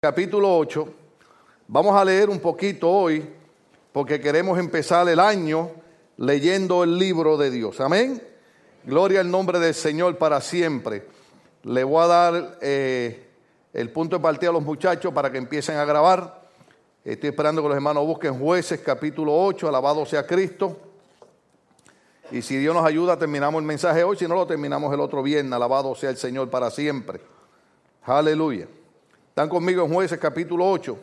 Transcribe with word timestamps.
capítulo 0.00 0.56
8. 0.56 0.88
Vamos 1.66 1.96
a 1.96 2.04
leer 2.04 2.30
un 2.30 2.38
poquito 2.38 2.88
hoy 2.88 3.28
porque 3.90 4.20
queremos 4.20 4.56
empezar 4.56 5.08
el 5.08 5.18
año 5.18 5.72
leyendo 6.16 6.84
el 6.84 6.96
libro 6.96 7.36
de 7.36 7.50
Dios. 7.50 7.80
Amén. 7.80 8.22
Gloria 8.84 9.18
al 9.18 9.28
nombre 9.28 9.58
del 9.58 9.74
Señor 9.74 10.16
para 10.16 10.40
siempre. 10.40 11.04
Le 11.64 11.82
voy 11.82 12.04
a 12.04 12.06
dar 12.06 12.58
eh, 12.60 13.26
el 13.72 13.90
punto 13.90 14.14
de 14.14 14.22
partida 14.22 14.50
a 14.50 14.52
los 14.52 14.62
muchachos 14.62 15.12
para 15.12 15.32
que 15.32 15.38
empiecen 15.38 15.78
a 15.78 15.84
grabar. 15.84 16.42
Estoy 17.04 17.30
esperando 17.30 17.60
que 17.60 17.66
los 17.66 17.76
hermanos 17.76 18.06
busquen 18.06 18.38
jueces 18.38 18.78
capítulo 18.78 19.36
8, 19.36 19.66
alabado 19.66 20.06
sea 20.06 20.24
Cristo. 20.24 20.78
Y 22.30 22.42
si 22.42 22.56
Dios 22.56 22.72
nos 22.72 22.86
ayuda, 22.86 23.18
terminamos 23.18 23.60
el 23.60 23.66
mensaje 23.66 24.04
hoy, 24.04 24.16
si 24.16 24.28
no 24.28 24.36
lo 24.36 24.46
terminamos 24.46 24.94
el 24.94 25.00
otro 25.00 25.24
viernes, 25.24 25.52
alabado 25.52 25.92
sea 25.96 26.10
el 26.10 26.18
Señor 26.18 26.50
para 26.50 26.70
siempre. 26.70 27.20
Aleluya. 28.04 28.68
¿Están 29.38 29.50
conmigo 29.50 29.84
en 29.84 29.94
jueces 29.94 30.18
capítulo 30.18 30.68
8? 30.68 30.98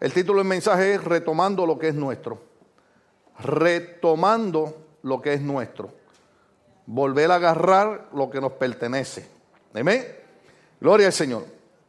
El 0.00 0.12
título 0.12 0.38
del 0.40 0.48
mensaje 0.48 0.94
es 0.94 1.04
Retomando 1.04 1.64
lo 1.64 1.78
que 1.78 1.86
es 1.86 1.94
nuestro. 1.94 2.42
Retomando 3.38 4.76
lo 5.02 5.22
que 5.22 5.34
es 5.34 5.40
nuestro. 5.40 5.92
Volver 6.86 7.30
a 7.30 7.36
agarrar 7.36 8.08
lo 8.12 8.28
que 8.28 8.40
nos 8.40 8.50
pertenece. 8.54 9.28
Amén. 9.72 10.04
Gloria 10.80 11.06
al 11.06 11.12
Señor. 11.12 11.44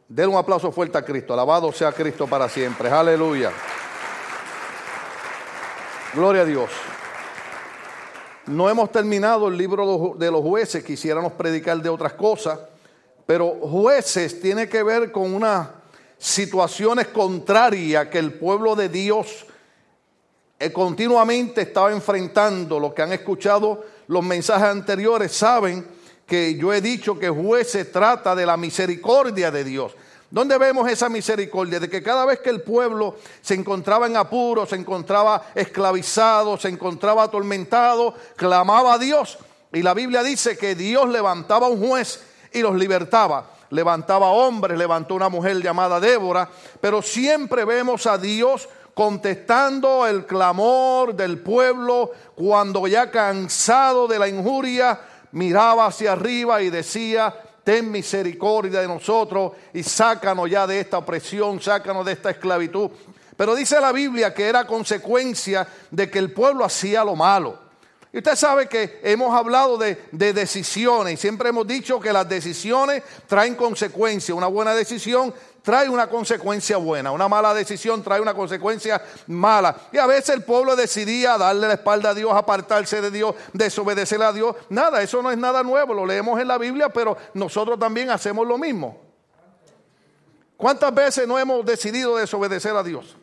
Den 0.06 0.28
un 0.28 0.36
aplauso 0.36 0.70
fuerte 0.70 0.96
a 0.96 1.04
Cristo. 1.04 1.32
Alabado 1.32 1.72
sea 1.72 1.90
Cristo 1.90 2.28
para 2.28 2.48
siempre. 2.48 2.88
Aleluya. 2.88 3.50
Gloria 6.14 6.42
a 6.42 6.44
Dios. 6.44 6.70
No 8.46 8.70
hemos 8.70 8.92
terminado 8.92 9.48
el 9.48 9.56
libro 9.56 10.14
de 10.16 10.30
los 10.30 10.42
jueces. 10.42 10.84
Quisiéramos 10.84 11.32
predicar 11.32 11.78
de 11.78 11.88
otras 11.88 12.12
cosas 12.12 12.60
pero 13.26 13.58
jueces 13.60 14.40
tiene 14.40 14.68
que 14.68 14.82
ver 14.82 15.10
con 15.10 15.34
unas 15.34 15.68
situaciones 16.16 17.08
contrarias 17.08 18.08
que 18.08 18.18
el 18.18 18.32
pueblo 18.34 18.76
de 18.76 18.88
Dios 18.88 19.46
eh, 20.58 20.72
continuamente 20.72 21.62
estaba 21.62 21.92
enfrentando. 21.92 22.80
Los 22.80 22.94
que 22.94 23.02
han 23.02 23.12
escuchado 23.12 23.84
los 24.06 24.24
mensajes 24.24 24.68
anteriores 24.68 25.32
saben 25.32 25.86
que 26.26 26.54
yo 26.56 26.72
he 26.72 26.80
dicho 26.80 27.18
que 27.18 27.28
jueces 27.28 27.90
trata 27.92 28.34
de 28.34 28.46
la 28.46 28.56
misericordia 28.56 29.50
de 29.50 29.64
Dios. 29.64 29.94
¿Dónde 30.30 30.58
vemos 30.58 30.90
esa 30.90 31.08
misericordia? 31.08 31.78
De 31.78 31.88
que 31.88 32.02
cada 32.02 32.24
vez 32.24 32.40
que 32.40 32.50
el 32.50 32.62
pueblo 32.62 33.16
se 33.42 33.54
encontraba 33.54 34.06
en 34.06 34.16
apuro, 34.16 34.66
se 34.66 34.76
encontraba 34.76 35.50
esclavizado, 35.54 36.56
se 36.58 36.68
encontraba 36.68 37.24
atormentado, 37.24 38.14
clamaba 38.34 38.94
a 38.94 38.98
Dios. 38.98 39.38
Y 39.72 39.82
la 39.82 39.94
Biblia 39.94 40.22
dice 40.22 40.56
que 40.56 40.74
Dios 40.74 41.08
levantaba 41.08 41.68
un 41.68 41.86
juez 41.86 42.20
y 42.56 42.62
los 42.62 42.74
libertaba. 42.74 43.44
Levantaba 43.70 44.28
hombres, 44.30 44.78
levantó 44.78 45.14
una 45.14 45.28
mujer 45.28 45.60
llamada 45.60 46.00
Débora, 46.00 46.48
pero 46.80 47.02
siempre 47.02 47.64
vemos 47.64 48.06
a 48.06 48.16
Dios 48.16 48.68
contestando 48.94 50.06
el 50.06 50.24
clamor 50.24 51.14
del 51.14 51.38
pueblo 51.40 52.12
cuando 52.34 52.86
ya 52.86 53.10
cansado 53.10 54.08
de 54.08 54.18
la 54.18 54.26
injuria 54.26 54.98
miraba 55.32 55.86
hacia 55.86 56.12
arriba 56.12 56.62
y 56.62 56.70
decía, 56.70 57.34
ten 57.62 57.90
misericordia 57.90 58.80
de 58.80 58.88
nosotros 58.88 59.52
y 59.74 59.82
sácanos 59.82 60.48
ya 60.48 60.66
de 60.66 60.80
esta 60.80 60.98
opresión, 60.98 61.60
sácanos 61.60 62.06
de 62.06 62.12
esta 62.12 62.30
esclavitud. 62.30 62.90
Pero 63.36 63.54
dice 63.54 63.78
la 63.80 63.92
Biblia 63.92 64.32
que 64.32 64.46
era 64.46 64.66
consecuencia 64.66 65.68
de 65.90 66.08
que 66.08 66.18
el 66.18 66.32
pueblo 66.32 66.64
hacía 66.64 67.04
lo 67.04 67.16
malo. 67.16 67.65
Y 68.16 68.20
usted 68.20 68.34
sabe 68.34 68.66
que 68.66 68.98
hemos 69.02 69.36
hablado 69.36 69.76
de, 69.76 69.98
decisiones 70.10 71.12
y 71.12 71.16
siempre 71.18 71.50
hemos 71.50 71.66
dicho 71.66 72.00
que 72.00 72.14
las 72.14 72.26
decisiones 72.26 73.02
traen 73.26 73.54
consecuencias. 73.54 74.34
Una 74.34 74.46
buena 74.46 74.74
decisión 74.74 75.34
trae 75.60 75.86
una 75.90 76.08
consecuencia 76.08 76.78
buena, 76.78 77.12
una 77.12 77.28
mala 77.28 77.52
decisión 77.52 78.02
trae 78.02 78.18
una 78.22 78.32
consecuencia 78.32 79.02
mala. 79.26 79.76
Y 79.92 79.98
a 79.98 80.06
veces 80.06 80.30
el 80.30 80.44
pueblo 80.44 80.74
decidía 80.74 81.36
darle 81.36 81.68
la 81.68 81.74
espalda 81.74 82.08
a 82.08 82.14
Dios, 82.14 82.32
apartarse 82.32 83.02
de 83.02 83.10
Dios, 83.10 83.34
desobedecer 83.52 84.22
a 84.22 84.32
Dios. 84.32 84.56
Nada, 84.70 85.02
eso 85.02 85.20
no 85.20 85.30
es 85.30 85.36
nada 85.36 85.62
nuevo, 85.62 85.92
lo 85.92 86.06
leemos 86.06 86.40
en 86.40 86.48
la 86.48 86.56
Biblia, 86.56 86.88
pero 86.88 87.18
nosotros 87.34 87.78
también 87.78 88.08
hacemos 88.08 88.46
lo 88.46 88.56
mismo. 88.56 88.98
¿Cuántas 90.56 90.94
veces 90.94 91.28
no 91.28 91.38
hemos 91.38 91.66
decidido 91.66 92.16
desobedecer 92.16 92.74
a 92.74 92.82
Dios? 92.82 93.14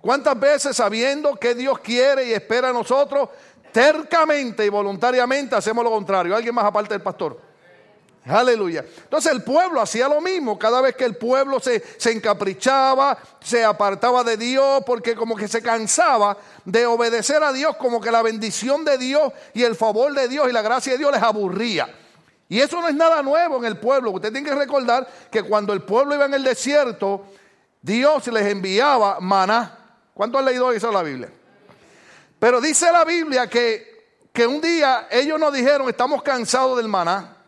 ¿Cuántas 0.00 0.38
veces 0.38 0.76
sabiendo 0.76 1.34
que 1.34 1.54
Dios 1.54 1.78
quiere 1.78 2.26
y 2.26 2.32
espera 2.34 2.68
a 2.68 2.72
nosotros, 2.74 3.30
tercamente 3.74 4.64
y 4.64 4.68
voluntariamente 4.68 5.56
hacemos 5.56 5.82
lo 5.82 5.90
contrario. 5.90 6.36
¿Alguien 6.36 6.54
más 6.54 6.64
aparte 6.64 6.94
del 6.94 7.02
pastor? 7.02 7.40
Aleluya. 8.24 8.84
Entonces 9.02 9.32
el 9.32 9.42
pueblo 9.42 9.80
hacía 9.80 10.08
lo 10.08 10.20
mismo. 10.20 10.56
Cada 10.56 10.80
vez 10.80 10.94
que 10.94 11.04
el 11.04 11.16
pueblo 11.16 11.58
se, 11.58 11.82
se, 11.98 12.12
encaprichaba, 12.12 13.18
se 13.40 13.64
apartaba 13.64 14.22
de 14.22 14.36
Dios, 14.36 14.84
porque 14.86 15.16
como 15.16 15.34
que 15.34 15.48
se 15.48 15.60
cansaba 15.60 16.36
de 16.64 16.86
obedecer 16.86 17.42
a 17.42 17.52
Dios, 17.52 17.76
como 17.76 18.00
que 18.00 18.12
la 18.12 18.22
bendición 18.22 18.84
de 18.84 18.96
Dios 18.96 19.32
y 19.54 19.64
el 19.64 19.74
favor 19.74 20.14
de 20.14 20.28
Dios 20.28 20.48
y 20.48 20.52
la 20.52 20.62
gracia 20.62 20.92
de 20.92 20.98
Dios 20.98 21.10
les 21.10 21.22
aburría. 21.22 21.92
Y 22.48 22.60
eso 22.60 22.80
no 22.80 22.86
es 22.86 22.94
nada 22.94 23.22
nuevo 23.22 23.56
en 23.56 23.64
el 23.64 23.78
pueblo. 23.78 24.12
Usted 24.12 24.30
tiene 24.30 24.48
que 24.48 24.54
recordar 24.54 25.08
que 25.32 25.42
cuando 25.42 25.72
el 25.72 25.82
pueblo 25.82 26.14
iba 26.14 26.26
en 26.26 26.34
el 26.34 26.44
desierto, 26.44 27.26
Dios 27.82 28.24
les 28.28 28.46
enviaba 28.46 29.18
maná. 29.18 29.78
¿Cuánto 30.14 30.38
han 30.38 30.44
leído 30.44 30.70
eso 30.70 30.86
en 30.88 30.94
la 30.94 31.02
Biblia? 31.02 31.28
Pero 32.44 32.60
dice 32.60 32.92
la 32.92 33.06
Biblia 33.06 33.48
que, 33.48 34.18
que 34.30 34.46
un 34.46 34.60
día 34.60 35.08
ellos 35.10 35.40
nos 35.40 35.50
dijeron, 35.50 35.88
estamos 35.88 36.22
cansados 36.22 36.76
del 36.76 36.88
maná. 36.88 37.38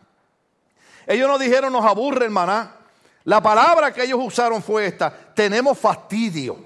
Ellos 1.05 1.29
nos 1.29 1.39
dijeron, 1.39 1.71
nos 1.71 1.85
aburre 1.85 2.25
el 2.25 2.31
maná. 2.31 2.77
La 3.23 3.39
palabra 3.39 3.93
que 3.93 4.01
ellos 4.01 4.17
usaron 4.19 4.63
fue 4.63 4.87
esta, 4.87 5.15
tenemos 5.35 5.77
fastidio 5.77 6.57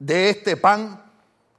de 0.00 0.30
este 0.30 0.56
pan 0.56 1.00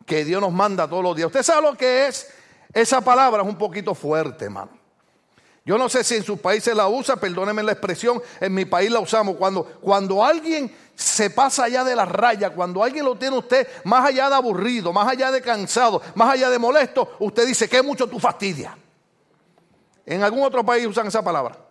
que 0.05 0.25
Dios 0.25 0.41
nos 0.41 0.51
manda 0.51 0.85
todos 0.85 1.03
los 1.03 1.15
días. 1.15 1.27
Usted 1.27 1.43
sabe 1.43 1.61
lo 1.61 1.77
que 1.77 2.07
es 2.07 2.27
esa 2.73 2.99
palabra, 2.99 3.41
es 3.41 3.47
un 3.47 3.57
poquito 3.57 3.95
fuerte, 3.95 4.43
hermano. 4.43 4.71
Yo 5.63 5.77
no 5.77 5.87
sé 5.87 6.03
si 6.03 6.15
en 6.15 6.23
sus 6.23 6.41
países 6.41 6.75
la 6.75 6.89
usa, 6.89 7.15
perdónenme 7.15 7.63
la 7.63 7.71
expresión, 7.71 8.21
en 8.41 8.53
mi 8.53 8.65
país 8.65 8.91
la 8.91 8.99
usamos. 8.99 9.37
Cuando, 9.37 9.63
cuando 9.63 10.25
alguien 10.25 10.75
se 10.99 11.29
pasa 11.29 11.63
allá 11.63 11.85
de 11.85 11.95
la 11.95 12.03
raya, 12.03 12.49
cuando 12.49 12.83
alguien 12.83 13.05
lo 13.05 13.15
tiene 13.15 13.37
usted 13.37 13.65
más 13.85 14.05
allá 14.05 14.27
de 14.27 14.35
aburrido, 14.35 14.91
más 14.91 15.07
allá 15.07 15.31
de 15.31 15.41
cansado, 15.41 16.01
más 16.13 16.33
allá 16.33 16.49
de 16.49 16.59
molesto, 16.59 17.15
usted 17.19 17.47
dice 17.47 17.69
que 17.69 17.81
mucho 17.81 18.07
tú 18.07 18.19
fastidia. 18.19 18.77
En 20.05 20.21
algún 20.21 20.43
otro 20.43 20.65
país 20.65 20.85
usan 20.85 21.07
esa 21.07 21.23
palabra. 21.23 21.68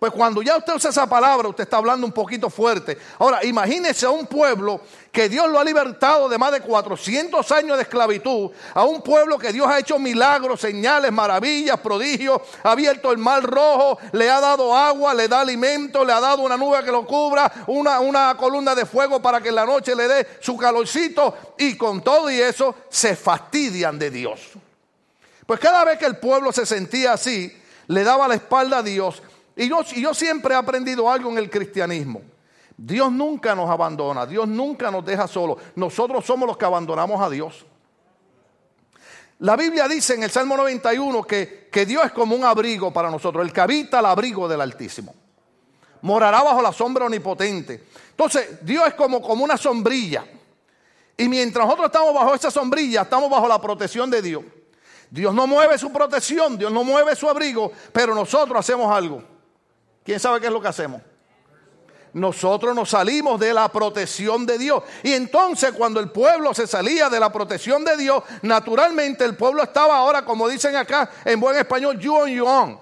Pues 0.00 0.12
cuando 0.12 0.40
ya 0.40 0.56
usted 0.56 0.74
usa 0.74 0.88
esa 0.88 1.06
palabra, 1.06 1.46
usted 1.46 1.64
está 1.64 1.76
hablando 1.76 2.06
un 2.06 2.12
poquito 2.12 2.48
fuerte. 2.48 2.96
Ahora, 3.18 3.44
imagínese 3.44 4.06
a 4.06 4.10
un 4.10 4.26
pueblo 4.26 4.80
que 5.12 5.28
Dios 5.28 5.46
lo 5.50 5.60
ha 5.60 5.64
libertado 5.64 6.26
de 6.26 6.38
más 6.38 6.52
de 6.52 6.62
400 6.62 7.52
años 7.52 7.76
de 7.76 7.82
esclavitud, 7.82 8.50
a 8.72 8.84
un 8.84 9.02
pueblo 9.02 9.38
que 9.38 9.52
Dios 9.52 9.68
ha 9.68 9.78
hecho 9.78 9.98
milagros, 9.98 10.62
señales, 10.62 11.12
maravillas, 11.12 11.78
prodigios, 11.80 12.40
ha 12.62 12.70
abierto 12.70 13.12
el 13.12 13.18
mar 13.18 13.42
rojo, 13.42 13.98
le 14.12 14.30
ha 14.30 14.40
dado 14.40 14.74
agua, 14.74 15.12
le 15.12 15.28
da 15.28 15.42
alimento, 15.42 16.02
le 16.02 16.14
ha 16.14 16.20
dado 16.20 16.40
una 16.44 16.56
nube 16.56 16.82
que 16.82 16.90
lo 16.90 17.06
cubra, 17.06 17.52
una, 17.66 18.00
una 18.00 18.34
columna 18.38 18.74
de 18.74 18.86
fuego 18.86 19.20
para 19.20 19.42
que 19.42 19.50
en 19.50 19.56
la 19.56 19.66
noche 19.66 19.94
le 19.94 20.08
dé 20.08 20.26
su 20.40 20.56
calorcito, 20.56 21.36
y 21.58 21.76
con 21.76 22.00
todo 22.00 22.30
y 22.30 22.40
eso 22.40 22.74
se 22.88 23.14
fastidian 23.16 23.98
de 23.98 24.10
Dios. 24.10 24.40
Pues 25.44 25.60
cada 25.60 25.84
vez 25.84 25.98
que 25.98 26.06
el 26.06 26.16
pueblo 26.16 26.52
se 26.52 26.64
sentía 26.64 27.12
así, 27.12 27.54
le 27.88 28.02
daba 28.02 28.28
la 28.28 28.36
espalda 28.36 28.78
a 28.78 28.82
Dios, 28.82 29.20
y 29.60 29.68
yo, 30.00 30.14
siempre 30.14 30.54
he 30.54 30.56
aprendido 30.56 31.10
algo 31.10 31.30
en 31.30 31.36
el 31.36 31.50
cristianismo. 31.50 32.22
Dios 32.74 33.12
nunca 33.12 33.54
nos 33.54 33.68
abandona, 33.68 34.24
Dios 34.24 34.48
nunca 34.48 34.90
nos 34.90 35.04
deja 35.04 35.28
solos. 35.28 35.58
Nosotros 35.74 36.24
somos 36.24 36.46
los 36.46 36.56
que 36.56 36.64
abandonamos 36.64 37.20
a 37.20 37.28
Dios. 37.28 37.66
La 39.40 39.56
Biblia 39.56 39.86
dice 39.86 40.14
en 40.14 40.22
el 40.22 40.30
Salmo 40.30 40.56
91 40.56 41.22
que, 41.24 41.68
que 41.70 41.84
Dios 41.84 42.06
es 42.06 42.12
como 42.12 42.34
un 42.34 42.44
abrigo 42.44 42.90
para 42.90 43.10
nosotros, 43.10 43.44
el 43.44 43.52
que 43.52 43.60
habita 43.60 43.98
el 43.98 44.06
abrigo 44.06 44.48
del 44.48 44.62
Altísimo. 44.62 45.14
Morará 46.00 46.42
bajo 46.42 46.62
la 46.62 46.72
sombra 46.72 47.04
omnipotente. 47.04 47.84
Entonces, 48.12 48.64
Dios 48.64 48.88
es 48.88 48.94
como, 48.94 49.20
como 49.20 49.44
una 49.44 49.58
sombrilla. 49.58 50.24
Y 51.18 51.28
mientras 51.28 51.66
nosotros 51.66 51.88
estamos 51.88 52.14
bajo 52.14 52.34
esa 52.34 52.50
sombrilla, 52.50 53.02
estamos 53.02 53.28
bajo 53.28 53.46
la 53.46 53.60
protección 53.60 54.10
de 54.10 54.22
Dios. 54.22 54.42
Dios 55.10 55.34
no 55.34 55.46
mueve 55.46 55.76
su 55.76 55.92
protección, 55.92 56.56
Dios 56.56 56.72
no 56.72 56.82
mueve 56.82 57.14
su 57.14 57.28
abrigo, 57.28 57.70
pero 57.92 58.14
nosotros 58.14 58.58
hacemos 58.58 58.90
algo. 58.90 59.39
¿Quién 60.10 60.18
sabe 60.18 60.40
qué 60.40 60.48
es 60.48 60.52
lo 60.52 60.60
que 60.60 60.66
hacemos? 60.66 61.00
Nosotros 62.14 62.74
nos 62.74 62.90
salimos 62.90 63.38
de 63.38 63.54
la 63.54 63.68
protección 63.68 64.44
de 64.44 64.58
Dios. 64.58 64.82
Y 65.04 65.12
entonces 65.12 65.70
cuando 65.70 66.00
el 66.00 66.10
pueblo 66.10 66.52
se 66.52 66.66
salía 66.66 67.08
de 67.08 67.20
la 67.20 67.30
protección 67.30 67.84
de 67.84 67.96
Dios, 67.96 68.24
naturalmente 68.42 69.24
el 69.24 69.36
pueblo 69.36 69.62
estaba 69.62 69.98
ahora, 69.98 70.24
como 70.24 70.48
dicen 70.48 70.74
acá 70.74 71.08
en 71.24 71.38
buen 71.38 71.56
español, 71.56 71.96
you 72.00 72.12
on 72.12 72.28
you 72.28 72.44
on. 72.44 72.76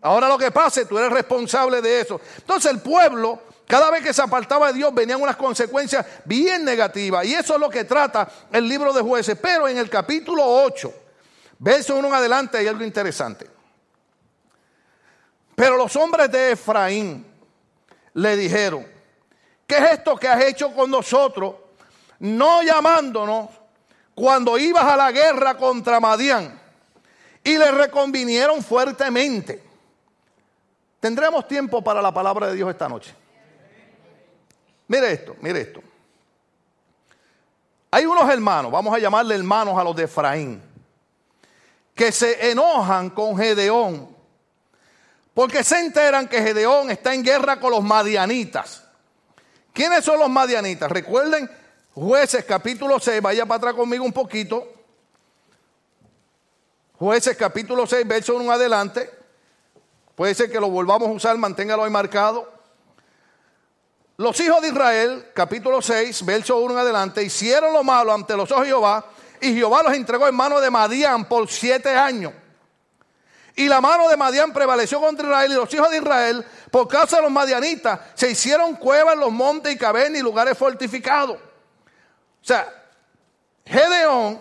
Ahora 0.00 0.26
lo 0.26 0.36
que 0.36 0.50
pase, 0.50 0.86
tú 0.86 0.98
eres 0.98 1.12
responsable 1.12 1.80
de 1.80 2.00
eso. 2.00 2.20
Entonces 2.38 2.72
el 2.72 2.80
pueblo, 2.80 3.42
cada 3.68 3.88
vez 3.88 4.02
que 4.02 4.12
se 4.12 4.20
apartaba 4.22 4.72
de 4.72 4.72
Dios, 4.72 4.92
venían 4.92 5.22
unas 5.22 5.36
consecuencias 5.36 6.04
bien 6.24 6.64
negativas. 6.64 7.24
Y 7.26 7.34
eso 7.34 7.54
es 7.54 7.60
lo 7.60 7.70
que 7.70 7.84
trata 7.84 8.28
el 8.50 8.66
libro 8.66 8.92
de 8.92 9.02
jueces. 9.02 9.38
Pero 9.40 9.68
en 9.68 9.78
el 9.78 9.88
capítulo 9.88 10.44
8, 10.44 10.92
verso 11.60 11.94
1 11.94 12.08
en 12.08 12.14
adelante, 12.14 12.58
hay 12.58 12.66
algo 12.66 12.82
interesante. 12.82 13.59
Pero 15.60 15.76
los 15.76 15.94
hombres 15.96 16.32
de 16.32 16.52
Efraín 16.52 17.22
le 18.14 18.34
dijeron, 18.34 18.86
¿qué 19.66 19.76
es 19.76 19.90
esto 19.90 20.16
que 20.16 20.26
has 20.26 20.42
hecho 20.42 20.74
con 20.74 20.90
nosotros? 20.90 21.54
No 22.18 22.62
llamándonos 22.62 23.50
cuando 24.14 24.56
ibas 24.56 24.84
a 24.84 24.96
la 24.96 25.12
guerra 25.12 25.58
contra 25.58 26.00
Madián. 26.00 26.58
Y 27.44 27.58
le 27.58 27.70
reconvinieron 27.72 28.62
fuertemente. 28.62 29.62
Tendremos 30.98 31.46
tiempo 31.46 31.84
para 31.84 32.00
la 32.00 32.10
palabra 32.10 32.46
de 32.46 32.54
Dios 32.54 32.70
esta 32.70 32.88
noche. 32.88 33.14
Mire 34.88 35.12
esto, 35.12 35.36
mire 35.42 35.60
esto. 35.60 35.82
Hay 37.90 38.06
unos 38.06 38.30
hermanos, 38.30 38.72
vamos 38.72 38.94
a 38.94 38.98
llamarle 38.98 39.34
hermanos 39.34 39.78
a 39.78 39.84
los 39.84 39.94
de 39.94 40.04
Efraín, 40.04 40.62
que 41.94 42.12
se 42.12 42.50
enojan 42.50 43.10
con 43.10 43.36
Gedeón, 43.36 44.09
porque 45.34 45.62
se 45.64 45.78
enteran 45.78 46.28
que 46.28 46.42
Gedeón 46.42 46.90
está 46.90 47.14
en 47.14 47.22
guerra 47.22 47.60
con 47.60 47.70
los 47.70 47.82
madianitas. 47.82 48.84
¿Quiénes 49.72 50.04
son 50.04 50.18
los 50.18 50.28
madianitas? 50.28 50.90
Recuerden, 50.90 51.50
jueces 51.94 52.44
capítulo 52.44 52.98
6, 52.98 53.22
vaya 53.22 53.46
para 53.46 53.58
atrás 53.58 53.74
conmigo 53.74 54.04
un 54.04 54.12
poquito. 54.12 54.66
Jueces 56.98 57.36
capítulo 57.36 57.86
6, 57.86 58.06
verso 58.06 58.34
1 58.36 58.52
adelante. 58.52 59.10
Puede 60.14 60.34
ser 60.34 60.50
que 60.50 60.60
lo 60.60 60.68
volvamos 60.68 61.08
a 61.08 61.12
usar, 61.12 61.38
manténgalo 61.38 61.84
ahí 61.84 61.90
marcado. 61.90 62.52
Los 64.18 64.38
hijos 64.40 64.60
de 64.60 64.68
Israel, 64.68 65.28
capítulo 65.32 65.80
6, 65.80 66.26
verso 66.26 66.58
1 66.58 66.74
en 66.74 66.78
adelante, 66.80 67.22
hicieron 67.22 67.72
lo 67.72 67.82
malo 67.82 68.12
ante 68.12 68.36
los 68.36 68.50
ojos 68.50 68.64
de 68.64 68.68
Jehová 68.68 69.06
y 69.40 69.54
Jehová 69.54 69.82
los 69.82 69.94
entregó 69.94 70.28
en 70.28 70.34
mano 70.34 70.60
de 70.60 70.70
Madián 70.70 71.24
por 71.24 71.48
siete 71.48 71.88
años. 71.88 72.34
Y 73.60 73.68
la 73.68 73.82
mano 73.82 74.08
de 74.08 74.16
Madián 74.16 74.54
prevaleció 74.54 75.00
contra 75.00 75.26
Israel 75.26 75.52
y 75.52 75.54
los 75.54 75.74
hijos 75.74 75.90
de 75.90 75.98
Israel, 75.98 76.46
por 76.70 76.88
causa 76.88 77.16
de 77.16 77.22
los 77.24 77.30
madianitas, 77.30 78.00
se 78.14 78.30
hicieron 78.30 78.74
cuevas 78.76 79.12
en 79.12 79.20
los 79.20 79.30
montes 79.30 79.74
y 79.74 79.76
cavernas 79.76 80.18
y 80.18 80.22
lugares 80.22 80.56
fortificados. 80.56 81.36
O 81.36 81.40
sea, 82.40 82.66
Gedeón 83.66 84.40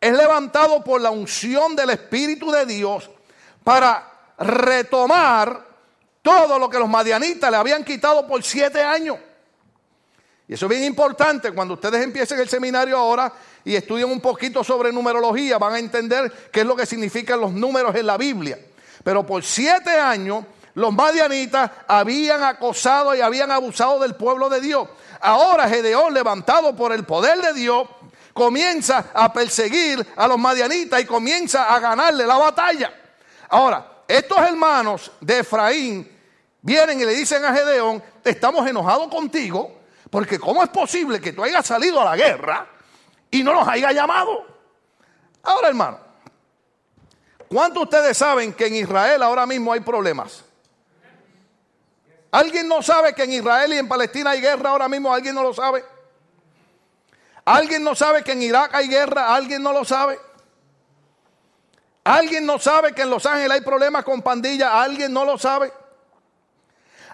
es 0.00 0.16
levantado 0.16 0.82
por 0.82 0.98
la 1.02 1.10
unción 1.10 1.76
del 1.76 1.90
Espíritu 1.90 2.50
de 2.50 2.64
Dios 2.64 3.10
para 3.62 4.10
retomar 4.38 5.62
todo 6.22 6.58
lo 6.58 6.70
que 6.70 6.78
los 6.78 6.88
madianitas 6.88 7.50
le 7.50 7.58
habían 7.58 7.84
quitado 7.84 8.26
por 8.26 8.42
siete 8.42 8.82
años. 8.82 9.18
Y 10.50 10.54
eso 10.54 10.66
es 10.66 10.70
bien 10.70 10.82
importante. 10.82 11.52
Cuando 11.52 11.74
ustedes 11.74 12.02
empiecen 12.02 12.40
el 12.40 12.48
seminario 12.48 12.98
ahora 12.98 13.32
y 13.64 13.76
estudien 13.76 14.10
un 14.10 14.20
poquito 14.20 14.64
sobre 14.64 14.90
numerología, 14.90 15.58
van 15.58 15.74
a 15.74 15.78
entender 15.78 16.50
qué 16.50 16.62
es 16.62 16.66
lo 16.66 16.74
que 16.74 16.86
significan 16.86 17.40
los 17.40 17.52
números 17.52 17.94
en 17.94 18.04
la 18.04 18.16
Biblia. 18.16 18.58
Pero 19.04 19.24
por 19.24 19.44
siete 19.44 19.90
años 19.90 20.44
los 20.74 20.92
madianitas 20.92 21.70
habían 21.86 22.42
acosado 22.42 23.14
y 23.14 23.20
habían 23.20 23.52
abusado 23.52 24.00
del 24.00 24.16
pueblo 24.16 24.48
de 24.48 24.60
Dios. 24.60 24.88
Ahora 25.20 25.68
Gedeón, 25.68 26.12
levantado 26.12 26.74
por 26.74 26.92
el 26.92 27.04
poder 27.04 27.40
de 27.40 27.52
Dios, 27.52 27.88
comienza 28.34 29.12
a 29.14 29.32
perseguir 29.32 30.04
a 30.16 30.26
los 30.26 30.36
madianitas 30.36 31.00
y 31.00 31.04
comienza 31.04 31.72
a 31.72 31.78
ganarle 31.78 32.26
la 32.26 32.38
batalla. 32.38 32.92
Ahora, 33.50 33.86
estos 34.08 34.38
hermanos 34.38 35.12
de 35.20 35.38
Efraín 35.38 36.10
vienen 36.60 37.00
y 37.00 37.04
le 37.04 37.14
dicen 37.14 37.44
a 37.44 37.54
Gedeón, 37.54 38.02
estamos 38.24 38.66
enojados 38.66 39.06
contigo, 39.06 39.78
porque 40.10 40.38
¿cómo 40.38 40.62
es 40.62 40.68
posible 40.70 41.20
que 41.20 41.32
tú 41.32 41.44
hayas 41.44 41.64
salido 41.64 42.00
a 42.00 42.04
la 42.04 42.16
guerra 42.16 42.66
y 43.30 43.42
no 43.42 43.54
nos 43.54 43.66
haya 43.68 43.92
llamado? 43.92 44.44
Ahora, 45.42 45.68
hermano, 45.68 45.98
¿cuántos 47.48 47.84
ustedes 47.84 48.16
saben 48.16 48.52
que 48.52 48.66
en 48.66 48.74
Israel 48.74 49.22
ahora 49.22 49.46
mismo 49.46 49.72
hay 49.72 49.80
problemas? 49.80 50.44
¿Alguien 52.32 52.68
no 52.68 52.82
sabe 52.82 53.14
que 53.14 53.24
en 53.24 53.32
Israel 53.32 53.72
y 53.72 53.78
en 53.78 53.88
Palestina 53.88 54.30
hay 54.30 54.40
guerra 54.40 54.70
ahora 54.70 54.88
mismo? 54.88 55.12
¿Alguien 55.12 55.34
no 55.34 55.42
lo 55.42 55.54
sabe? 55.54 55.84
¿Alguien 57.44 57.82
no 57.82 57.94
sabe 57.94 58.22
que 58.22 58.32
en 58.32 58.42
Irak 58.42 58.74
hay 58.74 58.88
guerra? 58.88 59.34
¿Alguien 59.34 59.62
no 59.62 59.72
lo 59.72 59.84
sabe? 59.84 60.18
¿Alguien 62.04 62.46
no 62.46 62.58
sabe 62.58 62.92
que 62.92 63.02
en 63.02 63.10
Los 63.10 63.26
Ángeles 63.26 63.50
hay 63.50 63.60
problemas 63.60 64.04
con 64.04 64.22
pandillas? 64.22 64.70
¿Alguien 64.72 65.12
no 65.12 65.24
lo 65.24 65.38
sabe? 65.38 65.72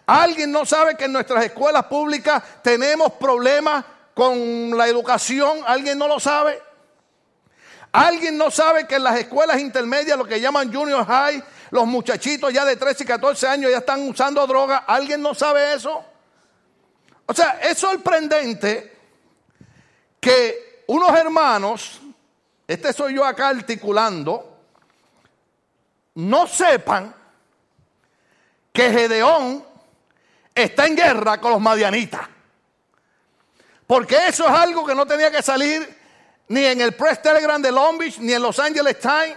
¿Alguien 0.07 0.53
no 0.53 0.65
sabe 0.65 0.97
que 0.97 1.07
en 1.07 1.13
nuestras 1.13 1.45
escuelas 1.45 1.85
públicas 1.87 2.43
tenemos 2.63 3.13
problemas 3.15 3.85
con 4.15 4.77
la 4.77 4.87
educación? 4.87 5.59
¿Alguien 5.67 5.99
no 5.99 6.07
lo 6.07 6.21
sabe? 6.21 6.63
¿Alguien 7.91 8.39
no 8.39 8.51
sabe 8.51 8.87
que 8.87 8.97
en 8.97 9.05
las 9.05 9.19
escuelas 9.19 9.59
intermedias, 9.59 10.17
lo 10.17 10.25
que 10.25 10.41
llaman 10.41 10.73
junior 10.73 11.05
high, 11.05 11.43
los 11.71 11.87
muchachitos 11.87 12.53
ya 12.53 12.65
de 12.65 12.77
13 12.77 13.03
y 13.03 13.07
14 13.07 13.49
años 13.49 13.71
ya 13.71 13.79
están 13.79 14.09
usando 14.09 14.47
droga? 14.47 14.85
¿Alguien 14.87 15.21
no 15.21 15.35
sabe 15.35 15.73
eso? 15.75 16.05
O 17.27 17.35
sea, 17.35 17.59
es 17.63 17.77
sorprendente 17.77 18.97
que 20.21 20.85
unos 20.87 21.11
hermanos, 21.19 22.01
este 22.69 22.93
soy 22.93 23.15
yo 23.15 23.25
acá 23.25 23.49
articulando, 23.49 24.57
no 26.15 26.47
sepan 26.47 27.13
que 28.73 28.91
Gedeón 28.91 29.65
está 30.57 30.87
en 30.87 30.97
guerra 30.97 31.41
con 31.41 31.53
los 31.53 31.61
madianitas. 31.61 32.23
Porque 33.87 34.17
eso 34.27 34.45
es 34.45 34.51
algo 34.51 34.85
que 34.85 34.95
no 34.95 35.07
tenía 35.07 35.31
que 35.31 35.43
salir 35.43 35.97
ni 36.49 36.65
en 36.65 36.81
el 36.81 36.95
Press 36.95 37.23
Telegram 37.23 37.61
de 37.61 37.71
Long 37.71 37.99
Beach, 37.99 38.19
ni 38.19 38.33
en 38.33 38.43
Los 38.43 38.59
Angeles 38.59 38.99
Times, 38.99 39.37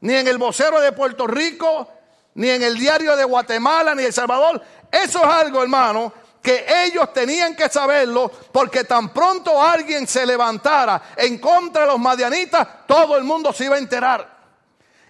ni 0.00 0.14
en 0.14 0.26
el 0.26 0.38
vocero 0.38 0.80
de 0.80 0.92
Puerto 0.92 1.26
Rico, 1.26 1.88
ni 2.34 2.48
en 2.48 2.62
el 2.62 2.78
diario 2.78 3.14
de 3.14 3.24
Guatemala, 3.24 3.94
ni 3.94 4.04
El 4.04 4.12
Salvador. 4.12 4.60
Eso 4.90 5.18
es 5.18 5.24
algo, 5.24 5.62
hermano, 5.62 6.12
que 6.42 6.64
ellos 6.84 7.12
tenían 7.12 7.54
que 7.54 7.68
saberlo, 7.68 8.30
porque 8.52 8.84
tan 8.84 9.12
pronto 9.12 9.62
alguien 9.62 10.06
se 10.06 10.24
levantara 10.24 11.02
en 11.16 11.38
contra 11.38 11.82
de 11.82 11.88
los 11.88 11.98
madianitas, 11.98 12.86
todo 12.86 13.16
el 13.16 13.24
mundo 13.24 13.52
se 13.52 13.66
iba 13.66 13.76
a 13.76 13.78
enterar. 13.78 14.38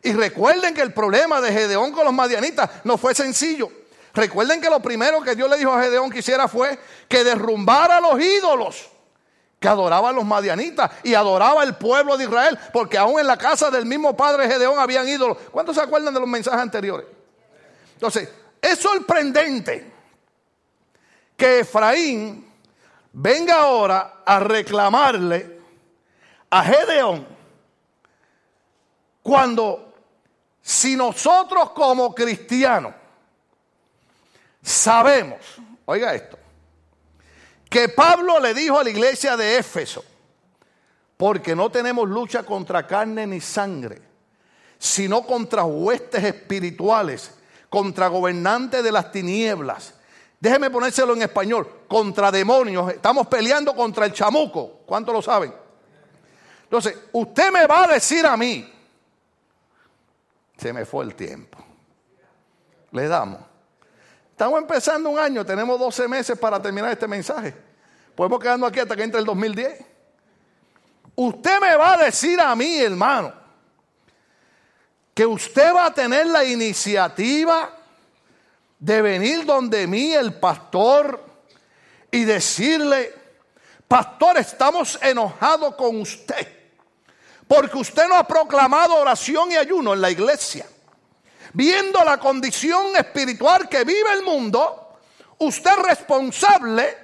Y 0.03 0.13
recuerden 0.13 0.75
que 0.75 0.83
el 0.83 0.93
problema 0.93 1.41
de 1.41 1.53
Gedeón 1.53 1.93
con 1.93 2.05
los 2.05 2.15
madianitas 2.15 2.69
no 2.85 2.97
fue 2.99 3.15
sencillo. 3.15 3.71
Recuerden 4.19 4.61
que 4.61 4.69
lo 4.69 4.81
primero 4.81 5.23
que 5.23 5.37
Dios 5.37 5.49
le 5.49 5.59
dijo 5.59 5.73
a 5.73 5.81
Gedeón 5.81 6.11
que 6.11 6.19
hiciera 6.19 6.49
fue 6.49 6.77
que 7.07 7.23
derrumbara 7.23 8.01
los 8.01 8.21
ídolos 8.21 8.89
que 9.61 9.69
adoraban 9.69 10.17
los 10.17 10.25
madianitas 10.25 10.91
y 11.05 11.15
adoraba 11.15 11.63
el 11.63 11.77
pueblo 11.77 12.17
de 12.17 12.25
Israel, 12.25 12.59
porque 12.73 12.99
aún 12.99 13.21
en 13.21 13.29
la 13.29 13.37
casa 13.37 13.71
del 13.71 13.87
mismo 13.87 14.17
padre 14.17 14.49
Gedeón 14.49 14.81
habían 14.81 15.07
ídolos. 15.09 15.39
¿Cuántos 15.53 15.77
se 15.77 15.83
acuerdan 15.83 16.13
de 16.13 16.19
los 16.19 16.29
mensajes 16.29 16.61
anteriores? 16.61 17.07
Entonces, 17.95 18.29
es 18.61 18.81
sorprendente 18.81 19.89
que 21.37 21.61
Efraín 21.61 22.53
venga 23.13 23.55
ahora 23.55 24.23
a 24.27 24.41
reclamarle 24.41 25.61
a 26.51 26.65
Gedeón 26.65 27.25
cuando 29.23 29.95
si 30.61 30.97
nosotros 30.97 31.71
como 31.71 32.13
cristianos 32.13 32.95
sabemos, 34.69 35.41
oiga 35.87 36.15
esto, 36.15 36.39
que 37.69 37.89
Pablo 37.89 38.39
le 38.39 38.55
dijo 38.55 38.79
a 38.79 38.85
la 38.85 38.91
iglesia 38.91 39.37
de 39.37 39.59
Éfeso, 39.59 40.05
porque 41.17 41.57
no 41.57 41.71
tenemos 41.71 42.09
lucha 42.09 42.43
contra 42.45 42.87
carne 42.87 43.27
ni 43.27 43.41
sangre, 43.41 44.01
sino 44.79 45.23
contra 45.23 45.65
huestes 45.65 46.23
espirituales, 46.23 47.35
contra 47.69 48.09
gobernantes 48.09 48.85
de 48.85 48.93
las 48.93 49.11
tinieblas. 49.11 49.95
Déjeme 50.41 50.71
ponérselo 50.71 51.15
en 51.15 51.23
español, 51.23 51.85
contra 51.89 52.31
demonios. 52.31 52.93
Estamos 52.93 53.27
peleando 53.27 53.75
contra 53.75 54.07
el 54.07 54.13
chamuco. 54.13 54.83
¿Cuánto 54.87 55.13
lo 55.13 55.21
saben? 55.21 55.53
Entonces, 56.63 56.97
usted 57.13 57.51
me 57.51 57.67
va 57.67 57.85
a 57.85 57.89
decir 57.89 58.25
a 58.25 58.37
mí 58.37 58.73
se 60.57 60.73
me 60.73 60.85
fue 60.85 61.05
el 61.05 61.15
tiempo. 61.15 61.59
Le 62.93 63.09
damos. 63.09 63.48
Estamos 64.39 64.61
empezando 64.61 65.11
un 65.11 65.19
año, 65.19 65.45
tenemos 65.45 65.81
12 65.81 66.07
meses 66.07 66.39
para 66.39 66.63
terminar 66.63 66.93
este 66.93 67.09
mensaje. 67.09 67.53
Podemos 68.15 68.39
quedarnos 68.39 68.69
aquí 68.69 68.79
hasta 68.79 68.95
que 68.95 69.03
entre 69.03 69.19
el 69.19 69.27
2010. 69.27 69.85
Usted 71.17 71.61
me 71.61 71.75
va 71.75 71.95
a 71.95 72.05
decir 72.05 72.41
a 72.41 72.55
mí, 72.55 72.79
hermano, 72.79 73.35
que 75.13 75.27
usted 75.27 75.75
va 75.75 75.87
a 75.87 75.93
tener 75.93 76.29
la 76.29 76.45
iniciativa 76.45 77.69
de 78.79 79.03
venir 79.03 79.45
donde 79.45 79.89
mí, 79.89 80.13
el 80.13 80.33
pastor, 80.35 81.21
y 82.09 82.23
decirle, 82.23 83.13
pastor, 83.89 84.39
estamos 84.39 85.01
enojados 85.03 85.75
con 85.75 86.01
usted 86.01 86.47
porque 87.49 87.77
usted 87.77 88.07
no 88.07 88.15
ha 88.15 88.25
proclamado 88.25 88.95
oración 88.95 89.51
y 89.51 89.57
ayuno 89.57 89.95
en 89.95 90.01
la 90.01 90.13
iglesia. 90.13 90.65
Viendo 91.55 92.05
la 92.05 92.19
condición 92.19 92.97
espiritual 92.97 93.69
que 93.69 93.85
vive 93.85 94.13
el 94.13 94.23
mundo, 94.23 94.99
usted 95.39 95.71
es 95.71 95.79
responsable 95.79 96.97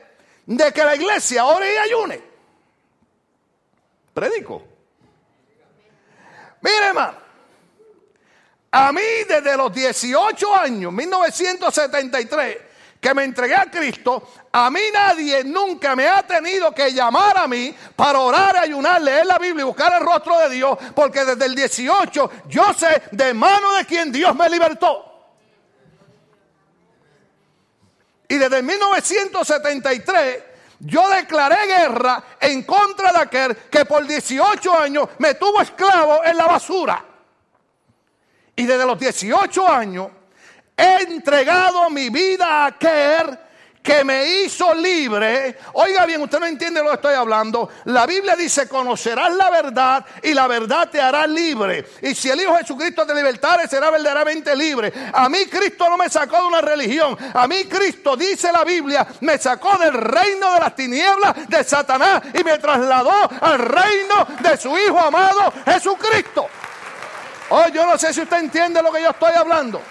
de 0.46 0.72
que 0.72 0.84
la 0.84 0.96
iglesia 0.96 1.46
ore 1.46 1.74
y 1.74 1.76
ayune. 1.78 2.22
Predico. 4.12 4.62
Mire, 6.60 6.86
hermano, 6.86 7.18
a 8.70 8.92
mí 8.92 9.02
desde 9.28 9.56
los 9.56 9.72
18 9.72 10.54
años, 10.56 10.92
1973, 10.92 12.58
que 13.04 13.12
me 13.12 13.24
entregué 13.24 13.54
a 13.54 13.70
Cristo, 13.70 14.30
a 14.50 14.70
mí 14.70 14.80
nadie 14.90 15.44
nunca 15.44 15.94
me 15.94 16.08
ha 16.08 16.22
tenido 16.22 16.74
que 16.74 16.90
llamar 16.90 17.36
a 17.36 17.46
mí 17.46 17.74
para 17.94 18.18
orar, 18.18 18.56
ayunar, 18.56 19.02
leer 19.02 19.26
la 19.26 19.36
Biblia 19.36 19.60
y 19.60 19.66
buscar 19.66 19.92
el 19.92 20.00
rostro 20.00 20.38
de 20.38 20.48
Dios, 20.48 20.78
porque 20.94 21.22
desde 21.22 21.44
el 21.44 21.54
18 21.54 22.30
yo 22.48 22.72
sé 22.72 23.02
de 23.10 23.34
mano 23.34 23.74
de 23.74 23.84
quien 23.84 24.10
Dios 24.10 24.34
me 24.34 24.48
libertó. 24.48 25.04
Y 28.26 28.36
desde 28.36 28.62
1973 28.62 30.42
yo 30.78 31.06
declaré 31.10 31.66
guerra 31.66 32.24
en 32.40 32.62
contra 32.62 33.12
de 33.12 33.18
aquel 33.18 33.56
que 33.70 33.84
por 33.84 34.06
18 34.06 34.78
años 34.78 35.10
me 35.18 35.34
tuvo 35.34 35.60
esclavo 35.60 36.24
en 36.24 36.38
la 36.38 36.46
basura. 36.46 37.04
Y 38.56 38.64
desde 38.64 38.86
los 38.86 38.98
18 38.98 39.68
años 39.68 40.08
he 40.76 41.02
entregado 41.02 41.90
mi 41.90 42.08
vida 42.08 42.46
a 42.46 42.66
aquel 42.66 43.38
que 43.84 44.02
me 44.02 44.26
hizo 44.26 44.72
libre. 44.72 45.58
Oiga 45.74 46.06
bien, 46.06 46.22
usted 46.22 46.40
no 46.40 46.46
entiende 46.46 46.82
lo 46.82 46.88
que 46.88 46.94
estoy 46.94 47.14
hablando. 47.14 47.68
La 47.84 48.06
Biblia 48.06 48.34
dice, 48.34 48.66
conocerás 48.66 49.34
la 49.34 49.50
verdad 49.50 50.06
y 50.22 50.32
la 50.32 50.46
verdad 50.46 50.88
te 50.88 51.02
hará 51.02 51.26
libre. 51.26 51.84
Y 52.00 52.14
si 52.14 52.30
el 52.30 52.40
Hijo 52.40 52.56
Jesucristo 52.56 53.06
te 53.06 53.14
libertare, 53.14 53.68
será 53.68 53.90
verdaderamente 53.90 54.56
libre. 54.56 54.90
A 55.12 55.28
mí 55.28 55.44
Cristo 55.50 55.86
no 55.90 55.98
me 55.98 56.08
sacó 56.08 56.38
de 56.38 56.46
una 56.46 56.62
religión. 56.62 57.14
A 57.34 57.46
mí 57.46 57.64
Cristo, 57.64 58.16
dice 58.16 58.50
la 58.50 58.64
Biblia, 58.64 59.06
me 59.20 59.36
sacó 59.36 59.76
del 59.76 59.92
reino 59.92 60.54
de 60.54 60.60
las 60.60 60.74
tinieblas 60.74 61.46
de 61.46 61.62
Satanás 61.62 62.22
y 62.32 62.42
me 62.42 62.56
trasladó 62.56 63.28
al 63.38 63.58
reino 63.58 64.26
de 64.40 64.56
su 64.56 64.74
Hijo 64.78 64.98
amado 64.98 65.52
Jesucristo. 65.66 66.46
Hoy 67.50 67.70
yo 67.70 67.84
no 67.84 67.98
sé 67.98 68.14
si 68.14 68.22
usted 68.22 68.38
entiende 68.38 68.82
lo 68.82 68.90
que 68.90 69.02
yo 69.02 69.10
estoy 69.10 69.34
hablando. 69.34 69.82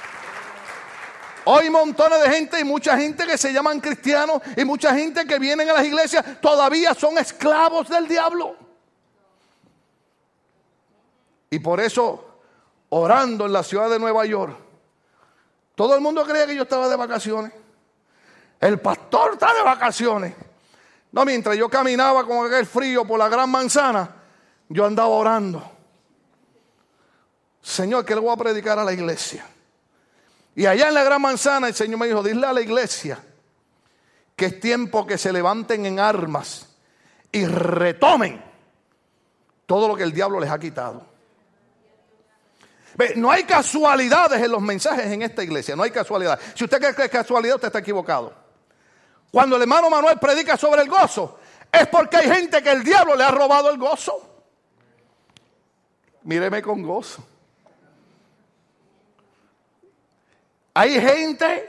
Hoy 1.45 1.69
montones 1.69 2.21
de 2.21 2.29
gente 2.29 2.59
y 2.59 2.63
mucha 2.63 2.97
gente 2.97 3.25
que 3.25 3.37
se 3.37 3.51
llaman 3.51 3.79
cristianos 3.79 4.41
y 4.55 4.63
mucha 4.63 4.93
gente 4.95 5.25
que 5.25 5.39
vienen 5.39 5.69
a 5.69 5.73
las 5.73 5.85
iglesias 5.85 6.23
todavía 6.41 6.93
son 6.93 7.17
esclavos 7.17 7.89
del 7.89 8.07
diablo. 8.07 8.55
Y 11.49 11.59
por 11.59 11.79
eso, 11.79 12.39
orando 12.89 13.45
en 13.45 13.53
la 13.53 13.63
ciudad 13.63 13.89
de 13.89 13.99
Nueva 13.99 14.25
York, 14.25 14.57
todo 15.75 15.95
el 15.95 16.01
mundo 16.01 16.25
creía 16.25 16.47
que 16.47 16.55
yo 16.55 16.63
estaba 16.63 16.87
de 16.87 16.95
vacaciones. 16.95 17.51
El 18.59 18.79
pastor 18.79 19.33
está 19.33 19.53
de 19.53 19.61
vacaciones. 19.61 20.33
No, 21.11 21.25
mientras 21.25 21.57
yo 21.57 21.69
caminaba 21.69 22.25
con 22.25 22.47
aquel 22.47 22.65
frío 22.65 23.05
por 23.05 23.19
la 23.19 23.29
gran 23.29 23.49
manzana, 23.49 24.09
yo 24.69 24.85
andaba 24.85 25.09
orando. 25.09 25.71
Señor, 27.61 28.03
¿qué 28.05 28.15
le 28.15 28.21
voy 28.21 28.33
a 28.33 28.37
predicar 28.37 28.79
a 28.79 28.83
la 28.83 28.93
iglesia? 28.93 29.45
Y 30.55 30.65
allá 30.65 30.87
en 30.87 30.93
la 30.93 31.03
gran 31.03 31.21
manzana 31.21 31.67
el 31.67 31.73
Señor 31.73 31.99
me 31.99 32.07
dijo, 32.07 32.21
dile 32.21 32.45
a 32.45 32.53
la 32.53 32.61
iglesia 32.61 33.19
que 34.35 34.45
es 34.45 34.59
tiempo 34.59 35.05
que 35.05 35.17
se 35.17 35.31
levanten 35.31 35.85
en 35.85 35.99
armas 35.99 36.67
y 37.31 37.45
retomen 37.45 38.43
todo 39.65 39.87
lo 39.87 39.95
que 39.95 40.03
el 40.03 40.11
diablo 40.11 40.39
les 40.39 40.49
ha 40.49 40.59
quitado. 40.59 41.05
No 43.15 43.31
hay 43.31 43.43
casualidades 43.43 44.41
en 44.41 44.51
los 44.51 44.61
mensajes 44.61 45.07
en 45.07 45.23
esta 45.23 45.43
iglesia, 45.43 45.75
no 45.75 45.83
hay 45.83 45.91
casualidad. 45.91 46.39
Si 46.53 46.63
usted 46.63 46.77
cree 46.79 46.95
que 46.95 47.03
es 47.05 47.09
casualidad, 47.09 47.55
usted 47.55 47.67
está 47.67 47.79
equivocado. 47.79 48.33
Cuando 49.31 49.55
el 49.55 49.63
hermano 49.63 49.89
Manuel 49.89 50.19
predica 50.19 50.57
sobre 50.57 50.83
el 50.83 50.89
gozo, 50.89 51.39
es 51.71 51.87
porque 51.87 52.17
hay 52.17 52.29
gente 52.29 52.61
que 52.61 52.71
el 52.71 52.83
diablo 52.83 53.15
le 53.15 53.23
ha 53.23 53.31
robado 53.31 53.71
el 53.71 53.79
gozo. 53.79 54.29
Míreme 56.21 56.61
con 56.61 56.83
gozo. 56.83 57.25
Hay 60.73 60.99
gente 60.99 61.67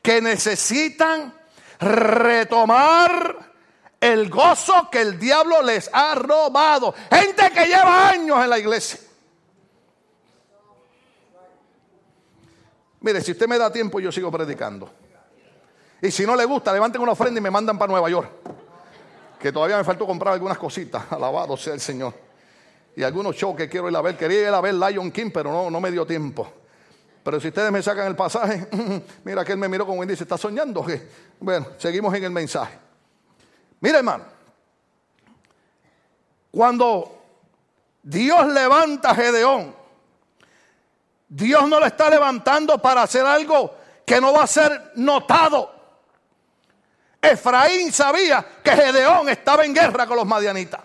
que 0.00 0.20
necesitan 0.20 1.34
retomar 1.80 3.52
el 4.00 4.28
gozo 4.28 4.88
que 4.90 5.00
el 5.00 5.18
diablo 5.18 5.62
les 5.62 5.90
ha 5.92 6.14
robado. 6.14 6.94
Gente 7.10 7.50
que 7.50 7.66
lleva 7.66 8.10
años 8.10 8.42
en 8.42 8.50
la 8.50 8.58
iglesia. 8.58 9.00
Mire, 13.00 13.20
si 13.20 13.32
usted 13.32 13.48
me 13.48 13.58
da 13.58 13.72
tiempo, 13.72 14.00
yo 14.00 14.12
sigo 14.12 14.30
predicando. 14.30 14.90
Y 16.00 16.10
si 16.10 16.26
no 16.26 16.36
le 16.36 16.44
gusta, 16.44 16.72
levanten 16.72 17.00
una 17.00 17.12
ofrenda 17.12 17.38
y 17.38 17.42
me 17.42 17.50
mandan 17.50 17.78
para 17.78 17.90
Nueva 17.90 18.08
York. 18.08 18.30
Que 19.38 19.52
todavía 19.52 19.76
me 19.76 19.84
faltó 19.84 20.06
comprar 20.06 20.34
algunas 20.34 20.58
cositas. 20.58 21.02
Alabado 21.10 21.56
sea 21.56 21.74
el 21.74 21.80
Señor. 21.80 22.14
Y 22.96 23.02
algunos 23.02 23.34
shows 23.34 23.56
que 23.56 23.68
quiero 23.68 23.90
ir 23.90 23.96
a 23.96 24.00
ver. 24.02 24.16
Quería 24.16 24.48
ir 24.48 24.54
a 24.54 24.60
ver 24.60 24.74
Lion 24.74 25.10
King, 25.10 25.30
pero 25.32 25.50
no, 25.50 25.70
no 25.70 25.80
me 25.80 25.90
dio 25.90 26.06
tiempo. 26.06 26.63
Pero 27.24 27.40
si 27.40 27.48
ustedes 27.48 27.72
me 27.72 27.82
sacan 27.82 28.06
el 28.06 28.14
pasaje, 28.14 28.68
mira 29.24 29.44
que 29.44 29.52
él 29.52 29.58
me 29.58 29.66
miró 29.66 29.86
como 29.86 30.04
y 30.04 30.06
dice, 30.06 30.24
¿está 30.24 30.36
soñando? 30.36 30.84
Bueno, 31.40 31.66
seguimos 31.78 32.14
en 32.14 32.24
el 32.24 32.30
mensaje. 32.30 32.78
Mira 33.80 33.98
hermano, 33.98 34.24
cuando 36.50 37.22
Dios 38.02 38.46
levanta 38.48 39.10
a 39.10 39.14
Gedeón, 39.14 39.74
Dios 41.26 41.68
no 41.68 41.80
lo 41.80 41.86
está 41.86 42.10
levantando 42.10 42.80
para 42.80 43.02
hacer 43.02 43.24
algo 43.24 43.74
que 44.04 44.20
no 44.20 44.34
va 44.34 44.44
a 44.44 44.46
ser 44.46 44.92
notado. 44.96 45.72
Efraín 47.22 47.90
sabía 47.90 48.44
que 48.62 48.70
Gedeón 48.70 49.30
estaba 49.30 49.64
en 49.64 49.74
guerra 49.74 50.06
con 50.06 50.18
los 50.18 50.26
madianitas. 50.26 50.82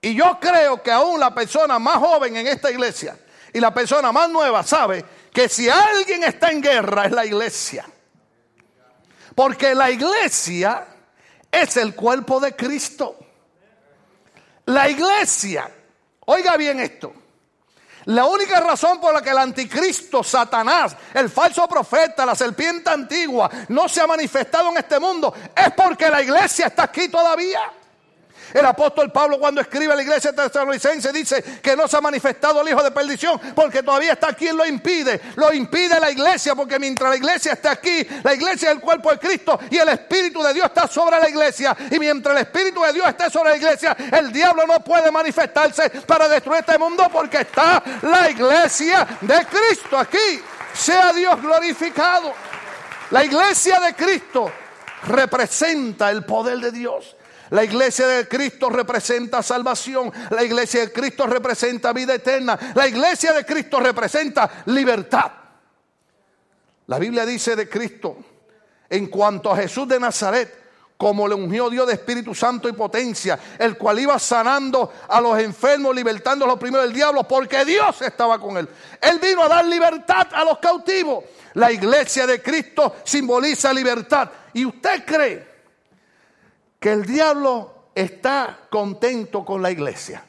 Y 0.00 0.14
yo 0.14 0.38
creo 0.40 0.82
que 0.82 0.90
aún 0.90 1.20
la 1.20 1.34
persona 1.34 1.78
más 1.78 1.98
joven 1.98 2.36
en 2.36 2.46
esta 2.46 2.70
iglesia 2.70 3.18
y 3.52 3.60
la 3.60 3.72
persona 3.72 4.12
más 4.12 4.28
nueva 4.30 4.62
sabe 4.62 5.04
que 5.32 5.48
si 5.48 5.68
alguien 5.68 6.24
está 6.24 6.50
en 6.50 6.60
guerra 6.60 7.06
es 7.06 7.12
la 7.12 7.24
iglesia. 7.24 7.86
Porque 9.34 9.74
la 9.74 9.90
iglesia 9.90 10.86
es 11.50 11.76
el 11.76 11.94
cuerpo 11.94 12.40
de 12.40 12.54
Cristo. 12.54 13.16
La 14.66 14.88
iglesia, 14.88 15.70
oiga 16.26 16.56
bien 16.56 16.80
esto, 16.80 17.12
la 18.06 18.24
única 18.26 18.60
razón 18.60 19.00
por 19.00 19.12
la 19.12 19.20
que 19.20 19.30
el 19.30 19.38
anticristo, 19.38 20.22
Satanás, 20.22 20.96
el 21.12 21.28
falso 21.28 21.68
profeta, 21.68 22.24
la 22.24 22.34
serpiente 22.34 22.88
antigua, 22.88 23.50
no 23.68 23.88
se 23.88 24.00
ha 24.00 24.06
manifestado 24.06 24.70
en 24.70 24.78
este 24.78 24.98
mundo 24.98 25.34
es 25.54 25.72
porque 25.74 26.08
la 26.08 26.22
iglesia 26.22 26.66
está 26.66 26.84
aquí 26.84 27.08
todavía. 27.08 27.60
El 28.52 28.66
apóstol 28.66 29.12
Pablo 29.12 29.38
cuando 29.38 29.60
escribe 29.60 29.92
a 29.92 29.96
la 29.96 30.02
iglesia 30.02 30.32
tesalonicense 30.32 31.12
dice 31.12 31.42
que 31.62 31.76
no 31.76 31.86
se 31.86 31.96
ha 31.96 32.00
manifestado 32.00 32.60
el 32.60 32.68
hijo 32.68 32.82
de 32.82 32.90
perdición 32.90 33.40
porque 33.54 33.82
todavía 33.82 34.12
está 34.12 34.32
quien 34.32 34.56
lo 34.56 34.66
impide. 34.66 35.20
Lo 35.36 35.52
impide 35.52 36.00
la 36.00 36.10
iglesia 36.10 36.54
porque 36.54 36.78
mientras 36.78 37.10
la 37.10 37.16
iglesia 37.16 37.52
está 37.52 37.72
aquí, 37.72 38.06
la 38.22 38.34
iglesia 38.34 38.70
es 38.70 38.76
el 38.76 38.80
cuerpo 38.80 39.10
de 39.10 39.18
Cristo 39.18 39.58
y 39.70 39.76
el 39.76 39.88
Espíritu 39.88 40.42
de 40.42 40.54
Dios 40.54 40.66
está 40.66 40.86
sobre 40.86 41.18
la 41.20 41.28
iglesia. 41.28 41.76
Y 41.90 41.98
mientras 41.98 42.36
el 42.36 42.42
Espíritu 42.42 42.82
de 42.82 42.92
Dios 42.92 43.08
esté 43.08 43.30
sobre 43.30 43.50
la 43.50 43.56
iglesia, 43.56 43.96
el 44.12 44.32
diablo 44.32 44.66
no 44.66 44.80
puede 44.80 45.10
manifestarse 45.10 45.90
para 46.06 46.28
destruir 46.28 46.60
este 46.60 46.78
mundo 46.78 47.08
porque 47.12 47.38
está 47.42 47.82
la 48.02 48.30
iglesia 48.30 49.06
de 49.20 49.46
Cristo 49.46 49.98
aquí. 49.98 50.42
Sea 50.72 51.12
Dios 51.12 51.40
glorificado. 51.40 52.32
La 53.10 53.24
iglesia 53.24 53.80
de 53.80 53.94
Cristo 53.94 54.50
representa 55.06 56.10
el 56.10 56.24
poder 56.24 56.58
de 56.58 56.70
Dios. 56.70 57.16
La 57.50 57.64
iglesia 57.64 58.06
de 58.06 58.28
Cristo 58.28 58.70
representa 58.70 59.42
salvación. 59.42 60.12
La 60.30 60.44
iglesia 60.44 60.82
de 60.82 60.92
Cristo 60.92 61.26
representa 61.26 61.92
vida 61.92 62.14
eterna. 62.14 62.58
La 62.74 62.86
iglesia 62.86 63.32
de 63.32 63.44
Cristo 63.44 63.80
representa 63.80 64.62
libertad. 64.66 65.32
La 66.86 66.98
Biblia 66.98 67.26
dice 67.26 67.54
de 67.54 67.68
Cristo, 67.68 68.16
en 68.88 69.06
cuanto 69.06 69.50
a 69.50 69.56
Jesús 69.56 69.86
de 69.86 70.00
Nazaret, 70.00 70.58
como 70.96 71.26
le 71.26 71.34
ungió 71.34 71.70
Dios 71.70 71.86
de 71.86 71.94
Espíritu 71.94 72.34
Santo 72.34 72.68
y 72.68 72.72
potencia, 72.72 73.38
el 73.58 73.78
cual 73.78 74.00
iba 74.00 74.18
sanando 74.18 74.92
a 75.08 75.20
los 75.20 75.38
enfermos, 75.38 75.94
libertando 75.94 76.44
a 76.44 76.48
los 76.48 76.58
primeros 76.58 76.86
del 76.86 76.94
diablo, 76.94 77.26
porque 77.26 77.64
Dios 77.64 78.02
estaba 78.02 78.38
con 78.38 78.58
él. 78.58 78.68
Él 79.00 79.18
vino 79.18 79.42
a 79.42 79.48
dar 79.48 79.64
libertad 79.64 80.28
a 80.32 80.44
los 80.44 80.58
cautivos. 80.58 81.24
La 81.54 81.72
iglesia 81.72 82.26
de 82.26 82.42
Cristo 82.42 82.96
simboliza 83.04 83.72
libertad. 83.72 84.28
¿Y 84.52 84.66
usted 84.66 85.04
cree 85.04 85.49
que 86.80 86.90
el 86.90 87.04
diablo 87.04 87.90
está 87.94 88.66
contento 88.70 89.44
con 89.44 89.60
la 89.60 89.70
iglesia. 89.70 90.24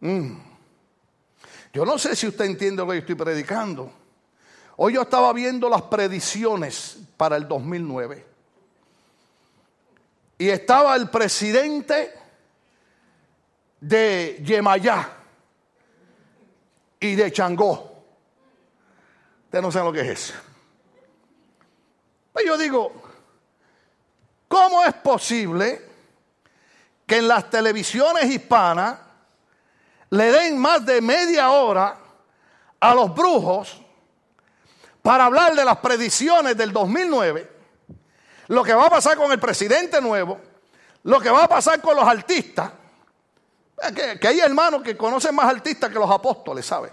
Mm. 0.00 0.38
Yo 1.72 1.84
no 1.84 1.98
sé 1.98 2.14
si 2.14 2.28
usted 2.28 2.44
entiende 2.44 2.82
lo 2.82 2.88
que 2.88 2.94
yo 2.94 3.00
estoy 3.00 3.14
predicando. 3.16 3.92
Hoy 4.76 4.94
yo 4.94 5.02
estaba 5.02 5.32
viendo 5.32 5.68
las 5.68 5.82
predicciones 5.82 6.98
para 7.16 7.36
el 7.36 7.48
2009. 7.48 8.24
Y 10.38 10.48
estaba 10.48 10.94
el 10.94 11.10
presidente 11.10 12.14
de 13.80 14.40
Yemayá 14.44 15.16
y 17.00 17.16
de 17.16 17.32
Changó. 17.32 18.04
Ustedes 19.46 19.62
no 19.62 19.72
saben 19.72 19.86
lo 19.86 19.92
que 19.92 20.00
es 20.00 20.08
eso. 20.08 20.34
Pues 22.32 22.46
yo 22.46 22.56
digo, 22.56 23.07
¿Cómo 24.48 24.82
es 24.84 24.94
posible 24.94 25.86
que 27.06 27.18
en 27.18 27.28
las 27.28 27.48
televisiones 27.50 28.24
hispanas 28.24 28.98
le 30.10 30.32
den 30.32 30.58
más 30.58 30.84
de 30.84 31.00
media 31.00 31.50
hora 31.50 31.96
a 32.80 32.94
los 32.94 33.14
brujos 33.14 33.82
para 35.02 35.26
hablar 35.26 35.54
de 35.54 35.64
las 35.64 35.78
predicciones 35.78 36.56
del 36.56 36.72
2009, 36.72 37.50
lo 38.48 38.62
que 38.62 38.74
va 38.74 38.86
a 38.86 38.90
pasar 38.90 39.16
con 39.16 39.30
el 39.32 39.38
presidente 39.38 40.00
nuevo, 40.00 40.40
lo 41.04 41.20
que 41.20 41.30
va 41.30 41.44
a 41.44 41.48
pasar 41.48 41.80
con 41.80 41.96
los 41.96 42.06
artistas, 42.06 42.70
que, 44.20 44.28
hay 44.28 44.40
hermanos 44.40 44.82
que 44.82 44.96
conocen 44.96 45.34
más 45.34 45.46
artistas 45.46 45.90
que 45.90 45.98
los 45.98 46.10
apóstoles, 46.10 46.66
¿sabe? 46.66 46.92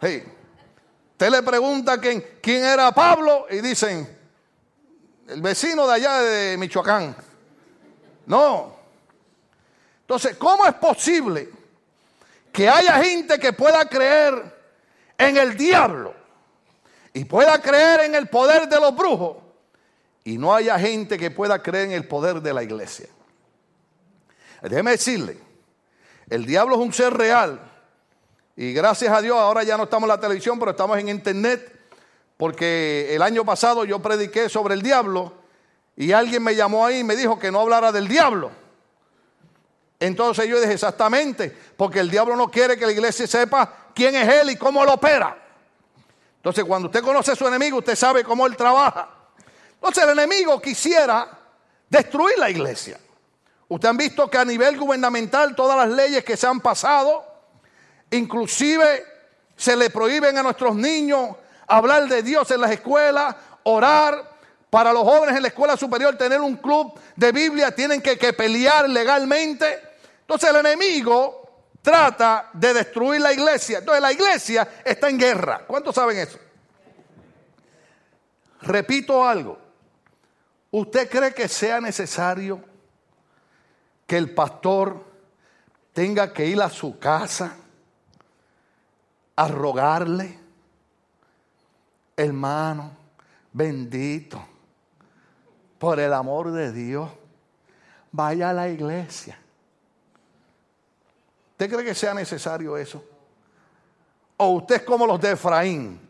Sí. 0.00 0.22
Usted 1.12 1.30
le 1.30 1.42
pregunta 1.42 2.00
quién 2.00 2.64
era 2.64 2.90
Pablo 2.92 3.46
y 3.50 3.60
dicen, 3.60 4.21
el 5.28 5.40
vecino 5.40 5.86
de 5.86 5.94
allá 5.94 6.20
de 6.20 6.56
Michoacán. 6.56 7.14
No. 8.26 8.76
Entonces, 10.02 10.36
¿cómo 10.36 10.66
es 10.66 10.74
posible 10.74 11.48
que 12.52 12.68
haya 12.68 13.02
gente 13.02 13.38
que 13.38 13.52
pueda 13.52 13.84
creer 13.86 14.34
en 15.16 15.36
el 15.36 15.56
diablo 15.56 16.14
y 17.14 17.24
pueda 17.24 17.60
creer 17.60 18.00
en 18.00 18.14
el 18.14 18.28
poder 18.28 18.68
de 18.68 18.80
los 18.80 18.94
brujos 18.94 19.38
y 20.24 20.38
no 20.38 20.54
haya 20.54 20.78
gente 20.78 21.18
que 21.18 21.30
pueda 21.30 21.62
creer 21.62 21.86
en 21.86 21.92
el 21.92 22.06
poder 22.06 22.40
de 22.40 22.52
la 22.52 22.62
iglesia? 22.62 23.08
Déjeme 24.62 24.92
decirle, 24.92 25.38
el 26.28 26.46
diablo 26.46 26.76
es 26.76 26.80
un 26.80 26.92
ser 26.92 27.12
real 27.14 27.60
y 28.54 28.72
gracias 28.72 29.12
a 29.12 29.20
Dios 29.20 29.36
ahora 29.36 29.62
ya 29.62 29.76
no 29.76 29.84
estamos 29.84 30.04
en 30.04 30.08
la 30.08 30.20
televisión, 30.20 30.58
pero 30.58 30.72
estamos 30.72 30.98
en 30.98 31.08
internet 31.08 31.81
porque 32.42 33.14
el 33.14 33.22
año 33.22 33.44
pasado 33.44 33.84
yo 33.84 34.00
prediqué 34.02 34.48
sobre 34.48 34.74
el 34.74 34.82
diablo 34.82 35.32
y 35.94 36.10
alguien 36.10 36.42
me 36.42 36.56
llamó 36.56 36.84
ahí 36.84 36.98
y 36.98 37.04
me 37.04 37.14
dijo 37.14 37.38
que 37.38 37.52
no 37.52 37.60
hablara 37.60 37.92
del 37.92 38.08
diablo. 38.08 38.50
Entonces 40.00 40.48
yo 40.48 40.60
dije 40.60 40.72
exactamente, 40.72 41.56
porque 41.76 42.00
el 42.00 42.10
diablo 42.10 42.34
no 42.34 42.50
quiere 42.50 42.76
que 42.76 42.84
la 42.84 42.90
iglesia 42.90 43.28
sepa 43.28 43.92
quién 43.94 44.16
es 44.16 44.28
él 44.28 44.50
y 44.50 44.56
cómo 44.56 44.84
lo 44.84 44.94
opera. 44.94 45.40
Entonces 46.38 46.64
cuando 46.64 46.88
usted 46.88 47.04
conoce 47.04 47.30
a 47.30 47.36
su 47.36 47.46
enemigo, 47.46 47.78
usted 47.78 47.94
sabe 47.94 48.24
cómo 48.24 48.44
él 48.44 48.56
trabaja. 48.56 49.08
Entonces 49.74 50.02
el 50.02 50.10
enemigo 50.10 50.60
quisiera 50.60 51.28
destruir 51.88 52.38
la 52.38 52.50
iglesia. 52.50 52.98
Ustedes 53.68 53.88
han 53.88 53.96
visto 53.96 54.28
que 54.28 54.38
a 54.38 54.44
nivel 54.44 54.76
gubernamental 54.76 55.54
todas 55.54 55.76
las 55.76 55.96
leyes 55.96 56.24
que 56.24 56.36
se 56.36 56.48
han 56.48 56.60
pasado, 56.60 57.24
inclusive 58.10 59.04
se 59.54 59.76
le 59.76 59.90
prohíben 59.90 60.36
a 60.36 60.42
nuestros 60.42 60.74
niños 60.74 61.36
hablar 61.66 62.08
de 62.08 62.22
Dios 62.22 62.50
en 62.50 62.60
las 62.60 62.70
escuelas, 62.70 63.34
orar. 63.64 64.32
Para 64.70 64.90
los 64.90 65.02
jóvenes 65.02 65.36
en 65.36 65.42
la 65.42 65.48
escuela 65.48 65.76
superior 65.76 66.16
tener 66.16 66.40
un 66.40 66.56
club 66.56 66.98
de 67.14 67.30
Biblia 67.30 67.74
tienen 67.74 68.00
que, 68.00 68.16
pelear 68.32 68.88
legalmente. 68.88 69.78
Entonces 70.22 70.48
el 70.48 70.56
enemigo 70.56 71.66
trata 71.82 72.48
de 72.54 72.72
destruir 72.72 73.20
la 73.20 73.34
iglesia. 73.34 73.80
Entonces 73.80 74.00
la 74.00 74.12
iglesia 74.12 74.66
está 74.82 75.10
en 75.10 75.18
guerra. 75.18 75.66
¿Cuántos 75.66 75.94
saben 75.94 76.16
eso? 76.16 76.38
Repito 78.62 79.28
algo. 79.28 79.58
¿Usted 80.70 81.10
cree 81.10 81.34
que 81.34 81.48
sea 81.48 81.78
necesario 81.78 82.64
que 84.06 84.16
el 84.16 84.32
pastor 84.32 85.04
tenga 85.92 86.32
que 86.32 86.46
ir 86.46 86.62
a 86.62 86.70
su 86.70 86.98
casa 86.98 87.56
a 89.36 89.48
rogarle? 89.48 90.41
Hermano, 92.16 92.90
bendito, 93.52 94.44
por 95.78 95.98
el 95.98 96.12
amor 96.12 96.52
de 96.52 96.72
Dios, 96.72 97.10
vaya 98.10 98.50
a 98.50 98.52
la 98.52 98.68
iglesia. 98.68 99.38
¿Usted 101.52 101.70
cree 101.70 101.84
que 101.84 101.94
sea 101.94 102.14
necesario 102.14 102.76
eso? 102.76 103.04
¿O 104.36 104.48
usted 104.48 104.76
es 104.76 104.82
como 104.82 105.06
los 105.06 105.20
de 105.20 105.32
Efraín? 105.32 106.08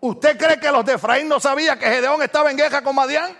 ¿Usted 0.00 0.38
cree 0.38 0.60
que 0.60 0.70
los 0.70 0.84
de 0.84 0.94
Efraín 0.94 1.28
no 1.28 1.40
sabían 1.40 1.78
que 1.78 1.86
Gedeón 1.86 2.22
estaba 2.22 2.50
en 2.50 2.56
guerra 2.56 2.82
con 2.82 2.94
Madián? 2.94 3.36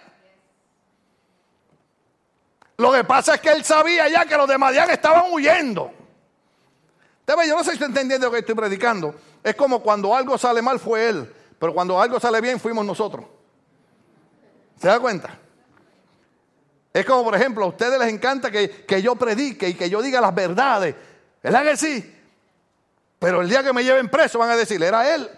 Lo 2.77 2.93
que 2.93 3.05
pasa 3.05 3.35
es 3.35 3.41
que 3.41 3.51
él 3.51 3.64
sabía 3.64 4.09
ya 4.09 4.25
que 4.25 4.37
los 4.37 4.49
de 4.49 4.59
Madián 4.59 4.91
estaban 4.91 5.33
huyendo. 5.33 5.93
Yo 7.27 7.57
no 7.57 7.64
sé 7.64 7.71
si 7.71 7.75
está 7.75 7.87
entendiendo 7.87 8.27
lo 8.27 8.33
que 8.33 8.38
estoy 8.38 8.55
predicando. 8.55 9.14
Es 9.42 9.55
como 9.55 9.81
cuando 9.81 10.14
algo 10.14 10.37
sale 10.37 10.62
mal 10.62 10.79
fue 10.79 11.09
él, 11.09 11.35
pero 11.59 11.72
cuando 11.74 12.01
algo 12.01 12.18
sale 12.20 12.40
bien 12.40 12.61
fuimos 12.61 12.85
nosotros. 12.85 13.24
¿Se 14.81 14.88
da 14.88 15.01
cuenta? 15.01 15.38
Es 16.92 17.05
como, 17.05 17.24
por 17.24 17.35
ejemplo, 17.35 17.64
a 17.64 17.68
ustedes 17.68 17.98
les 17.98 18.09
encanta 18.09 18.51
que, 18.51 18.85
que 18.85 19.03
yo 19.03 19.16
predique 19.16 19.68
y 19.68 19.74
que 19.74 19.90
yo 19.90 20.03
diga 20.03 20.20
las 20.20 20.35
verdades. 20.35 20.94
¿Verdad 21.42 21.62
que 21.62 21.77
sí? 21.77 22.14
Pero 23.18 23.40
el 23.40 23.48
día 23.48 23.62
que 23.62 23.72
me 23.72 23.85
lleven 23.85 24.09
preso 24.09 24.38
van 24.38 24.51
a 24.51 24.57
decir, 24.57 24.83
era 24.83 25.14
él. 25.14 25.29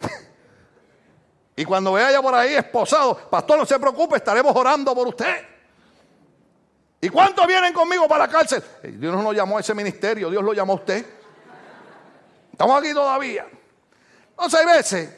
y 1.56 1.64
cuando 1.64 1.92
vea 1.92 2.20
por 2.22 2.34
ahí 2.34 2.54
esposado, 2.54 3.16
pastor, 3.16 3.58
no 3.58 3.66
se 3.66 3.78
preocupe, 3.78 4.16
estaremos 4.16 4.54
orando 4.54 4.94
por 4.94 5.08
usted. 5.08 5.44
¿Y 7.00 7.08
cuántos 7.08 7.46
vienen 7.46 7.72
conmigo 7.72 8.08
para 8.08 8.26
la 8.26 8.32
cárcel? 8.32 8.62
Eh, 8.82 8.94
Dios 8.96 9.14
no 9.14 9.22
nos 9.22 9.34
llamó 9.34 9.58
a 9.58 9.60
ese 9.60 9.74
ministerio, 9.74 10.30
Dios 10.30 10.42
lo 10.42 10.52
llamó 10.52 10.72
a 10.72 10.76
usted. 10.76 11.04
Estamos 12.58 12.82
aquí 12.82 12.92
todavía. 12.92 13.46
Entonces 14.30 14.58
hay 14.58 14.66
veces 14.66 15.16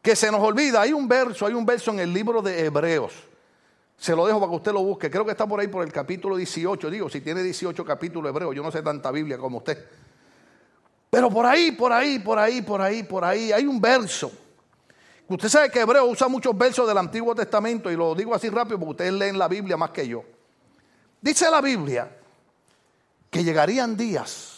que 0.00 0.14
se 0.14 0.30
nos 0.30 0.40
olvida. 0.40 0.80
Hay 0.82 0.92
un 0.92 1.08
verso, 1.08 1.44
hay 1.44 1.54
un 1.54 1.66
verso 1.66 1.90
en 1.90 1.98
el 1.98 2.12
libro 2.12 2.40
de 2.40 2.66
Hebreos. 2.66 3.12
Se 3.96 4.14
lo 4.14 4.24
dejo 4.24 4.38
para 4.38 4.50
que 4.50 4.56
usted 4.56 4.72
lo 4.72 4.84
busque. 4.84 5.10
Creo 5.10 5.24
que 5.24 5.32
está 5.32 5.44
por 5.44 5.58
ahí 5.58 5.66
por 5.66 5.84
el 5.84 5.92
capítulo 5.92 6.36
18. 6.36 6.88
Digo, 6.88 7.10
si 7.10 7.20
tiene 7.20 7.42
18 7.42 7.84
capítulos 7.84 8.30
hebreos, 8.30 8.54
yo 8.54 8.62
no 8.62 8.70
sé 8.70 8.80
tanta 8.80 9.10
Biblia 9.10 9.38
como 9.38 9.58
usted. 9.58 9.84
Pero 11.10 11.28
por 11.28 11.46
ahí, 11.46 11.72
por 11.72 11.92
ahí, 11.92 12.20
por 12.20 12.38
ahí, 12.38 12.62
por 12.62 12.80
ahí, 12.80 13.02
por 13.02 13.24
ahí, 13.24 13.50
hay 13.50 13.66
un 13.66 13.80
verso 13.80 14.30
Usted 15.26 15.48
sabe 15.48 15.70
que 15.70 15.80
Hebreo 15.80 16.04
usa 16.04 16.28
muchos 16.28 16.56
versos 16.56 16.86
del 16.86 16.98
Antiguo 16.98 17.34
Testamento 17.34 17.90
y 17.90 17.96
lo 17.96 18.14
digo 18.14 18.34
así 18.34 18.50
rápido 18.50 18.78
porque 18.78 18.90
ustedes 18.90 19.12
leen 19.14 19.38
la 19.38 19.48
Biblia 19.48 19.76
más 19.76 19.90
que 19.90 20.06
yo. 20.06 20.22
Dice 21.20 21.50
la 21.50 21.60
Biblia 21.60 22.08
que 23.30 23.42
llegarían 23.42 23.96
días 23.96 24.51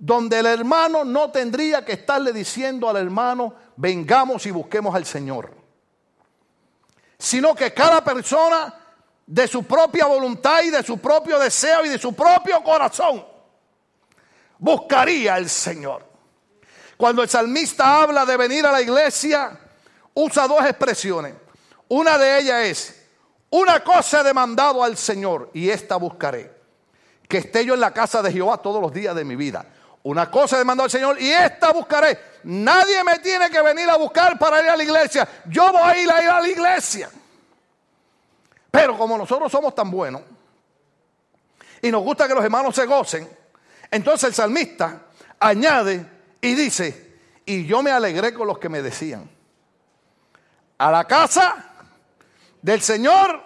donde 0.00 0.38
el 0.38 0.46
hermano 0.46 1.04
no 1.04 1.30
tendría 1.30 1.84
que 1.84 1.92
estarle 1.92 2.32
diciendo 2.32 2.88
al 2.88 2.96
hermano, 2.96 3.54
vengamos 3.76 4.46
y 4.46 4.50
busquemos 4.50 4.94
al 4.94 5.04
Señor. 5.04 5.54
Sino 7.18 7.54
que 7.54 7.74
cada 7.74 8.02
persona 8.02 8.74
de 9.26 9.46
su 9.46 9.62
propia 9.64 10.06
voluntad 10.06 10.62
y 10.62 10.70
de 10.70 10.82
su 10.82 10.98
propio 10.98 11.38
deseo 11.38 11.84
y 11.84 11.90
de 11.90 11.98
su 11.98 12.14
propio 12.14 12.64
corazón 12.64 13.24
buscaría 14.58 15.34
al 15.34 15.50
Señor. 15.50 16.02
Cuando 16.96 17.22
el 17.22 17.28
salmista 17.28 18.02
habla 18.02 18.24
de 18.24 18.38
venir 18.38 18.64
a 18.64 18.72
la 18.72 18.80
iglesia, 18.80 19.58
usa 20.14 20.48
dos 20.48 20.64
expresiones. 20.64 21.34
Una 21.88 22.16
de 22.16 22.38
ellas 22.38 22.64
es, 22.64 23.06
una 23.50 23.84
cosa 23.84 24.22
he 24.22 24.24
demandado 24.24 24.82
al 24.82 24.96
Señor 24.96 25.50
y 25.52 25.68
esta 25.68 25.96
buscaré. 25.96 26.58
Que 27.28 27.38
esté 27.38 27.66
yo 27.66 27.74
en 27.74 27.80
la 27.80 27.92
casa 27.92 28.22
de 28.22 28.32
Jehová 28.32 28.58
todos 28.58 28.80
los 28.80 28.92
días 28.92 29.14
de 29.14 29.24
mi 29.24 29.36
vida. 29.36 29.66
Una 30.02 30.30
cosa 30.30 30.56
he 30.56 30.60
demandado 30.60 30.86
al 30.86 30.90
Señor 30.90 31.20
y 31.20 31.30
esta 31.30 31.72
buscaré. 31.72 32.18
Nadie 32.44 33.04
me 33.04 33.18
tiene 33.18 33.50
que 33.50 33.60
venir 33.60 33.88
a 33.90 33.96
buscar 33.96 34.38
para 34.38 34.62
ir 34.62 34.68
a 34.70 34.76
la 34.76 34.82
iglesia. 34.82 35.28
Yo 35.46 35.70
voy 35.72 35.82
a 35.82 35.98
ir 35.98 36.10
a, 36.10 36.22
ir 36.22 36.30
a 36.30 36.40
la 36.40 36.48
iglesia. 36.48 37.10
Pero 38.70 38.96
como 38.96 39.18
nosotros 39.18 39.50
somos 39.52 39.74
tan 39.74 39.90
buenos 39.90 40.22
y 41.82 41.90
nos 41.90 42.02
gusta 42.02 42.26
que 42.26 42.34
los 42.34 42.44
hermanos 42.44 42.74
se 42.74 42.86
gocen, 42.86 43.28
entonces 43.90 44.28
el 44.28 44.34
salmista 44.34 45.02
añade 45.38 46.06
y 46.40 46.54
dice, 46.54 47.18
y 47.44 47.66
yo 47.66 47.82
me 47.82 47.90
alegré 47.90 48.32
con 48.32 48.46
los 48.46 48.58
que 48.58 48.68
me 48.68 48.80
decían, 48.80 49.28
a 50.78 50.90
la 50.90 51.04
casa 51.04 51.72
del 52.62 52.80
Señor 52.80 53.42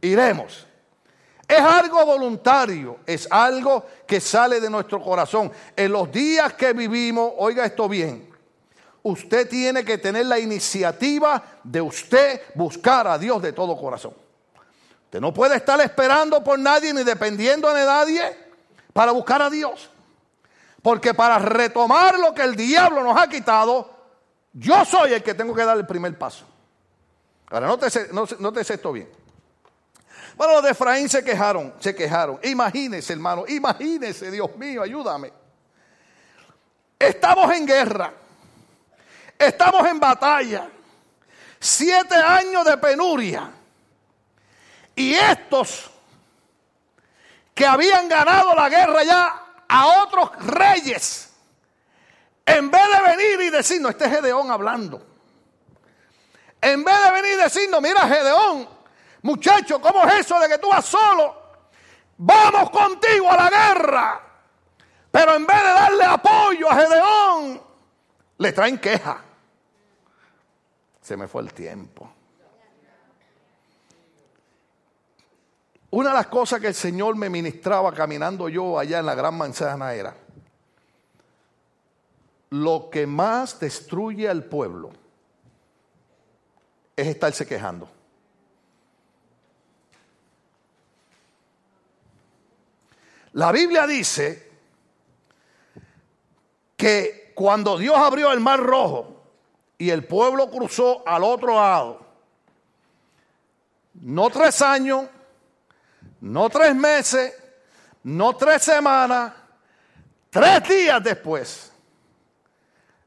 iremos. 0.00 0.66
Es 1.46 1.60
algo 1.60 2.04
voluntario, 2.06 2.98
es 3.06 3.28
algo 3.30 3.84
que 4.06 4.20
sale 4.20 4.60
de 4.60 4.70
nuestro 4.70 5.02
corazón. 5.02 5.52
En 5.76 5.92
los 5.92 6.10
días 6.10 6.54
que 6.54 6.72
vivimos, 6.72 7.32
oiga 7.36 7.64
esto 7.64 7.88
bien, 7.88 8.28
usted 9.02 9.48
tiene 9.48 9.84
que 9.84 9.98
tener 9.98 10.26
la 10.26 10.38
iniciativa 10.38 11.42
de 11.62 11.80
usted 11.80 12.40
buscar 12.54 13.06
a 13.06 13.18
Dios 13.18 13.42
de 13.42 13.52
todo 13.52 13.76
corazón. 13.76 14.14
Usted 15.04 15.20
no 15.20 15.34
puede 15.34 15.56
estar 15.56 15.80
esperando 15.80 16.42
por 16.42 16.58
nadie 16.58 16.94
ni 16.94 17.02
dependiendo 17.02 17.72
de 17.74 17.84
nadie 17.84 18.36
para 18.92 19.12
buscar 19.12 19.42
a 19.42 19.50
Dios. 19.50 19.90
Porque 20.80 21.12
para 21.14 21.38
retomar 21.38 22.18
lo 22.18 22.34
que 22.34 22.42
el 22.42 22.56
diablo 22.56 23.02
nos 23.02 23.20
ha 23.20 23.28
quitado, 23.28 23.90
yo 24.52 24.84
soy 24.84 25.12
el 25.12 25.22
que 25.22 25.34
tengo 25.34 25.54
que 25.54 25.64
dar 25.64 25.76
el 25.76 25.86
primer 25.86 26.16
paso. 26.16 26.46
Ahora, 27.50 27.66
no 27.66 28.52
te 28.52 28.60
esto 28.60 28.92
bien. 28.92 29.21
Bueno, 30.36 30.54
los 30.54 30.62
de 30.62 30.70
Efraín 30.70 31.08
se 31.08 31.22
quejaron, 31.22 31.74
se 31.78 31.94
quejaron. 31.94 32.38
Imagínese, 32.42 33.12
hermano, 33.12 33.44
imagínese, 33.48 34.30
Dios 34.30 34.56
mío, 34.56 34.82
ayúdame. 34.82 35.32
Estamos 36.98 37.52
en 37.54 37.66
guerra. 37.66 38.12
Estamos 39.38 39.86
en 39.88 39.98
batalla. 39.98 40.68
Siete 41.58 42.14
años 42.14 42.64
de 42.64 42.76
penuria. 42.78 43.50
Y 44.94 45.14
estos 45.14 45.90
que 47.54 47.66
habían 47.66 48.08
ganado 48.08 48.54
la 48.54 48.68
guerra 48.68 49.02
ya 49.02 49.42
a 49.68 50.02
otros 50.02 50.30
reyes. 50.46 51.30
En 52.46 52.70
vez 52.70 52.82
de 52.82 53.16
venir 53.16 53.40
y 53.40 53.50
decir, 53.50 53.80
no, 53.80 53.88
este 53.88 54.04
es 54.04 54.10
Gedeón 54.10 54.50
hablando. 54.50 55.06
En 56.60 56.84
vez 56.84 56.94
de 57.04 57.10
venir 57.10 57.32
y 57.32 57.42
decirnos, 57.42 57.82
mira 57.82 58.00
Gedeón, 58.06 58.68
muchacho, 59.22 59.80
¿cómo 59.80 60.04
es 60.04 60.20
eso 60.20 60.38
de 60.40 60.48
que 60.48 60.58
tú 60.58 60.68
vas 60.68 60.84
solo? 60.84 61.34
Vamos 62.18 62.70
contigo 62.70 63.30
a 63.30 63.36
la 63.36 63.50
guerra. 63.50 64.20
Pero 65.10 65.34
en 65.34 65.46
vez 65.46 65.56
de 65.56 65.68
darle 65.68 66.04
apoyo 66.04 66.70
a 66.70 66.74
Gedeón, 66.76 67.62
le 68.38 68.52
traen 68.52 68.78
queja. 68.78 69.22
Se 71.00 71.16
me 71.16 71.26
fue 71.26 71.42
el 71.42 71.52
tiempo. 71.52 72.10
Una 75.90 76.08
de 76.08 76.14
las 76.14 76.26
cosas 76.28 76.58
que 76.58 76.68
el 76.68 76.74
Señor 76.74 77.16
me 77.16 77.28
ministraba 77.28 77.92
caminando 77.92 78.48
yo 78.48 78.78
allá 78.78 79.00
en 79.00 79.06
la 79.06 79.14
gran 79.14 79.36
manzana 79.36 79.92
era, 79.92 80.16
lo 82.48 82.88
que 82.90 83.06
más 83.06 83.60
destruye 83.60 84.26
al 84.28 84.44
pueblo 84.44 84.90
es 86.96 87.08
estarse 87.08 87.46
quejando. 87.46 87.90
La 93.34 93.50
Biblia 93.50 93.86
dice 93.86 94.50
que 96.76 97.32
cuando 97.34 97.78
Dios 97.78 97.96
abrió 97.96 98.32
el 98.32 98.40
mar 98.40 98.60
rojo 98.60 99.22
y 99.78 99.90
el 99.90 100.04
pueblo 100.04 100.50
cruzó 100.50 101.02
al 101.06 101.24
otro 101.24 101.54
lado, 101.54 102.06
no 103.94 104.30
tres 104.30 104.60
años, 104.60 105.06
no 106.20 106.50
tres 106.50 106.74
meses, 106.74 107.34
no 108.02 108.36
tres 108.36 108.62
semanas, 108.62 109.32
tres 110.30 110.68
días 110.68 111.02
después, 111.02 111.72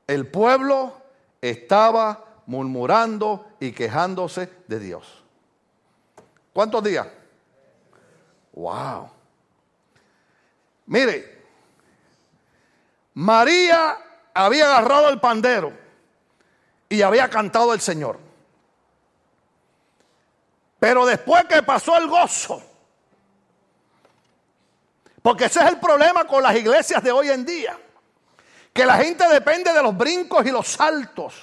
el 0.08 0.28
pueblo 0.28 1.02
estaba 1.42 2.24
murmurando 2.46 3.46
y 3.60 3.72
quejándose 3.72 4.50
de 4.68 4.80
Dios. 4.80 5.24
¿Cuántos 6.54 6.84
días? 6.84 7.08
Wow. 8.54 9.15
Mire, 10.88 11.44
María 13.16 13.98
había 14.34 14.66
agarrado 14.66 15.10
el 15.10 15.20
pandero 15.20 15.74
y 16.90 17.02
había 17.02 17.30
cantado 17.30 17.74
el 17.74 17.82
Señor. 17.82 18.20
Pero 20.80 21.06
después 21.06 21.46
que 21.46 21.64
pasó 21.64 21.98
el 21.98 22.08
gozo, 22.08 22.62
porque 25.22 25.46
ese 25.46 25.60
es 25.62 25.70
el 25.70 25.80
problema 25.80 26.26
con 26.28 26.44
las 26.44 26.56
iglesias 26.56 27.02
de 27.02 27.12
hoy 27.12 27.30
en 27.30 27.46
día, 27.46 27.80
que 28.72 28.86
la 28.86 28.98
gente 28.98 29.28
depende 29.28 29.74
de 29.74 29.82
los 29.82 29.98
brincos 29.98 30.46
y 30.46 30.52
los 30.52 30.68
saltos. 30.68 31.34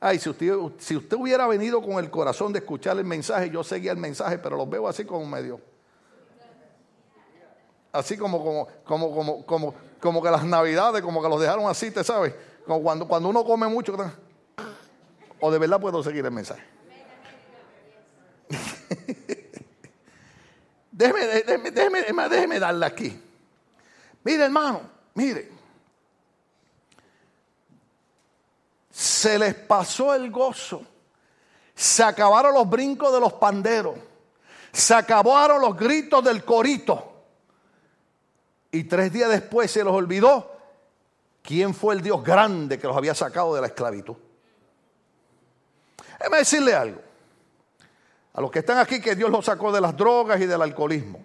Ay, 0.00 0.18
si 0.18 0.28
usted, 0.28 1.16
hubiera 1.16 1.46
venido 1.46 1.80
con 1.80 2.04
el 2.04 2.10
corazón 2.10 2.52
de 2.52 2.58
escuchar 2.58 2.98
el 2.98 3.04
mensaje, 3.04 3.50
yo 3.50 3.64
seguía 3.64 3.92
el 3.92 3.98
mensaje, 3.98 4.38
pero 4.38 4.56
los 4.56 4.68
veo 4.68 4.86
así 4.86 5.04
como 5.04 5.24
medio 5.24 5.60
así 7.98 8.16
como, 8.16 8.42
como, 8.42 8.68
como, 8.84 9.14
como, 9.14 9.44
como, 9.46 9.74
como 10.00 10.22
que 10.22 10.30
las 10.30 10.44
navidades, 10.44 11.02
como 11.02 11.22
que 11.22 11.28
los 11.28 11.40
dejaron 11.40 11.68
así, 11.68 11.90
¿te 11.90 12.04
sabes? 12.04 12.34
Como 12.66 12.82
cuando, 12.82 13.08
cuando 13.08 13.28
uno 13.28 13.44
come 13.44 13.66
mucho. 13.66 13.94
O 15.40 15.50
de 15.50 15.58
verdad 15.58 15.80
puedo 15.80 16.02
seguir 16.02 16.24
el 16.24 16.30
mensaje. 16.30 16.62
déjeme, 20.90 21.26
déjeme, 21.26 21.70
déjeme, 21.70 22.28
déjeme 22.28 22.58
darle 22.58 22.86
aquí. 22.86 23.22
Mire, 24.24 24.44
hermano, 24.44 24.82
mire. 25.14 25.50
Se 28.90 29.38
les 29.38 29.54
pasó 29.54 30.14
el 30.14 30.30
gozo. 30.30 30.82
Se 31.74 32.02
acabaron 32.02 32.54
los 32.54 32.68
brincos 32.68 33.12
de 33.12 33.20
los 33.20 33.32
panderos. 33.34 33.96
Se 34.72 34.94
acabaron 34.94 35.60
los 35.60 35.76
gritos 35.76 36.24
del 36.24 36.44
corito. 36.44 37.07
Y 38.70 38.84
tres 38.84 39.12
días 39.12 39.30
después 39.30 39.70
se 39.70 39.82
los 39.82 39.94
olvidó 39.94 40.52
quién 41.42 41.74
fue 41.74 41.94
el 41.94 42.02
Dios 42.02 42.22
grande 42.22 42.78
que 42.78 42.86
los 42.86 42.96
había 42.96 43.14
sacado 43.14 43.54
de 43.54 43.60
la 43.60 43.68
esclavitud. 43.68 44.16
Déjame 46.18 46.38
decirle 46.38 46.74
algo. 46.74 47.00
A 48.34 48.40
los 48.40 48.50
que 48.50 48.58
están 48.60 48.78
aquí 48.78 49.00
que 49.00 49.16
Dios 49.16 49.30
los 49.30 49.44
sacó 49.44 49.72
de 49.72 49.80
las 49.80 49.96
drogas 49.96 50.40
y 50.40 50.46
del 50.46 50.60
alcoholismo. 50.62 51.24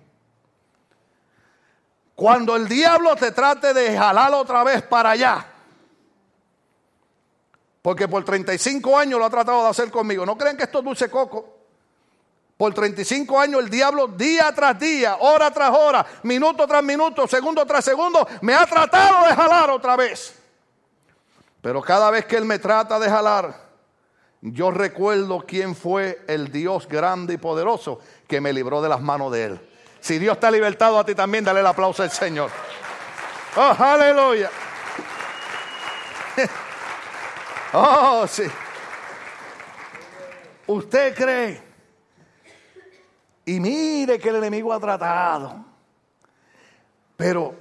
Cuando 2.15 2.55
el 2.55 2.67
diablo 2.67 3.15
te 3.15 3.31
trate 3.31 3.73
de 3.73 3.97
jalar 3.97 4.33
otra 4.33 4.63
vez 4.63 4.83
para 4.83 5.11
allá, 5.11 5.45
porque 7.81 8.07
por 8.07 8.23
35 8.23 8.97
años 8.97 9.19
lo 9.19 9.25
ha 9.25 9.29
tratado 9.29 9.63
de 9.63 9.69
hacer 9.69 9.91
conmigo, 9.91 10.25
no 10.25 10.37
creen 10.37 10.55
que 10.55 10.63
esto 10.63 10.79
es 10.79 10.85
dulce 10.85 11.09
coco. 11.09 11.62
Por 12.63 12.73
35 12.73 13.41
años 13.41 13.61
el 13.61 13.69
diablo 13.69 14.07
día 14.07 14.49
tras 14.55 14.79
día, 14.79 15.17
hora 15.19 15.51
tras 15.51 15.69
hora, 15.69 16.05
minuto 16.23 16.65
tras 16.65 16.81
minuto, 16.81 17.27
segundo 17.27 17.65
tras 17.65 17.83
segundo, 17.83 18.25
me 18.39 18.53
ha 18.53 18.65
tratado 18.65 19.27
de 19.27 19.35
jalar 19.35 19.69
otra 19.69 19.97
vez. 19.97 20.33
Pero 21.61 21.81
cada 21.81 22.09
vez 22.09 22.23
que 22.23 22.37
él 22.37 22.45
me 22.45 22.59
trata 22.59 22.97
de 22.99 23.09
jalar, 23.09 23.53
yo 24.39 24.71
recuerdo 24.71 25.43
quién 25.45 25.75
fue 25.75 26.23
el 26.25 26.53
Dios 26.53 26.87
grande 26.87 27.33
y 27.33 27.37
poderoso 27.37 27.99
que 28.29 28.39
me 28.39 28.53
libró 28.53 28.81
de 28.81 28.87
las 28.87 29.01
manos 29.01 29.33
de 29.33 29.43
él. 29.43 29.69
Si 29.99 30.17
Dios 30.17 30.37
ha 30.41 30.49
libertado 30.49 30.97
a 30.97 31.05
ti 31.05 31.13
también, 31.15 31.43
dale 31.43 31.59
el 31.59 31.67
aplauso 31.67 32.01
al 32.01 32.11
Señor. 32.11 32.49
Oh, 33.57 33.75
aleluya. 33.77 34.49
Oh, 37.75 38.25
sí. 38.25 38.43
¿Usted 40.67 41.15
cree 41.15 41.62
y 43.45 43.59
mire 43.59 44.19
que 44.19 44.29
el 44.29 44.37
enemigo 44.37 44.71
ha 44.71 44.79
tratado. 44.79 45.65
Pero, 47.17 47.55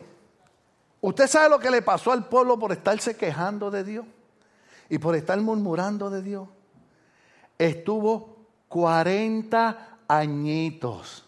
¿usted 1.00 1.26
sabe 1.26 1.48
lo 1.50 1.58
que 1.58 1.70
le 1.70 1.82
pasó 1.82 2.12
al 2.12 2.26
pueblo 2.26 2.58
por 2.58 2.72
estarse 2.72 3.16
quejando 3.16 3.70
de 3.70 3.84
Dios? 3.84 4.06
Y 4.88 4.98
por 4.98 5.16
estar 5.16 5.40
murmurando 5.40 6.10
de 6.10 6.22
Dios. 6.22 6.48
Estuvo 7.58 8.46
40 8.68 9.98
añitos, 10.06 11.24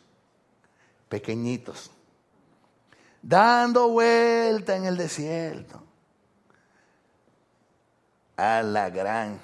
pequeñitos, 1.09 1.91
dando 3.23 3.89
vuelta 3.89 4.77
en 4.77 4.85
el 4.85 4.97
desierto. 4.97 5.83
A 8.37 8.63
la 8.63 8.91
gran, 8.91 9.41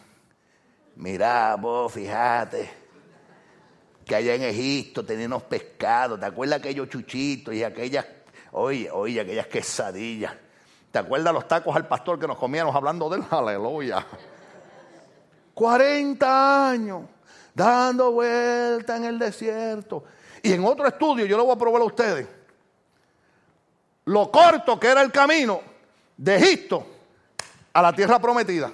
mira 0.96 1.56
vos, 1.56 1.92
fíjate 1.92 2.79
que 4.10 4.16
allá 4.16 4.34
en 4.34 4.42
Egipto 4.42 5.04
teníamos 5.04 5.44
pescados, 5.44 6.18
¿te 6.18 6.26
acuerdas 6.26 6.58
aquellos 6.58 6.88
chuchitos 6.88 7.54
y 7.54 7.62
aquellas, 7.62 8.04
oye, 8.50 8.90
oye, 8.90 9.20
aquellas 9.20 9.46
quesadillas? 9.46 10.32
¿Te 10.90 10.98
acuerdas 10.98 11.32
los 11.32 11.46
tacos 11.46 11.76
al 11.76 11.86
pastor 11.86 12.18
que 12.18 12.26
nos 12.26 12.36
comíamos 12.36 12.74
hablando 12.74 13.08
de 13.08 13.18
él? 13.18 13.24
Aleluya. 13.30 14.04
40 15.54 16.70
años 16.70 17.02
dando 17.54 18.10
vuelta 18.10 18.96
en 18.96 19.04
el 19.04 19.16
desierto. 19.16 20.02
Y 20.42 20.54
en 20.54 20.64
otro 20.64 20.88
estudio, 20.88 21.24
yo 21.24 21.36
lo 21.36 21.44
voy 21.44 21.54
a 21.54 21.58
probar 21.58 21.80
a 21.82 21.84
ustedes, 21.84 22.26
lo 24.06 24.28
corto 24.28 24.80
que 24.80 24.88
era 24.88 25.02
el 25.02 25.12
camino 25.12 25.60
de 26.16 26.34
Egipto 26.34 26.84
a 27.72 27.80
la 27.80 27.92
tierra 27.92 28.18
prometida. 28.18 28.72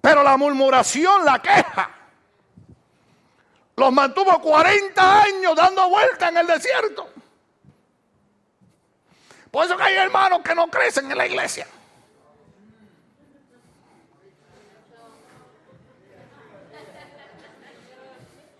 Pero 0.00 0.24
la 0.24 0.36
murmuración, 0.36 1.24
la 1.24 1.40
queja, 1.40 1.95
los 3.76 3.92
mantuvo 3.92 4.40
40 4.40 5.22
años 5.22 5.54
dando 5.54 5.88
vueltas 5.88 6.30
en 6.30 6.38
el 6.38 6.46
desierto. 6.46 7.08
Por 9.50 9.66
eso 9.66 9.76
que 9.76 9.82
hay 9.82 9.96
hermanos 9.96 10.40
que 10.42 10.54
no 10.54 10.68
crecen 10.68 11.10
en 11.10 11.18
la 11.18 11.26
iglesia. 11.26 11.66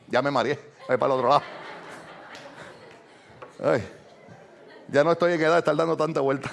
Ya 0.09 0.23
me 0.23 0.31
mareé. 0.31 0.59
Voy 0.87 0.97
para 0.97 1.15
el 1.15 1.19
otro 1.19 1.29
lado. 1.29 1.43
ya 4.89 5.03
no 5.03 5.13
estoy 5.13 5.33
en 5.33 5.41
edad 5.41 5.55
de 5.55 5.59
estar 5.59 5.75
dando 5.75 5.97
tanta 5.97 6.21
vuelta. 6.21 6.53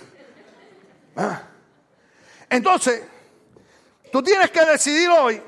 Ah. 1.16 1.44
Entonces, 2.50 3.04
tú 4.12 4.24
tienes 4.24 4.50
que 4.52 4.66
decidir 4.66 5.10
hoy 5.10 5.42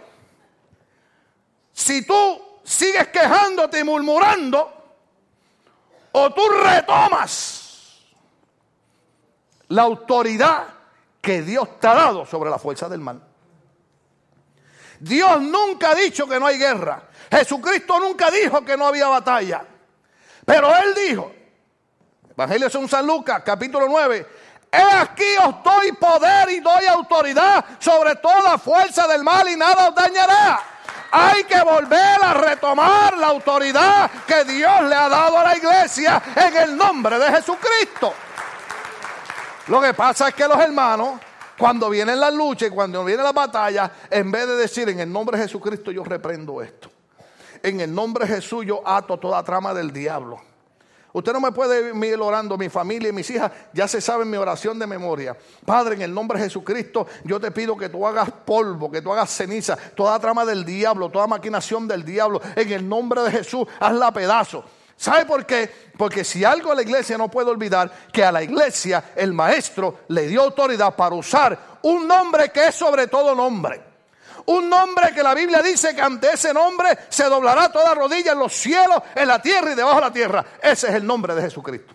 si 1.73 2.05
tú 2.05 2.44
sigues 2.65 3.07
quejándote 3.07 3.79
y 3.79 3.83
murmurando, 3.83 4.73
o 6.11 6.33
tú 6.33 6.41
retomas 6.49 8.01
la 9.69 9.83
autoridad 9.83 10.65
que 11.21 11.41
Dios 11.41 11.79
te 11.79 11.87
ha 11.87 11.93
dado 11.93 12.25
sobre 12.25 12.49
la 12.49 12.59
fuerza 12.59 12.89
del 12.89 12.99
mal. 12.99 13.21
Dios 14.99 15.41
nunca 15.41 15.91
ha 15.91 15.95
dicho 15.95 16.27
que 16.27 16.39
no 16.39 16.47
hay 16.47 16.57
guerra. 16.57 17.03
Jesucristo 17.31 17.99
nunca 17.99 18.31
dijo 18.31 18.63
que 18.63 18.77
no 18.77 18.87
había 18.87 19.07
batalla. 19.07 19.65
Pero 20.45 20.73
Él 20.75 20.93
dijo 20.95 21.31
Evangelio 22.31 22.69
de 22.69 22.87
San 22.87 23.07
Lucas, 23.07 23.41
capítulo 23.45 23.87
9. 23.87 24.27
He 24.71 24.77
aquí 24.77 25.37
os 25.45 25.63
doy 25.63 25.93
poder 25.93 26.49
y 26.49 26.59
doy 26.59 26.85
autoridad 26.85 27.63
sobre 27.79 28.15
toda 28.17 28.57
fuerza 28.57 29.07
del 29.07 29.23
mal 29.23 29.47
y 29.47 29.55
nada 29.55 29.89
os 29.89 29.95
dañará. 29.95 30.74
Hay 31.17 31.45
que 31.45 31.61
volver 31.63 32.21
a 32.21 32.33
retomar 32.33 33.17
la 33.17 33.27
autoridad 33.27 34.11
que 34.27 34.43
Dios 34.43 34.83
le 34.83 34.95
ha 34.95 35.07
dado 35.07 35.37
a 35.37 35.45
la 35.45 35.55
iglesia 35.55 36.21
en 36.35 36.57
el 36.57 36.75
nombre 36.75 37.17
de 37.17 37.31
Jesucristo. 37.31 38.13
Lo 39.67 39.79
que 39.79 39.93
pasa 39.93 40.27
es 40.27 40.35
que 40.35 40.45
los 40.45 40.59
hermanos, 40.59 41.21
cuando 41.57 41.89
vienen 41.89 42.19
las 42.19 42.33
luchas 42.33 42.67
y 42.67 42.71
cuando 42.71 43.05
viene 43.05 43.23
la 43.23 43.31
batalla, 43.31 43.89
en 44.09 44.29
vez 44.29 44.45
de 44.45 44.57
decir 44.57 44.89
en 44.89 44.99
el 44.99 45.09
nombre 45.09 45.37
de 45.37 45.43
Jesucristo 45.43 45.89
yo 45.89 46.03
reprendo 46.03 46.61
esto. 46.61 46.91
En 47.63 47.79
el 47.79 47.95
nombre 47.95 48.27
de 48.27 48.35
Jesús 48.35 48.65
yo 48.65 48.85
ato 48.85 49.17
toda 49.17 49.41
trama 49.41 49.73
del 49.73 49.93
diablo. 49.93 50.41
Usted 51.15 51.31
no 51.31 51.39
me 51.39 51.53
puede 51.53 51.95
ir 51.95 52.19
orando, 52.19 52.57
mi 52.57 52.67
familia 52.67 53.07
y 53.07 53.13
mis 53.13 53.29
hijas 53.29 53.49
ya 53.71 53.87
se 53.87 54.01
saben 54.01 54.29
mi 54.29 54.35
oración 54.35 54.77
de 54.77 54.85
memoria. 54.85 55.33
Padre, 55.65 55.95
en 55.95 56.01
el 56.01 56.13
nombre 56.13 56.37
de 56.37 56.43
Jesucristo, 56.43 57.07
yo 57.23 57.39
te 57.39 57.51
pido 57.51 57.77
que 57.77 57.87
tú 57.87 58.05
hagas 58.05 58.29
polvo, 58.29 58.91
que 58.91 59.01
tú 59.01 59.13
hagas 59.13 59.29
ceniza, 59.29 59.77
toda 59.77 60.19
trama 60.19 60.43
del 60.43 60.65
diablo, 60.65 61.09
toda 61.09 61.25
maquinación 61.25 61.87
del 61.87 62.03
diablo. 62.03 62.41
En 62.57 62.69
el 62.69 62.89
nombre 62.89 63.21
de 63.21 63.31
Jesús, 63.31 63.65
hazla 63.79 64.11
pedazo. 64.11 64.65
¿Sabe 64.97 65.25
por 65.25 65.45
qué? 65.45 65.71
Porque 65.97 66.25
si 66.25 66.43
algo 66.43 66.73
a 66.73 66.75
la 66.75 66.81
iglesia 66.81 67.17
no 67.17 67.31
puede 67.31 67.49
olvidar, 67.49 67.89
que 68.11 68.21
a 68.21 68.33
la 68.33 68.43
iglesia 68.43 69.11
el 69.15 69.31
maestro 69.31 69.99
le 70.09 70.27
dio 70.27 70.41
autoridad 70.41 70.97
para 70.97 71.15
usar 71.15 71.77
un 71.83 72.05
nombre 72.05 72.49
que 72.49 72.67
es 72.67 72.75
sobre 72.75 73.07
todo 73.07 73.33
nombre. 73.33 73.94
Un 74.47 74.69
nombre 74.69 75.11
que 75.13 75.23
la 75.23 75.33
Biblia 75.33 75.61
dice 75.61 75.95
que 75.95 76.01
ante 76.01 76.31
ese 76.33 76.53
nombre 76.53 76.97
se 77.09 77.23
doblará 77.25 77.71
toda 77.71 77.95
rodilla 77.95 78.33
en 78.33 78.39
los 78.39 78.53
cielos, 78.53 79.01
en 79.15 79.27
la 79.27 79.41
tierra 79.41 79.71
y 79.71 79.75
debajo 79.75 79.95
de 79.95 80.01
la 80.01 80.13
tierra. 80.13 80.45
Ese 80.61 80.87
es 80.87 80.95
el 80.95 81.05
nombre 81.05 81.33
de 81.33 81.41
Jesucristo. 81.41 81.93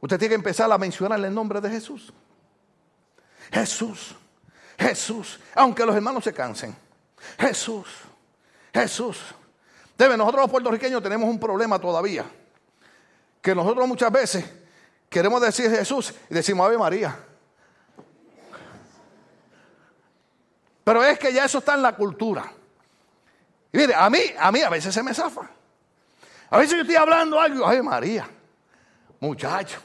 Usted 0.00 0.18
tiene 0.18 0.30
que 0.30 0.36
empezar 0.36 0.70
a 0.70 0.78
mencionarle 0.78 1.28
el 1.28 1.34
nombre 1.34 1.60
de 1.60 1.70
Jesús. 1.70 2.12
Jesús, 3.52 4.14
Jesús, 4.78 5.40
aunque 5.54 5.84
los 5.84 5.94
hermanos 5.94 6.24
se 6.24 6.32
cansen. 6.32 6.74
Jesús, 7.38 7.86
Jesús. 8.72 9.18
Debe, 9.98 10.16
nosotros 10.16 10.42
los 10.42 10.50
puertorriqueños 10.50 11.02
tenemos 11.02 11.28
un 11.28 11.38
problema 11.38 11.78
todavía. 11.78 12.24
Que 13.40 13.54
nosotros 13.54 13.86
muchas 13.86 14.10
veces 14.10 14.44
queremos 15.08 15.40
decir 15.40 15.70
Jesús 15.70 16.14
y 16.30 16.34
decimos 16.34 16.66
Ave 16.66 16.78
María. 16.78 17.16
Pero 20.84 21.02
es 21.04 21.18
que 21.18 21.32
ya 21.32 21.44
eso 21.44 21.58
está 21.58 21.74
en 21.74 21.82
la 21.82 21.94
cultura. 21.94 22.52
Y 23.72 23.78
mire, 23.78 23.94
a 23.94 24.10
mí, 24.10 24.20
a 24.38 24.52
mí 24.52 24.60
a 24.62 24.68
veces 24.68 24.94
se 24.94 25.02
me 25.02 25.14
zafa. 25.14 25.48
A 26.50 26.58
veces 26.58 26.74
yo 26.74 26.80
estoy 26.82 26.96
hablando 26.96 27.40
algo, 27.40 27.66
ay 27.66 27.80
María, 27.80 28.28
muchacho. 29.20 29.80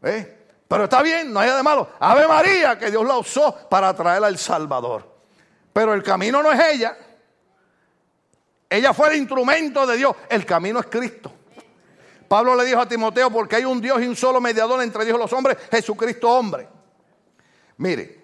Pero 0.00 0.84
está 0.84 1.02
bien, 1.02 1.32
no 1.32 1.40
hay 1.40 1.46
nada 1.46 1.58
de 1.58 1.62
malo. 1.62 1.90
Ave 1.98 2.26
María, 2.26 2.78
que 2.78 2.90
Dios 2.90 3.04
la 3.06 3.18
usó 3.18 3.54
para 3.68 3.92
traerla 3.94 4.28
al 4.28 4.38
Salvador. 4.38 5.16
Pero 5.72 5.92
el 5.92 6.02
camino 6.02 6.42
no 6.42 6.52
es 6.52 6.60
ella. 6.74 6.96
Ella 8.70 8.92
fue 8.92 9.08
el 9.10 9.16
instrumento 9.16 9.86
de 9.86 9.96
Dios. 9.96 10.14
El 10.28 10.44
camino 10.44 10.80
es 10.80 10.86
Cristo. 10.86 11.32
Pablo 12.28 12.54
le 12.54 12.64
dijo 12.64 12.80
a 12.80 12.86
Timoteo, 12.86 13.30
porque 13.30 13.56
hay 13.56 13.64
un 13.64 13.80
Dios 13.80 14.00
y 14.02 14.06
un 14.06 14.14
solo 14.14 14.40
mediador 14.40 14.82
entre 14.82 15.04
Dios 15.04 15.16
y 15.16 15.20
los 15.20 15.32
hombres, 15.32 15.56
Jesucristo 15.70 16.30
hombre. 16.30 16.68
Mire, 17.78 18.17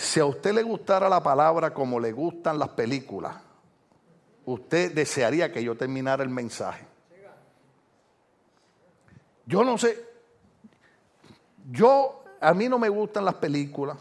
si 0.00 0.18
a 0.18 0.24
usted 0.24 0.54
le 0.54 0.62
gustara 0.62 1.10
la 1.10 1.22
palabra 1.22 1.74
como 1.74 2.00
le 2.00 2.10
gustan 2.10 2.58
las 2.58 2.70
películas, 2.70 3.36
usted 4.46 4.94
desearía 4.94 5.52
que 5.52 5.62
yo 5.62 5.76
terminara 5.76 6.22
el 6.22 6.30
mensaje. 6.30 6.86
Yo 9.44 9.62
no 9.62 9.76
sé, 9.76 10.02
yo, 11.70 12.24
a 12.40 12.54
mí 12.54 12.66
no 12.66 12.78
me 12.78 12.88
gustan 12.88 13.26
las 13.26 13.34
películas, 13.34 13.98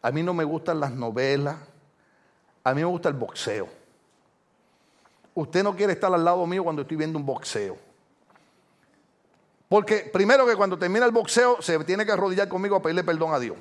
a 0.00 0.10
mí 0.10 0.22
no 0.22 0.32
me 0.32 0.44
gustan 0.44 0.80
las 0.80 0.92
novelas, 0.92 1.56
a 2.64 2.72
mí 2.72 2.80
me 2.80 2.86
gusta 2.86 3.10
el 3.10 3.14
boxeo. 3.14 3.68
Usted 5.34 5.62
no 5.62 5.76
quiere 5.76 5.92
estar 5.92 6.12
al 6.14 6.24
lado 6.24 6.46
mío 6.46 6.64
cuando 6.64 6.82
estoy 6.82 6.96
viendo 6.96 7.18
un 7.18 7.26
boxeo. 7.26 7.76
Porque 9.68 10.10
primero 10.10 10.46
que 10.46 10.56
cuando 10.56 10.78
termina 10.78 11.04
el 11.04 11.12
boxeo 11.12 11.60
se 11.60 11.78
tiene 11.84 12.06
que 12.06 12.12
arrodillar 12.12 12.48
conmigo 12.48 12.76
a 12.76 12.82
pedirle 12.82 13.04
perdón 13.04 13.34
a 13.34 13.38
Dios. 13.38 13.58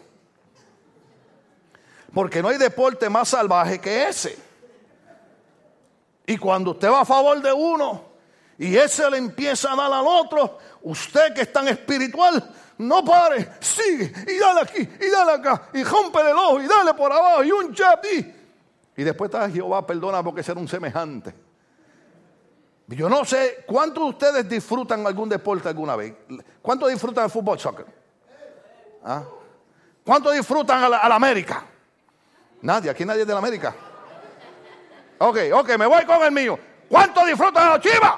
Porque 2.14 2.42
no 2.42 2.50
hay 2.50 2.58
deporte 2.58 3.10
más 3.10 3.30
salvaje 3.30 3.80
que 3.80 4.08
ese. 4.08 4.38
Y 6.26 6.38
cuando 6.38 6.72
usted 6.72 6.90
va 6.90 7.02
a 7.02 7.06
favor 7.06 7.42
de 7.42 7.52
uno 7.52 8.14
y 8.58 8.78
ese 8.78 9.10
le 9.10 9.18
empieza 9.18 9.74
a 9.74 9.76
dar 9.76 9.92
al 9.92 10.06
otro, 10.08 10.60
usted 10.84 11.34
que 11.34 11.42
es 11.42 11.52
tan 11.52 11.68
espiritual, 11.68 12.52
no 12.78 13.04
pare, 13.04 13.50
sigue 13.60 14.14
y 14.28 14.38
dale 14.38 14.62
aquí 14.62 14.90
y 15.02 15.10
dale 15.10 15.32
acá 15.34 15.70
y 15.74 15.84
rompe 15.84 16.22
el 16.22 16.38
ojo 16.38 16.62
y 16.62 16.68
dale 16.68 16.94
por 16.94 17.12
abajo 17.12 17.44
y 17.44 17.52
un 17.52 17.74
chap 17.74 18.06
y, 18.96 19.04
después 19.04 19.30
está 19.30 19.50
Jehová, 19.50 19.86
perdona 19.86 20.24
porque 20.24 20.44
ser 20.44 20.58
un 20.58 20.68
semejante. 20.68 21.34
Yo 22.88 23.10
no 23.10 23.26
sé 23.26 23.64
cuántos 23.66 24.04
de 24.04 24.10
ustedes 24.10 24.50
disfrutan 24.50 25.06
algún 25.08 25.28
deporte 25.28 25.68
alguna 25.68 25.96
vez. 25.96 26.14
¿Cuántos 26.62 26.90
disfrutan 26.90 27.26
el 27.26 27.32
fútbol, 27.32 27.60
soccer? 27.60 27.86
¿Ah? 29.04 29.24
¿Cuántos 30.06 30.34
disfrutan 30.34 30.84
a 30.84 30.90
la 31.10 31.16
América? 31.16 31.66
Nadie, 32.64 32.90
aquí 32.90 33.04
nadie 33.04 33.24
es 33.24 33.28
de 33.28 33.34
la 33.34 33.40
América. 33.40 33.76
Ok, 35.18 35.38
ok, 35.54 35.78
me 35.78 35.86
voy 35.86 36.06
con 36.06 36.24
el 36.24 36.32
mío. 36.32 36.58
¿Cuánto 36.88 37.26
disfrutan 37.26 37.74
los 37.74 37.82
chivas? 37.82 38.14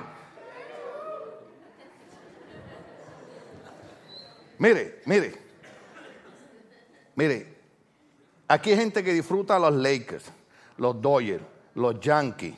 Mire, 4.60 5.02
mire, 5.06 5.34
mire, 7.16 7.58
aquí 8.48 8.70
hay 8.70 8.78
gente 8.78 9.04
que 9.04 9.14
disfruta 9.14 9.58
los 9.58 9.74
Lakers, 9.74 10.26
los 10.78 11.02
Dodgers, 11.02 11.44
los 11.74 12.00
Yankees, 12.00 12.54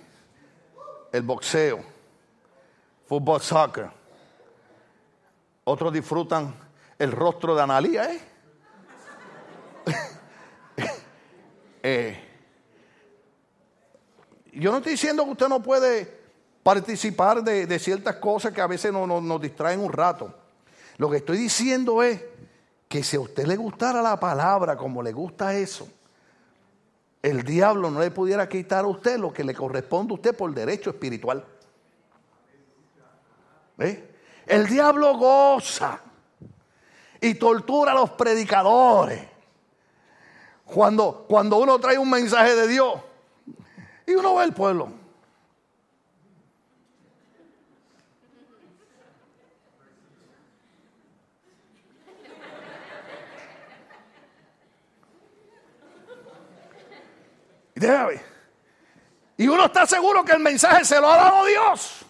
el 1.13 1.21
boxeo, 1.21 1.79
fútbol, 3.07 3.41
soccer. 3.41 3.89
Otros 5.63 5.93
disfrutan 5.93 6.53
el 6.99 7.13
rostro 7.13 7.55
de 7.55 7.61
Analía, 7.61 8.13
¿eh? 8.13 8.36
Eh, 11.83 12.17
yo 14.53 14.71
no 14.71 14.77
estoy 14.77 14.93
diciendo 14.93 15.23
que 15.23 15.31
usted 15.31 15.47
no 15.47 15.61
puede 15.61 16.17
participar 16.63 17.43
de, 17.43 17.79
ciertas 17.79 18.15
cosas 18.15 18.51
que 18.51 18.61
a 18.61 18.67
veces 18.67 18.91
nos 18.91 19.41
distraen 19.41 19.79
un 19.79 19.93
rato. 19.93 20.33
Lo 20.97 21.09
que 21.09 21.17
estoy 21.17 21.37
diciendo 21.37 22.01
es 22.01 22.21
que 22.87 23.03
si 23.03 23.15
a 23.17 23.19
usted 23.19 23.45
le 23.45 23.55
gustara 23.55 24.01
la 24.01 24.19
palabra 24.19 24.75
como 24.75 25.03
le 25.03 25.11
gusta 25.11 25.53
eso, 25.53 25.87
el 27.21 27.43
diablo 27.43 27.91
no 27.91 27.99
le 27.99 28.11
pudiera 28.11 28.49
quitar 28.49 28.85
a 28.85 28.87
usted 28.87 29.19
lo 29.19 29.31
que 29.31 29.43
le 29.43 29.53
corresponde 29.53 30.13
a 30.13 30.15
usted 30.15 30.35
por 30.35 30.53
derecho 30.53 30.89
espiritual. 30.89 31.45
El 34.47 34.67
diablo 34.67 35.17
goza 35.17 35.99
y 37.21 37.35
tortura 37.35 37.91
a 37.91 37.95
los 37.95 38.11
predicadores 38.11 39.36
cuando, 40.67 41.25
cuando 41.27 41.57
uno 41.57 41.79
trae 41.79 41.97
un 41.97 42.09
mensaje 42.09 42.55
de 42.55 42.67
Dios 42.67 42.95
y 44.05 44.13
uno 44.13 44.35
ve 44.35 44.45
el 44.45 44.53
pueblo. 44.53 44.91
Y 59.37 59.47
uno 59.47 59.65
está 59.65 59.85
seguro 59.85 60.25
que 60.25 60.31
el 60.31 60.39
mensaje 60.39 60.83
se 60.83 60.99
lo 60.99 61.09
ha 61.09 61.17
dado 61.17 61.45
Dios. 61.45 62.05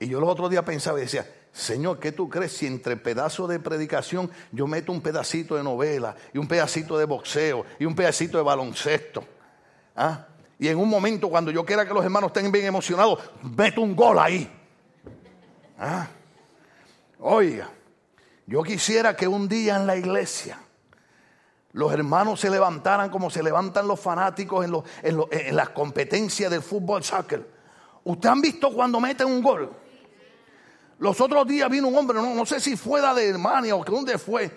Y 0.00 0.08
yo 0.08 0.20
los 0.20 0.28
otros 0.28 0.50
días 0.50 0.64
pensaba 0.64 0.98
y 0.98 1.02
decía, 1.02 1.26
Señor, 1.58 1.98
¿qué 1.98 2.12
tú 2.12 2.28
crees 2.28 2.52
si 2.52 2.68
entre 2.68 2.96
pedazos 2.96 3.48
de 3.48 3.58
predicación 3.58 4.30
yo 4.52 4.68
meto 4.68 4.92
un 4.92 5.00
pedacito 5.00 5.56
de 5.56 5.64
novela 5.64 6.14
y 6.32 6.38
un 6.38 6.46
pedacito 6.46 6.96
de 6.96 7.04
boxeo 7.04 7.66
y 7.80 7.84
un 7.84 7.96
pedacito 7.96 8.38
de 8.38 8.44
baloncesto? 8.44 9.24
¿Ah? 9.96 10.24
Y 10.60 10.68
en 10.68 10.78
un 10.78 10.88
momento 10.88 11.28
cuando 11.28 11.50
yo 11.50 11.66
quiera 11.66 11.84
que 11.84 11.92
los 11.92 12.04
hermanos 12.04 12.28
estén 12.28 12.52
bien 12.52 12.66
emocionados, 12.66 13.18
meto 13.42 13.80
un 13.80 13.96
gol 13.96 14.20
ahí. 14.20 14.48
¿Ah? 15.80 16.06
Oiga, 17.18 17.68
yo 18.46 18.62
quisiera 18.62 19.16
que 19.16 19.26
un 19.26 19.48
día 19.48 19.74
en 19.74 19.86
la 19.88 19.96
iglesia 19.96 20.60
los 21.72 21.92
hermanos 21.92 22.38
se 22.38 22.50
levantaran 22.50 23.10
como 23.10 23.30
se 23.30 23.42
levantan 23.42 23.88
los 23.88 23.98
fanáticos 23.98 24.64
en, 24.64 24.76
en, 25.02 25.24
en 25.32 25.56
las 25.56 25.70
competencias 25.70 26.52
del 26.52 26.62
fútbol 26.62 27.02
soccer. 27.02 27.44
¿Ustedes 28.04 28.32
han 28.32 28.40
visto 28.40 28.72
cuando 28.72 29.00
meten 29.00 29.26
un 29.26 29.42
gol? 29.42 29.72
Los 30.98 31.20
otros 31.20 31.46
días 31.46 31.70
vino 31.70 31.88
un 31.88 31.96
hombre, 31.96 32.20
no, 32.20 32.44
sé 32.44 32.58
si 32.58 32.76
fue 32.76 33.00
de 33.00 33.06
Alemania 33.06 33.76
o 33.76 33.84
que 33.84 33.92
dónde 33.92 34.18
fue, 34.18 34.50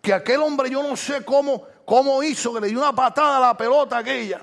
que 0.00 0.12
aquel 0.12 0.40
hombre 0.40 0.70
yo 0.70 0.82
no 0.82 0.96
sé 0.96 1.24
cómo, 1.24 1.66
cómo 1.84 2.22
hizo, 2.22 2.54
que 2.54 2.60
le 2.60 2.68
dio 2.68 2.78
una 2.78 2.92
patada 2.92 3.38
a 3.38 3.40
la 3.40 3.56
pelota 3.56 3.98
aquella. 3.98 4.40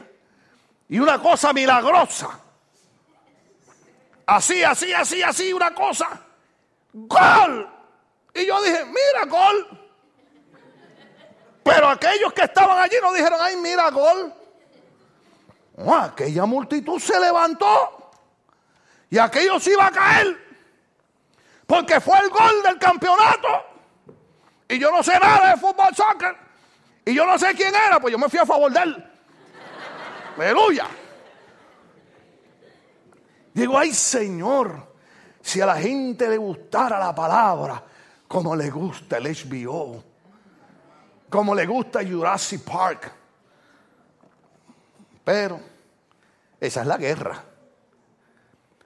Y 0.90 1.00
una 1.00 1.22
cosa 1.22 1.54
milagrosa. 1.54 2.40
así, 4.26 4.64
así, 4.64 4.94
así, 4.94 5.24
así, 5.24 5.54
una 5.54 5.74
cosa. 5.74 6.22
¡Gol! 6.94 7.70
Y 8.34 8.46
yo 8.46 8.62
dije, 8.62 8.86
mira, 8.86 9.26
gol. 9.28 9.80
Pero 11.64 11.88
aquellos 11.88 12.34
que 12.34 12.44
estaban 12.44 12.78
allí 12.78 12.96
no 13.02 13.14
dijeron, 13.14 13.40
ay, 13.42 13.56
mira, 13.56 13.90
gol. 13.90 14.34
aquella 16.02 16.46
multitud 16.46 17.00
se 17.00 17.20
levantó 17.20 18.12
y 19.10 19.18
aquello 19.18 19.60
se 19.60 19.72
iba 19.72 19.88
a 19.88 19.92
caer. 19.92 20.45
Porque 21.66 22.00
fue 22.00 22.18
el 22.20 22.30
gol 22.30 22.64
del 22.64 22.78
campeonato. 22.78 23.48
Y 24.68 24.80
yo 24.80 24.92
no 24.92 25.04
sé 25.04 25.20
nada 25.20 25.52
de 25.52 25.58
fútbol, 25.58 25.96
soccer. 25.96 26.36
Y 27.06 27.14
yo 27.14 27.26
no 27.26 27.38
sé 27.38 27.54
quién 27.56 27.74
era, 27.74 28.00
pues 28.00 28.12
yo 28.12 28.18
me 28.18 28.30
fui 28.30 28.40
a 28.40 28.46
favor 28.46 28.72
de 28.72 28.80
él. 28.80 29.12
Aleluya. 30.38 30.88
Digo, 33.54 33.78
ay 33.78 33.94
Señor, 33.94 34.96
si 35.42 35.62
a 35.62 35.66
la 35.66 35.78
gente 35.78 36.28
le 36.28 36.38
gustara 36.38 37.00
la 37.00 37.16
palabra, 37.16 37.82
como 38.28 38.56
le 38.56 38.70
gusta 38.70 39.18
el 39.18 39.26
HBO, 39.26 40.04
como 41.30 41.56
le 41.56 41.66
gusta 41.66 42.04
Jurassic 42.04 42.62
Park. 42.64 43.12
Pero 45.24 45.60
esa 46.60 46.82
es 46.82 46.88
la 46.88 46.98
guerra. 46.98 47.44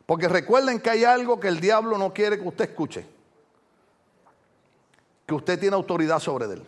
Porque 0.09 0.27
recuerden 0.27 0.79
que 0.79 0.89
hay 0.89 1.03
algo 1.03 1.39
que 1.39 1.47
el 1.49 1.59
diablo 1.59 1.95
no 1.95 2.11
quiere 2.11 2.39
que 2.39 2.47
usted 2.47 2.71
escuche. 2.71 3.05
Que 5.27 5.35
usted 5.35 5.59
tiene 5.59 5.75
autoridad 5.75 6.17
sobre 6.17 6.45
él. 6.45 6.67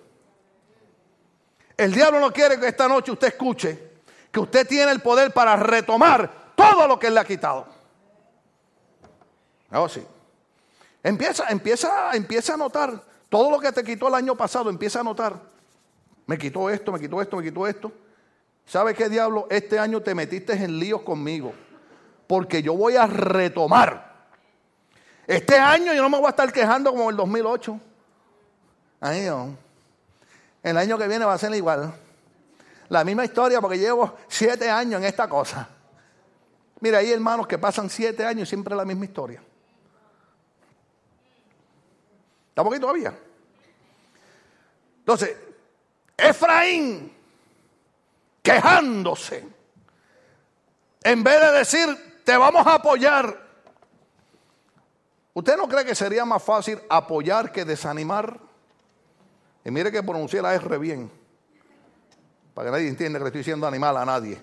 El 1.75 1.91
diablo 1.91 2.19
no 2.19 2.31
quiere 2.31 2.59
que 2.59 2.67
esta 2.67 2.87
noche 2.87 3.11
usted 3.11 3.29
escuche 3.29 3.93
que 4.31 4.39
usted 4.39 4.67
tiene 4.67 4.91
el 4.91 5.01
poder 5.01 5.33
para 5.33 5.55
retomar 5.55 6.53
todo 6.55 6.87
lo 6.87 6.99
que 6.99 7.07
él 7.07 7.15
le 7.15 7.19
ha 7.19 7.25
quitado. 7.25 7.65
Oh, 9.71 9.89
sí. 9.89 10.05
Empieza, 11.01 11.49
empieza, 11.49 12.11
empieza 12.13 12.53
a 12.53 12.57
notar 12.57 13.03
todo 13.27 13.49
lo 13.49 13.59
que 13.59 13.71
te 13.71 13.83
quitó 13.83 14.07
el 14.07 14.13
año 14.13 14.35
pasado, 14.35 14.69
empieza 14.69 14.99
a 14.99 15.03
notar. 15.03 15.41
Me 16.27 16.37
quitó 16.37 16.69
esto, 16.69 16.91
me 16.91 16.99
quitó 16.99 17.19
esto, 17.19 17.37
me 17.37 17.43
quitó 17.43 17.65
esto. 17.65 17.91
¿Sabe 18.67 18.93
qué 18.93 19.09
diablo? 19.09 19.47
Este 19.49 19.79
año 19.79 19.99
te 19.99 20.13
metiste 20.13 20.53
en 20.53 20.77
líos 20.77 21.01
conmigo. 21.01 21.55
Porque 22.31 22.63
yo 22.63 22.75
voy 22.75 22.95
a 22.95 23.07
retomar. 23.07 24.09
Este 25.27 25.59
año 25.59 25.93
yo 25.93 26.01
no 26.01 26.09
me 26.09 26.17
voy 26.17 26.27
a 26.27 26.29
estar 26.29 26.49
quejando 26.53 26.91
como 26.91 27.09
el 27.09 27.17
2008. 27.17 27.77
Ahí 29.01 29.25
no. 29.25 29.57
El 30.63 30.77
año 30.77 30.97
que 30.97 31.09
viene 31.09 31.25
va 31.25 31.33
a 31.33 31.37
ser 31.37 31.53
igual. 31.53 31.93
La 32.87 33.03
misma 33.03 33.25
historia 33.25 33.59
porque 33.59 33.77
llevo 33.77 34.15
siete 34.29 34.69
años 34.69 35.01
en 35.01 35.07
esta 35.07 35.27
cosa. 35.27 35.67
Mira, 36.79 36.99
hay 36.99 37.11
hermanos 37.11 37.47
que 37.47 37.57
pasan 37.57 37.89
siete 37.89 38.25
años 38.25 38.47
y 38.47 38.49
siempre 38.49 38.77
la 38.77 38.85
misma 38.85 39.03
historia. 39.03 39.43
¿Estamos 42.47 42.71
aquí 42.71 42.79
todavía? 42.79 43.13
Entonces, 44.99 45.35
Efraín 46.15 47.13
quejándose, 48.41 49.45
en 51.03 51.23
vez 51.25 51.41
de 51.41 51.51
decir, 51.51 52.10
te 52.23 52.37
vamos 52.37 52.65
a 52.65 52.75
apoyar. 52.75 53.49
¿Usted 55.33 55.55
no 55.57 55.67
cree 55.67 55.85
que 55.85 55.95
sería 55.95 56.25
más 56.25 56.43
fácil 56.43 56.79
apoyar 56.89 57.51
que 57.51 57.63
desanimar? 57.63 58.37
Y 59.63 59.71
mire 59.71 59.91
que 59.91 60.03
pronuncié 60.03 60.41
la 60.41 60.53
R 60.53 60.77
bien, 60.77 61.09
para 62.53 62.67
que 62.67 62.71
nadie 62.71 62.87
entienda 62.87 63.19
que 63.19 63.23
le 63.23 63.29
estoy 63.29 63.39
diciendo 63.39 63.67
animal 63.67 63.97
a 63.97 64.05
nadie. 64.05 64.41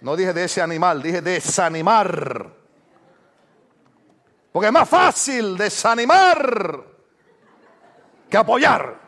No 0.00 0.16
dije 0.16 0.32
de 0.32 0.44
ese 0.44 0.62
animal, 0.62 1.02
dije 1.02 1.20
desanimar. 1.20 2.50
Porque 4.52 4.66
es 4.66 4.72
más 4.72 4.88
fácil 4.88 5.56
desanimar 5.56 6.84
que 8.30 8.36
apoyar. 8.36 9.00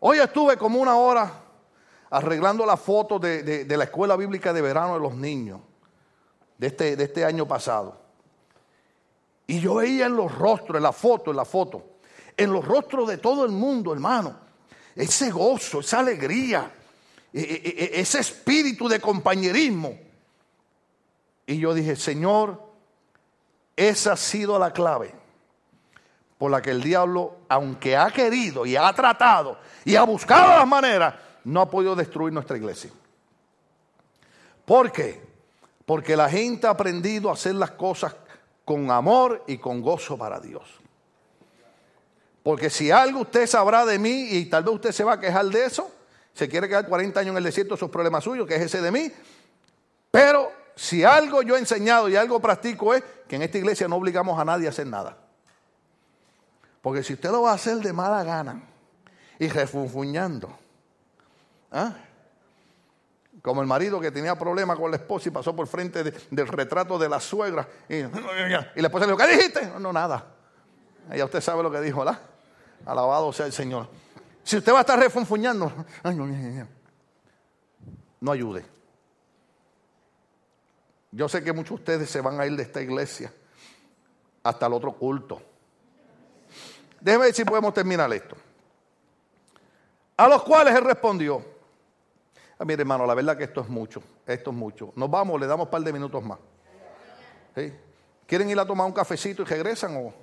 Hoy 0.00 0.18
estuve 0.18 0.56
como 0.56 0.80
una 0.80 0.96
hora 0.96 1.30
arreglando 2.10 2.64
la 2.64 2.76
foto 2.76 3.18
de, 3.18 3.66
la 3.68 3.84
escuela 3.84 4.16
bíblica 4.16 4.52
de 4.52 4.62
verano 4.62 4.94
de 4.94 5.00
los 5.00 5.14
niños 5.14 5.60
de 6.58 6.66
este, 6.68 6.96
de 6.96 7.04
este 7.04 7.24
año 7.24 7.46
pasado. 7.46 8.00
Y 9.46 9.60
yo 9.60 9.76
veía 9.76 10.06
en 10.06 10.16
los 10.16 10.34
rostros, 10.34 10.76
en 10.76 10.82
la 10.82 10.92
foto, 10.92 11.30
en 11.30 11.36
la 11.36 11.44
foto, 11.44 11.84
en 12.36 12.52
los 12.52 12.64
rostros 12.64 13.08
de 13.08 13.18
todo 13.18 13.44
el 13.44 13.52
mundo, 13.52 13.92
hermano, 13.92 14.36
ese 14.94 15.30
gozo, 15.30 15.80
esa 15.80 16.00
alegría, 16.00 16.72
e, 17.32 17.40
e, 17.40 17.98
e, 17.98 18.00
ese 18.00 18.20
espíritu 18.20 18.88
de 18.88 19.00
compañerismo. 19.00 19.98
Y 21.46 21.58
yo 21.58 21.74
dije, 21.74 21.94
Señor, 21.94 22.60
esa 23.76 24.12
ha 24.12 24.16
sido 24.16 24.58
la 24.58 24.72
clave 24.72 25.14
por 26.38 26.50
la 26.50 26.60
que 26.60 26.70
el 26.70 26.82
diablo, 26.82 27.36
aunque 27.48 27.96
ha 27.96 28.10
querido 28.10 28.66
y 28.66 28.76
ha 28.76 28.92
tratado 28.92 29.58
y 29.84 29.96
ha 29.96 30.02
buscado 30.02 30.58
las 30.58 30.66
maneras, 30.66 31.14
no 31.44 31.60
ha 31.60 31.70
podido 31.70 31.94
destruir 31.94 32.32
nuestra 32.32 32.56
iglesia. 32.56 32.90
¿Por 34.64 34.90
qué? 34.90 35.25
Porque 35.86 36.16
la 36.16 36.28
gente 36.28 36.66
ha 36.66 36.70
aprendido 36.70 37.30
a 37.30 37.34
hacer 37.34 37.54
las 37.54 37.70
cosas 37.70 38.14
con 38.64 38.90
amor 38.90 39.44
y 39.46 39.58
con 39.58 39.80
gozo 39.80 40.18
para 40.18 40.40
Dios. 40.40 40.64
Porque 42.42 42.68
si 42.68 42.90
algo 42.90 43.20
usted 43.20 43.46
sabrá 43.46 43.86
de 43.86 43.98
mí 43.98 44.28
y 44.32 44.46
tal 44.46 44.64
vez 44.64 44.74
usted 44.74 44.92
se 44.92 45.04
va 45.04 45.14
a 45.14 45.20
quejar 45.20 45.46
de 45.46 45.64
eso, 45.64 45.90
se 46.34 46.48
quiere 46.48 46.68
quedar 46.68 46.86
40 46.86 47.20
años 47.20 47.30
en 47.30 47.38
el 47.38 47.44
desierto, 47.44 47.74
esos 47.74 47.90
problemas 47.90 48.24
suyos, 48.24 48.46
que 48.46 48.56
es 48.56 48.62
ese 48.62 48.82
de 48.82 48.90
mí. 48.90 49.10
Pero 50.10 50.52
si 50.74 51.04
algo 51.04 51.42
yo 51.42 51.56
he 51.56 51.58
enseñado 51.58 52.08
y 52.08 52.16
algo 52.16 52.40
practico 52.40 52.92
es 52.92 53.02
que 53.26 53.36
en 53.36 53.42
esta 53.42 53.58
iglesia 53.58 53.88
no 53.88 53.96
obligamos 53.96 54.38
a 54.38 54.44
nadie 54.44 54.66
a 54.66 54.70
hacer 54.70 54.86
nada. 54.86 55.16
Porque 56.82 57.02
si 57.02 57.14
usted 57.14 57.30
lo 57.30 57.42
va 57.42 57.52
a 57.52 57.54
hacer 57.54 57.78
de 57.78 57.92
mala 57.92 58.22
gana 58.22 58.62
y 59.38 59.48
refunfuñando, 59.48 60.56
¿ah? 61.72 61.94
Como 63.46 63.60
el 63.60 63.68
marido 63.68 64.00
que 64.00 64.10
tenía 64.10 64.36
problemas 64.36 64.76
con 64.76 64.90
la 64.90 64.96
esposa 64.96 65.28
y 65.28 65.30
pasó 65.30 65.54
por 65.54 65.68
frente 65.68 66.02
del 66.02 66.48
retrato 66.48 66.98
de 66.98 67.08
la 67.08 67.20
suegra 67.20 67.68
y, 67.88 68.02
la 68.02 68.88
esposa 68.88 69.06
le 69.06 69.12
dijo, 69.12 69.16
¿qué 69.18 69.36
dijiste? 69.36 69.70
No, 69.78 69.92
nada. 69.92 70.34
Ya 71.14 71.24
usted 71.24 71.40
sabe 71.40 71.62
lo 71.62 71.70
que 71.70 71.80
dijo, 71.80 72.00
¿verdad? 72.00 72.20
Alabado 72.84 73.32
sea 73.32 73.46
el 73.46 73.52
Señor. 73.52 73.88
Si 74.42 74.56
usted 74.56 74.72
va 74.72 74.78
a 74.78 74.80
estar 74.80 74.98
refunfuñando, 74.98 75.72
no 78.20 78.32
ayude. 78.32 78.66
Yo 81.12 81.28
sé 81.28 81.44
que 81.44 81.52
muchos 81.52 81.76
de 81.78 81.82
ustedes 81.82 82.10
se 82.10 82.20
van 82.20 82.40
a 82.40 82.46
ir 82.46 82.56
de 82.56 82.64
esta 82.64 82.82
iglesia 82.82 83.32
hasta 84.42 84.66
el 84.66 84.72
otro 84.72 84.92
culto. 84.92 85.40
Déjeme 87.00 87.26
ver 87.26 87.34
si 87.34 87.44
podemos 87.44 87.72
terminar 87.72 88.12
esto. 88.12 88.36
A 90.16 90.26
los 90.26 90.42
cuales 90.42 90.74
él 90.74 90.84
respondió. 90.84 91.55
Ah, 92.58 92.64
mire, 92.64 92.80
hermano, 92.80 93.06
la 93.06 93.14
verdad 93.14 93.36
que 93.36 93.44
esto 93.44 93.60
es 93.60 93.68
mucho. 93.68 94.02
Esto 94.26 94.50
es 94.50 94.56
mucho. 94.56 94.92
Nos 94.96 95.10
vamos, 95.10 95.40
le 95.40 95.46
damos 95.46 95.66
un 95.66 95.70
par 95.70 95.82
de 95.82 95.92
minutos 95.92 96.22
más. 96.22 96.38
¿Quieren 98.26 98.50
ir 98.50 98.58
a 98.58 98.66
tomar 98.66 98.86
un 98.86 98.92
cafecito 98.92 99.42
y 99.42 99.44
regresan 99.44 99.96
o? 99.96 100.14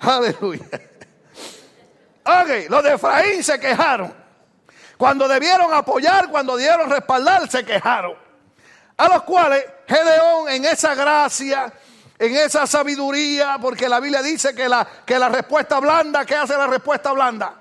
Aleluya. 0.00 0.64
Ok, 2.24 2.68
los 2.68 2.82
de 2.82 2.94
Efraín 2.94 3.42
se 3.42 3.58
quejaron. 3.58 4.12
Cuando 4.96 5.28
debieron 5.28 5.72
apoyar, 5.72 6.30
cuando 6.30 6.56
debieron 6.56 6.90
respaldar, 6.90 7.48
se 7.50 7.64
quejaron. 7.64 8.14
A 8.96 9.08
los 9.08 9.22
cuales 9.22 9.64
Gedeón 9.86 10.48
en 10.48 10.64
esa 10.64 10.94
gracia 10.94 11.72
en 12.18 12.36
esa 12.36 12.66
sabiduría, 12.66 13.58
porque 13.60 13.88
la 13.88 14.00
Biblia 14.00 14.22
dice 14.22 14.54
que 14.54 14.68
la, 14.68 14.86
que 15.06 15.18
la 15.18 15.28
respuesta 15.28 15.78
blanda, 15.78 16.24
¿qué 16.24 16.34
hace 16.34 16.56
la 16.56 16.66
respuesta 16.66 17.12
blanda? 17.12 17.54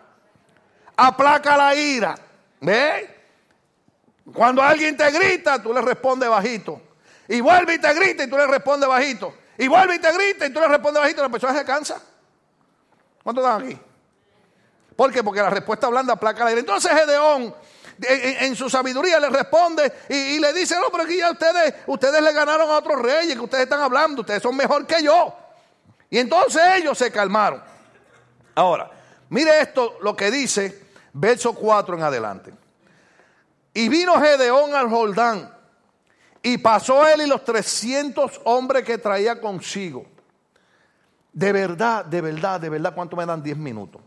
Aplaca 0.96 1.56
la 1.56 1.76
ira. 1.76 2.16
¿Ve? 2.60 3.16
Cuando 4.34 4.62
alguien 4.62 4.98
te 4.98 5.10
grita, 5.12 5.62
tú 5.62 5.74
le 5.74 5.82
respondes 5.82 6.30
bajito. 6.30 6.82
Y 7.28 7.42
vuelve 7.42 7.76
y 7.76 7.80
te 7.80 7.94
grita 7.94 8.24
y 8.24 8.30
tú 8.30 8.38
le 8.38 8.48
respondes 8.48 8.88
bajito. 8.88 9.34
Y 9.58 9.68
vuelve 9.68 9.96
y 9.96 10.00
te 10.00 10.12
grita 10.12 10.46
y 10.46 10.54
tú 10.54 10.60
le 10.60 10.68
respondes 10.68 11.02
bajito. 11.02 11.22
La 11.22 11.30
persona 11.30 11.58
se 11.58 11.66
cansa. 11.66 12.02
¿Cuántos 13.24 13.44
están 13.44 13.64
aquí? 13.64 13.80
¿Por 14.96 15.12
qué? 15.12 15.24
Porque 15.24 15.42
la 15.42 15.50
respuesta 15.50 15.88
blanda 15.88 16.14
aplaca 16.14 16.44
la 16.44 16.52
ira. 16.52 16.60
Entonces 16.60 16.92
Gedeón 16.92 17.54
en, 18.02 18.56
su 18.56 18.70
sabiduría 18.70 19.20
le 19.20 19.30
responde 19.30 19.92
y, 20.10 20.40
le 20.40 20.54
dice, 20.54 20.76
no, 20.76 20.90
pero 20.92 21.04
aquí 21.04 21.18
ya 21.18 21.32
ustedes, 21.32 21.74
ustedes 21.88 22.22
le 22.22 22.32
ganaron 22.32 22.70
a 22.70 22.78
otros 22.78 23.02
reyes 23.02 23.36
que 23.36 23.42
ustedes 23.42 23.64
están 23.64 23.82
hablando, 23.82 24.22
ustedes 24.22 24.42
son 24.42 24.56
mejor 24.56 24.86
que 24.86 25.02
yo. 25.04 25.36
Y 26.10 26.20
entonces 26.20 26.62
ellos 26.76 26.98
se 26.98 27.12
calmaron. 27.12 27.62
Ahora, 28.56 28.90
mire 29.30 29.62
esto, 29.62 29.98
lo 30.02 30.16
que 30.16 30.32
dice 30.32 30.87
verso 31.20 31.54
4 31.54 31.96
en 31.96 32.04
adelante. 32.04 32.54
Y 33.74 33.90
vino 33.90 34.20
Gedeón 34.20 34.74
al 34.74 34.90
Jordán 34.90 35.54
y 36.42 36.58
pasó 36.58 37.08
él 37.08 37.22
y 37.22 37.28
los 37.28 37.44
300 37.44 38.42
hombres 38.46 38.84
que 38.84 38.98
traía 38.98 39.40
consigo. 39.40 40.06
De 41.34 41.52
verdad, 41.52 42.06
de 42.06 42.22
verdad, 42.22 42.60
de 42.60 42.70
verdad, 42.70 42.96
¿cuánto 42.96 43.16
me 43.16 43.26
dan 43.26 43.44
10 43.44 43.58
minutos? 43.58 44.02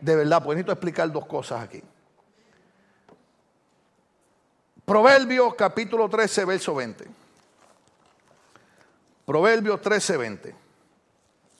De 0.00 0.16
verdad, 0.16 0.42
pues 0.42 0.56
necesito 0.56 0.72
explicar 0.72 1.10
dos 1.12 1.26
cosas 1.26 1.62
aquí. 1.62 1.82
Proverbios 4.84 5.54
capítulo 5.54 6.08
13, 6.08 6.44
verso 6.44 6.74
20. 6.74 7.22
Proverbios 9.24 9.80
13:20. 9.80 10.54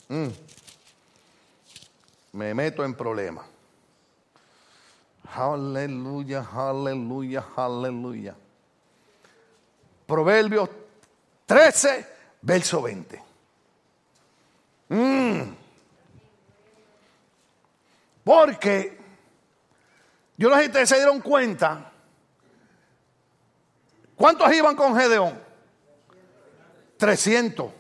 Mm. 0.09 0.29
Me 2.33 2.55
meto 2.55 2.85
en 2.85 2.95
problemas. 2.95 3.52
Aleluya, 5.35 6.47
aleluya, 6.55 7.45
aleluya. 7.57 8.35
Proverbios 10.07 10.69
13, 11.47 12.07
verso 12.43 12.83
20. 12.83 13.23
Mm. 14.91 15.41
Porque 18.25 18.99
yo 20.37 20.51
no 20.51 20.57
sé 20.57 20.63
si 20.63 20.67
ustedes 20.69 20.89
se 20.89 20.97
dieron 20.97 21.21
cuenta. 21.21 21.91
¿Cuántos 24.15 24.53
iban 24.53 24.77
con 24.77 24.95
Gedeón? 24.95 25.41
300. 26.99 27.73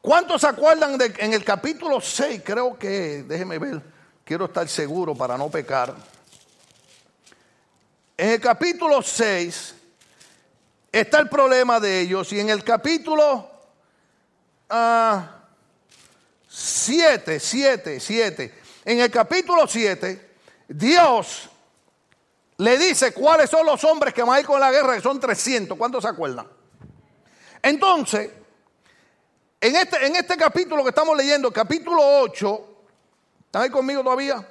¿Cuántos 0.00 0.40
se 0.40 0.46
acuerdan 0.46 0.96
de 0.96 1.14
en 1.18 1.34
el 1.34 1.44
capítulo 1.44 2.00
6? 2.00 2.42
Creo 2.44 2.78
que, 2.78 3.22
déjeme 3.24 3.58
ver, 3.58 3.82
quiero 4.26 4.46
estar 4.46 4.68
seguro 4.68 5.14
para 5.14 5.38
no 5.38 5.48
pecar. 5.48 5.94
En 8.16 8.30
el 8.30 8.40
capítulo 8.40 9.00
6 9.00 9.74
está 10.90 11.20
el 11.20 11.28
problema 11.28 11.78
de 11.78 12.00
ellos 12.00 12.32
y 12.32 12.40
en 12.40 12.50
el 12.50 12.64
capítulo 12.64 13.48
7, 16.48 17.38
7, 17.38 18.00
7, 18.00 18.60
en 18.84 19.00
el 19.00 19.10
capítulo 19.12 19.64
7, 19.68 20.30
Dios 20.66 21.48
le 22.56 22.78
dice 22.78 23.12
cuáles 23.12 23.48
son 23.48 23.64
los 23.64 23.84
hombres 23.84 24.12
que 24.12 24.24
van 24.24 24.38
a 24.38 24.40
ir 24.40 24.46
con 24.46 24.58
la 24.58 24.72
guerra, 24.72 24.96
que 24.96 25.02
son 25.02 25.20
300. 25.20 25.78
¿Cuántos 25.78 26.02
se 26.02 26.08
acuerdan? 26.08 26.48
Entonces, 27.62 28.30
en 29.60 29.76
este, 29.76 30.04
en 30.04 30.16
este 30.16 30.36
capítulo 30.36 30.82
que 30.82 30.88
estamos 30.88 31.16
leyendo, 31.16 31.52
capítulo 31.52 32.02
8, 32.22 32.75
¿están 33.56 33.62
ahí 33.62 33.70
conmigo 33.70 34.02
todavía? 34.02 34.46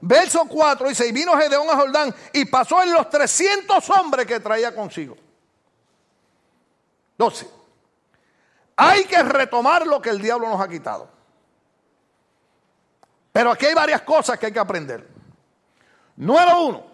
Verso 0.00 0.46
4 0.46 0.88
dice, 0.88 1.06
y 1.06 1.12
vino 1.12 1.36
Gedeón 1.36 1.68
a 1.68 1.76
Jordán 1.76 2.14
y 2.32 2.46
pasó 2.46 2.82
en 2.82 2.92
los 2.92 3.10
300 3.10 3.90
hombres 3.90 4.26
que 4.26 4.40
traía 4.40 4.74
consigo. 4.74 5.16
12. 7.18 7.46
Hay 8.76 9.04
que 9.04 9.22
retomar 9.22 9.86
lo 9.86 10.00
que 10.00 10.08
el 10.08 10.22
diablo 10.22 10.48
nos 10.48 10.58
ha 10.58 10.68
quitado. 10.68 11.10
Pero 13.30 13.50
aquí 13.50 13.66
hay 13.66 13.74
varias 13.74 14.00
cosas 14.02 14.38
que 14.38 14.46
hay 14.46 14.52
que 14.52 14.58
aprender. 14.58 15.06
Número 16.16 16.62
uno, 16.62 16.86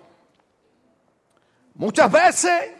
muchas 1.74 2.10
veces 2.10 2.72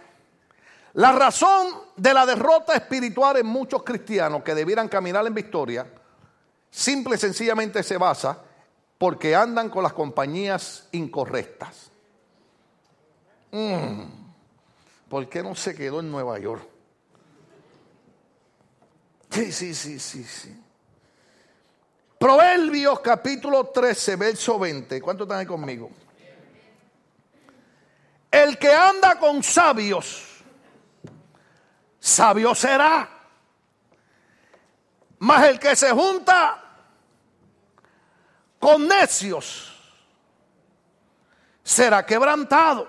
la 0.95 1.13
razón 1.13 1.69
de 1.97 2.13
la 2.13 2.27
derrota 2.27 2.75
espiritual 2.75 3.37
en 3.37 3.47
muchos 3.47 3.85
cristianos 3.85 4.43
que 4.43 4.57
debieran 4.57 4.89
caminar 4.89 5.25
en 5.25 5.35
victoria, 5.35 5.87
simple 6.69 7.15
y 7.15 7.19
sencillamente 7.19 7.83
se 7.85 7.97
basa 7.97 8.46
porque 8.99 9.35
andan 9.35 9.69
con 9.69 9.83
las 9.83 9.93
compañías 9.93 10.89
incorrectas. 10.93 11.91
Mm, 13.51 14.03
¿Por 15.09 15.29
qué 15.29 15.43
no 15.43 15.55
se 15.55 15.75
quedó 15.75 16.01
en 16.01 16.11
Nueva 16.11 16.39
York? 16.39 16.67
Sí, 19.31 19.53
sí, 19.53 19.75
sí, 19.75 19.99
sí, 19.99 20.25
sí. 20.25 20.63
Proverbios 22.19 23.01
capítulo 23.01 23.67
13, 23.67 24.17
verso 24.17 24.59
20. 24.59 25.01
¿Cuántos 25.03 25.27
están 25.27 25.41
ahí 25.41 25.47
conmigo? 25.47 25.91
El 28.31 28.59
que 28.59 28.73
anda 28.73 29.19
con 29.19 29.43
sabios, 29.43 30.43
sabio 32.01 32.55
será. 32.55 33.11
Mas 35.19 35.49
el 35.49 35.59
que 35.59 35.77
se 35.77 35.91
junta 35.93 36.66
con 38.59 38.87
necios 38.89 39.73
será 41.63 42.07
quebrantado. 42.07 42.89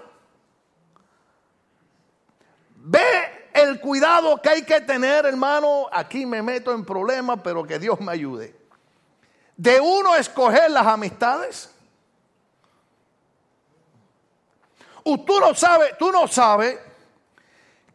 Ve 2.76 3.50
el 3.54 3.80
cuidado 3.80 4.40
que 4.42 4.50
hay 4.50 4.62
que 4.64 4.82
tener, 4.82 5.26
hermano. 5.26 5.88
Aquí 5.92 6.26
me 6.26 6.42
meto 6.42 6.72
en 6.72 6.86
problemas, 6.86 7.40
pero 7.44 7.66
que 7.66 7.80
Dios 7.80 8.00
me 8.00 8.12
ayude. 8.12 8.56
De 9.56 9.80
uno 9.82 10.16
escoger 10.16 10.70
las 10.70 10.86
amistades. 10.86 11.72
Tú 15.04 15.40
no 15.40 15.56
sabes, 15.56 15.98
tú 15.98 16.12
no 16.12 16.28
sabes 16.28 16.78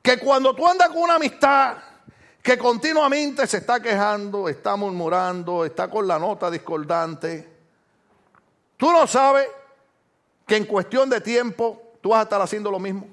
que 0.02 0.18
cuando 0.18 0.54
tú 0.54 0.66
andas 0.66 0.88
con 0.88 0.98
una 0.98 1.14
amistad 1.14 1.76
que 2.42 2.58
continuamente 2.58 3.46
se 3.46 3.58
está 3.58 3.80
quejando, 3.80 4.48
está 4.48 4.74
murmurando, 4.74 5.64
está 5.64 5.88
con 5.88 6.08
la 6.08 6.18
nota 6.18 6.50
discordante, 6.50 7.51
tú 8.83 8.91
no 8.91 9.07
sabes 9.07 9.47
que 10.45 10.57
en 10.57 10.64
cuestión 10.64 11.09
de 11.09 11.20
tiempo 11.20 11.80
tú 12.01 12.09
vas 12.09 12.18
a 12.18 12.22
estar 12.24 12.43
haciendo 12.43 12.68
lo 12.68 12.80
mismo. 12.80 13.07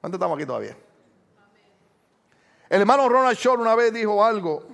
¿Cuánto 0.00 0.16
estamos 0.16 0.38
aquí 0.38 0.46
todavía? 0.46 0.74
El 2.70 2.80
hermano 2.80 3.10
Ronald 3.10 3.36
Shore 3.36 3.60
una 3.60 3.74
vez 3.74 3.92
dijo 3.92 4.24
algo, 4.24 4.66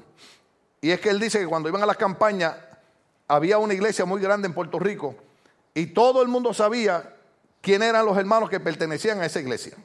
y 0.80 0.92
es 0.92 1.00
que 1.00 1.10
él 1.10 1.18
dice 1.18 1.40
que 1.40 1.46
cuando 1.48 1.68
iban 1.68 1.82
a 1.82 1.86
las 1.86 1.96
campañas 1.96 2.54
había 3.26 3.58
una 3.58 3.74
iglesia 3.74 4.04
muy 4.04 4.20
grande 4.20 4.46
en 4.46 4.54
Puerto 4.54 4.78
Rico 4.78 5.16
y 5.74 5.86
todo 5.86 6.22
el 6.22 6.28
mundo 6.28 6.54
sabía 6.54 7.16
quién 7.62 7.82
eran 7.82 8.06
los 8.06 8.16
hermanos 8.16 8.48
que 8.48 8.60
pertenecían 8.60 9.20
a 9.20 9.26
esa 9.26 9.40
iglesia. 9.40 9.76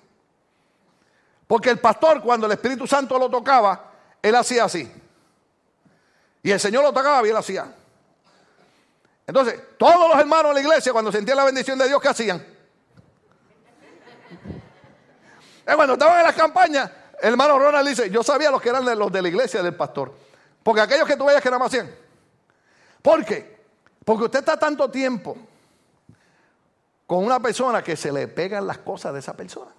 Porque 1.48 1.72
el 1.72 1.80
pastor, 1.80 2.22
cuando 2.22 2.46
el 2.46 2.52
Espíritu 2.52 2.86
Santo 2.86 3.18
lo 3.18 3.28
tocaba, 3.28 3.92
él 4.22 4.36
hacía 4.36 4.66
así. 4.66 4.88
Y 6.44 6.52
el 6.52 6.60
Señor 6.60 6.84
lo 6.84 6.94
tocaba 6.94 7.26
y 7.26 7.32
él 7.32 7.38
hacía. 7.38 7.74
Entonces, 9.30 9.62
todos 9.78 10.10
los 10.10 10.18
hermanos 10.18 10.50
de 10.50 10.54
la 10.56 10.68
iglesia, 10.68 10.92
cuando 10.92 11.12
sentían 11.12 11.38
la 11.38 11.46
bendición 11.46 11.78
de 11.78 11.88
Dios, 11.88 12.02
¿qué 12.02 12.08
hacían? 12.08 12.44
cuando 15.76 15.94
estaban 15.94 16.18
en 16.18 16.24
las 16.24 16.34
campañas, 16.34 16.90
el 17.22 17.34
hermano 17.34 17.60
Ronald 17.60 17.88
dice, 17.88 18.10
yo 18.10 18.24
sabía 18.24 18.50
los 18.50 18.60
que 18.60 18.70
eran 18.70 18.84
los 18.98 19.12
de 19.12 19.22
la 19.22 19.28
iglesia 19.28 19.62
del 19.62 19.76
pastor. 19.76 20.12
Porque 20.64 20.82
aquellos 20.82 21.08
que 21.08 21.16
tú 21.16 21.26
veías 21.26 21.44
que 21.44 21.50
nada 21.50 21.60
más 21.60 21.68
hacían. 21.68 21.94
¿Por 23.04 23.24
qué? 23.24 23.60
Porque 24.04 24.24
usted 24.24 24.40
está 24.40 24.58
tanto 24.58 24.90
tiempo 24.90 25.38
con 27.06 27.24
una 27.24 27.40
persona 27.40 27.84
que 27.84 27.96
se 27.96 28.12
le 28.12 28.28
pegan 28.30 28.66
las 28.66 28.80
cosas 28.80 29.14
de 29.14 29.20
esa 29.20 29.38
persona. 29.38 29.70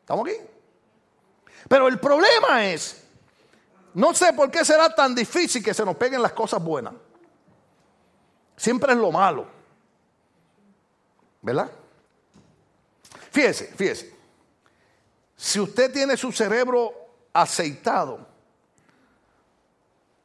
¿Estamos 0.00 0.28
aquí? 0.28 0.36
Pero 1.66 1.88
el 1.88 1.98
problema 1.98 2.66
es, 2.66 3.04
no 3.94 4.12
sé 4.12 4.34
por 4.34 4.50
qué 4.50 4.66
será 4.66 4.94
tan 4.94 5.14
difícil 5.14 5.64
que 5.64 5.72
se 5.72 5.82
nos 5.82 5.96
peguen 5.96 6.20
las 6.20 6.34
cosas 6.34 6.62
buenas. 6.62 6.92
Siempre 8.58 8.92
es 8.92 8.98
lo 8.98 9.12
malo. 9.12 9.46
¿Verdad? 11.40 11.70
Fíjese, 13.30 13.66
fíjese. 13.68 14.12
Si 15.36 15.60
usted 15.60 15.92
tiene 15.92 16.16
su 16.16 16.32
cerebro 16.32 16.92
aceitado, 17.32 18.26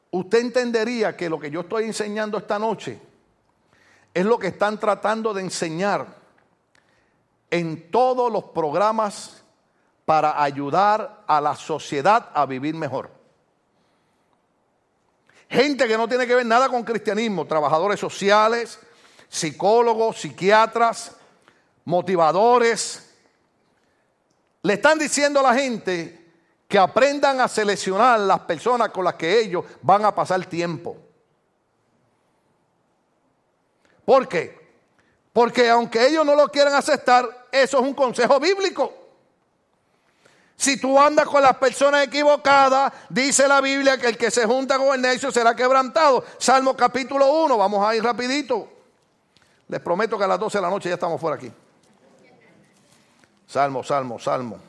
usted 0.10 0.40
entendería 0.40 1.16
que 1.16 1.30
lo 1.30 1.40
que 1.40 1.52
yo 1.52 1.62
estoy 1.62 1.86
enseñando 1.86 2.40
esta 2.40 2.58
noche 2.58 3.00
es 4.16 4.26
lo 4.26 4.40
que 4.40 4.48
están 4.48 4.80
tratando 4.80 5.32
de 5.32 5.44
enseñar 5.44 6.08
en 7.52 7.92
todos 7.92 8.32
los 8.32 8.46
programas 8.46 9.44
para 10.06 10.42
ayudar 10.42 11.24
a 11.28 11.40
la 11.40 11.56
sociedad 11.56 12.32
a 12.34 12.48
vivir 12.48 12.74
mejor. 12.74 13.23
Gente 15.54 15.88
que 15.88 15.98
no 15.98 16.08
tiene 16.08 16.26
que 16.26 16.34
ver 16.34 16.48
nada 16.48 16.68
con 16.68 16.82
cristianismo, 16.84 17.46
trabajadores 17.46 18.00
sociales, 18.00 18.80
psicólogos, 19.30 20.20
psiquiatras, 20.20 21.12
motivadores, 21.86 23.08
le 24.64 24.74
están 24.74 24.98
diciendo 24.98 25.42
a 25.42 25.44
la 25.44 25.54
gente 25.54 26.32
que 26.68 26.80
aprendan 26.80 27.40
a 27.40 27.48
seleccionar 27.48 28.20
las 28.22 28.40
personas 28.40 28.90
con 28.90 29.06
las 29.06 29.14
que 29.14 29.42
ellos 29.42 29.64
van 29.84 30.04
a 30.06 30.16
pasar 30.16 30.44
tiempo. 30.48 30.98
¿Por 34.06 34.28
qué? 34.28 34.60
Porque 35.32 35.70
aunque 35.70 36.08
ellos 36.08 36.26
no 36.26 36.34
lo 36.34 36.48
quieran 36.48 36.74
aceptar, 36.74 37.48
eso 37.52 37.78
es 37.78 37.84
un 37.84 37.94
consejo 37.94 38.40
bíblico. 38.40 39.03
Si 40.56 40.78
tú 40.78 41.00
andas 41.00 41.26
con 41.26 41.42
las 41.42 41.58
personas 41.58 42.06
equivocadas, 42.06 42.94
dice 43.10 43.48
la 43.48 43.60
Biblia 43.60 43.98
que 43.98 44.08
el 44.08 44.18
que 44.18 44.32
se 44.32 44.46
junta 44.46 44.78
con 44.78 44.94
el 44.94 45.02
necio 45.02 45.32
será 45.32 45.56
quebrantado. 45.56 46.24
Salmo 46.38 46.76
capítulo 46.76 47.32
1, 47.44 47.58
vamos 47.58 47.86
a 47.86 47.96
ir 47.96 48.04
rapidito. 48.04 48.70
Les 49.68 49.80
prometo 49.82 50.18
que 50.18 50.24
a 50.24 50.28
las 50.28 50.40
12 50.40 50.58
de 50.58 50.62
la 50.62 50.70
noche 50.70 50.90
ya 50.90 50.96
estamos 50.96 51.20
fuera 51.20 51.36
aquí. 51.36 51.52
Salmo, 53.48 53.84
salmo, 53.84 54.20
salmo. 54.20 54.60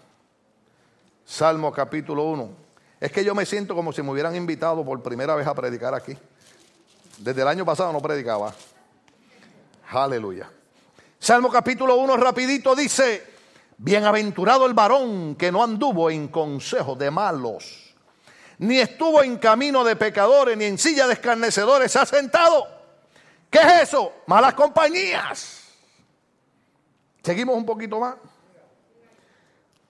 Salmo 1.25 1.73
capítulo 1.73 2.25
1. 2.25 2.51
Es 3.01 3.13
que 3.13 3.25
yo 3.25 3.35
me 3.35 3.47
siento 3.47 3.75
como 3.75 3.93
si 3.93 4.03
me 4.03 4.11
hubieran 4.11 4.35
invitado 4.35 4.85
por 4.85 5.03
primera 5.03 5.35
vez 5.35 5.47
a 5.47 5.55
predicar 5.55 5.95
aquí. 5.95 6.17
Desde 7.19 7.43
el 7.43 7.49
año 7.49 7.65
pasado 7.65 7.93
no 7.93 8.01
predicaba. 8.01 8.55
Aleluya. 9.91 10.51
Salmo 11.19 11.51
capítulo 11.51 11.97
1 11.97 12.17
rapidito 12.17 12.75
dice, 12.75 13.34
Bienaventurado 13.77 14.67
el 14.67 14.75
varón 14.75 15.35
que 15.37 15.51
no 15.51 15.63
anduvo 15.63 16.11
en 16.11 16.29
consejo 16.29 16.95
de 16.95 17.11
malos, 17.11 17.95
ni 18.59 18.79
estuvo 18.79 19.23
en 19.23 19.37
camino 19.39 19.83
de 19.83 19.97
pecadores, 19.97 20.57
ni 20.57 20.65
en 20.65 20.79
silla 20.79 21.07
de 21.07 21.15
escarnecedores 21.15 21.91
se 21.91 21.99
ha 21.99 22.07
sentado. 22.07 22.67
¿Qué 23.51 23.59
es 23.59 23.89
eso? 23.89 24.13
Malas 24.27 24.55
compañías. 24.55 25.65
Seguimos 27.23 27.57
un 27.57 27.65
poquito 27.67 27.99
más. 27.99 28.17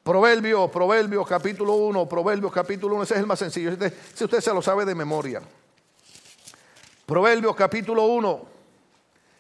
Proverbios, 0.03 0.71
Proverbios 0.71 1.27
capítulo 1.27 1.73
1, 1.75 2.07
Proverbios 2.07 2.53
capítulo 2.53 2.95
1, 2.97 3.05
ese 3.05 3.15
es 3.15 3.21
el 3.21 3.27
más 3.27 3.39
sencillo. 3.39 3.71
Si 4.15 4.25
usted, 4.25 4.41
se 4.41 4.53
lo 4.53 4.61
sabe 4.61 4.85
de 4.85 4.95
memoria. 4.95 5.41
Proverbios 7.07 7.57
capítulo 7.57 8.05
1. 8.05 8.43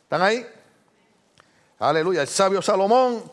¿Están 0.05 0.23
ahí? 0.23 0.47
Aleluya. 1.79 2.23
El 2.23 2.29
sabio 2.29 2.63
Salomón 2.63 3.31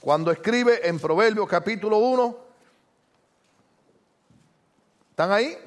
cuando 0.00 0.30
escribe 0.30 0.86
en 0.86 0.98
Proverbios 0.98 1.48
capítulo 1.48 1.98
1, 1.98 2.38
¿están 5.10 5.32
ahí? 5.32 5.58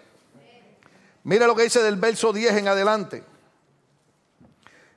Mire 1.24 1.46
lo 1.46 1.56
que 1.56 1.64
dice 1.64 1.84
del 1.84 1.98
verso 1.98 2.34
10 2.34 2.58
en 2.58 2.68
adelante. 2.68 3.24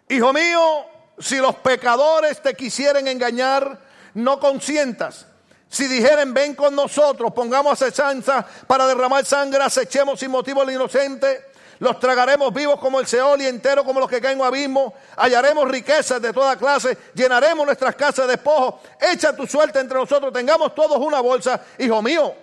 Hijo 0.09 0.33
mío, 0.33 0.87
si 1.19 1.39
los 1.39 1.57
pecadores 1.57 2.41
te 2.43 2.55
quisieren 2.55 3.09
engañar, 3.09 3.81
no 4.15 4.39
consientas. 4.39 5.27
Si 5.69 5.89
dijeren, 5.89 6.33
ven 6.33 6.55
con 6.55 6.75
nosotros, 6.75 7.33
pongamos 7.33 7.83
acechanza 7.83 8.47
para 8.67 8.87
derramar 8.87 9.25
sangre, 9.25 9.63
acechemos 9.63 10.21
sin 10.21 10.31
motivo 10.31 10.63
al 10.63 10.71
inocente 10.71 11.54
los 11.85 12.01
tragaremos 12.01 12.53
vivos 12.53 12.81
como 12.81 12.99
el 12.99 13.07
Seol 13.07 13.43
y 13.43 13.47
entero 13.47 13.85
como 13.85 14.01
los 14.01 14.09
que 14.09 14.21
caen 14.21 14.39
en 14.41 14.45
abismo. 14.45 14.95
Hallaremos 15.17 15.71
riquezas 15.71 16.21
de 16.21 16.33
toda 16.33 16.57
clase. 16.57 16.97
Llenaremos 17.15 17.67
nuestras 17.67 17.95
casas 17.95 18.27
de 18.27 18.33
despojos. 18.33 18.81
Echa 18.99 19.37
tu 19.37 19.47
suerte 19.47 19.79
entre 19.79 19.99
nosotros. 19.99 20.33
Tengamos 20.33 20.75
todos 20.75 20.97
una 20.97 21.21
bolsa. 21.21 21.61
Hijo 21.79 22.01
mío, 22.01 22.35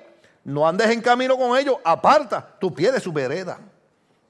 no 0.43 0.67
andes 0.67 0.89
en 0.91 1.01
camino 1.01 1.37
con 1.37 1.57
ellos. 1.57 1.77
Aparta 1.83 2.55
tu 2.59 2.73
pie 2.73 2.91
de 2.91 2.99
su 2.99 3.11
vereda. 3.11 3.59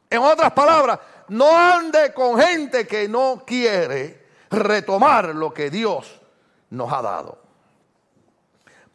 En 0.09 0.21
otras 0.21 0.51
palabras, 0.53 0.99
no 1.27 1.55
ande 1.55 2.13
con 2.13 2.39
gente 2.39 2.87
que 2.87 3.07
no 3.07 3.43
quiere 3.45 4.25
retomar 4.49 5.35
lo 5.35 5.53
que 5.53 5.69
Dios 5.69 6.19
nos 6.69 6.91
ha 6.91 7.01
dado. 7.01 7.37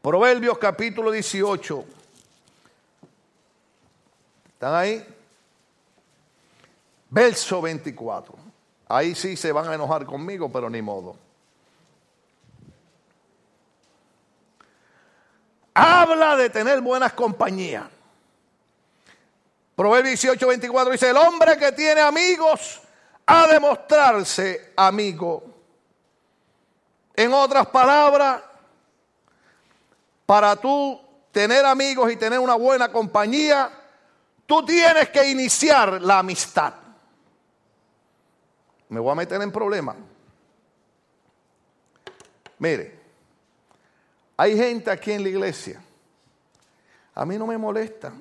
Proverbios 0.01 0.57
capítulo 0.57 1.11
18. 1.11 1.85
¿Están 4.55 4.75
ahí? 4.75 5.16
Verso 7.09 7.63
24. 7.63 8.35
Ahí 8.89 9.15
sí 9.15 9.37
se 9.37 9.53
van 9.53 9.69
a 9.69 9.75
enojar 9.75 10.07
conmigo, 10.07 10.51
pero 10.51 10.71
ni 10.71 10.83
modo. 10.83 11.17
Habla 15.75 16.37
de 16.37 16.51
tener 16.51 16.81
buenas 16.81 17.13
compañías. 17.13 17.85
Proverbio 19.75 20.09
18, 20.09 20.47
24 20.47 20.93
dice, 20.93 21.11
el 21.11 21.17
hombre 21.17 21.59
que 21.59 21.73
tiene 21.73 22.01
amigos 22.01 22.81
ha 23.27 23.47
de 23.47 23.61
mostrarse 23.61 24.73
amigo. 24.75 25.43
En 27.15 27.33
otras 27.33 27.67
palabras, 27.67 28.43
para 30.25 30.57
tú 30.57 31.01
tener 31.31 31.67
amigos 31.67 32.11
y 32.11 32.17
tener 32.17 32.39
una 32.39 32.55
buena 32.55 32.91
compañía, 32.91 33.71
tú 34.47 34.65
tienes 34.65 35.11
que 35.11 35.29
iniciar 35.29 36.01
la 36.01 36.21
amistad 36.21 36.86
me 38.89 39.01
voy 39.01 39.13
a 39.13 39.15
meter 39.15 39.41
en 39.43 39.51
problemas. 39.51 39.97
Mire, 42.59 42.99
hay 44.37 44.57
gente 44.57 44.91
aquí 44.91 45.13
en 45.13 45.23
la 45.23 45.29
iglesia. 45.29 45.83
A 47.15 47.25
mí 47.25 47.39
no 47.39 47.47
me 47.47 47.59
molesta. 47.59 48.13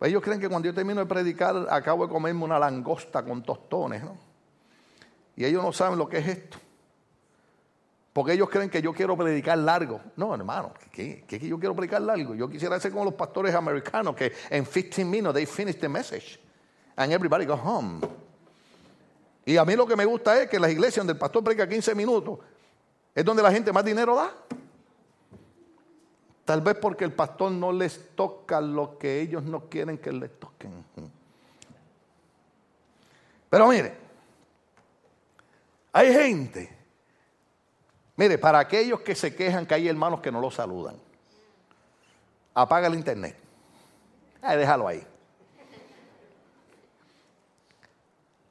Ellos 0.00 0.22
creen 0.22 0.40
que 0.40 0.48
cuando 0.48 0.66
yo 0.66 0.74
termino 0.74 1.00
de 1.00 1.06
predicar 1.06 1.66
acabo 1.70 2.06
de 2.06 2.12
comerme 2.12 2.42
una 2.44 2.58
langosta 2.58 3.22
con 3.22 3.42
tostones, 3.42 4.02
¿no? 4.02 4.16
Y 5.36 5.44
ellos 5.44 5.62
no 5.62 5.72
saben 5.72 5.98
lo 5.98 6.08
que 6.08 6.18
es 6.18 6.26
esto. 6.26 6.58
Porque 8.12 8.32
ellos 8.32 8.50
creen 8.50 8.68
que 8.68 8.82
yo 8.82 8.92
quiero 8.92 9.16
predicar 9.16 9.56
largo. 9.56 10.00
No, 10.16 10.34
hermano, 10.34 10.74
¿qué, 10.90 11.24
qué, 11.26 11.38
yo 11.38 11.58
quiero 11.58 11.74
predicar 11.74 12.02
largo? 12.02 12.34
Yo 12.34 12.48
quisiera 12.48 12.78
ser 12.78 12.90
como 12.92 13.04
los 13.04 13.14
pastores 13.14 13.54
americanos 13.54 14.14
que 14.14 14.32
en 14.50 14.66
15 14.66 15.04
minutes 15.04 15.34
they 15.34 15.46
finish 15.46 15.78
the 15.78 15.88
message 15.88 16.38
and 16.96 17.12
everybody 17.12 17.46
go 17.46 17.54
home. 17.54 18.00
Y 19.44 19.56
a 19.56 19.64
mí 19.64 19.74
lo 19.74 19.86
que 19.86 19.96
me 19.96 20.04
gusta 20.04 20.40
es 20.40 20.48
que 20.48 20.58
las 20.58 20.70
iglesias 20.70 20.96
donde 20.98 21.14
el 21.14 21.18
pastor 21.18 21.42
predica 21.42 21.68
15 21.68 21.94
minutos 21.94 22.38
es 23.14 23.24
donde 23.24 23.42
la 23.42 23.50
gente 23.50 23.72
más 23.72 23.84
dinero 23.84 24.14
da. 24.14 24.32
Tal 26.44 26.60
vez 26.60 26.76
porque 26.76 27.04
el 27.04 27.12
pastor 27.12 27.52
no 27.52 27.72
les 27.72 28.14
toca 28.14 28.60
lo 28.60 28.98
que 28.98 29.20
ellos 29.20 29.42
no 29.42 29.68
quieren 29.68 29.98
que 29.98 30.12
les 30.12 30.30
toquen. 30.38 30.84
Pero 33.48 33.68
mire, 33.68 33.94
hay 35.92 36.12
gente, 36.12 36.74
mire, 38.16 38.38
para 38.38 38.58
aquellos 38.58 39.00
que 39.00 39.14
se 39.14 39.34
quejan 39.34 39.66
que 39.66 39.74
hay 39.74 39.88
hermanos 39.88 40.20
que 40.20 40.32
no 40.32 40.40
los 40.40 40.54
saludan, 40.54 40.96
apaga 42.54 42.86
el 42.86 42.94
internet. 42.94 43.36
Ay, 44.40 44.58
déjalo 44.58 44.88
ahí. 44.88 45.06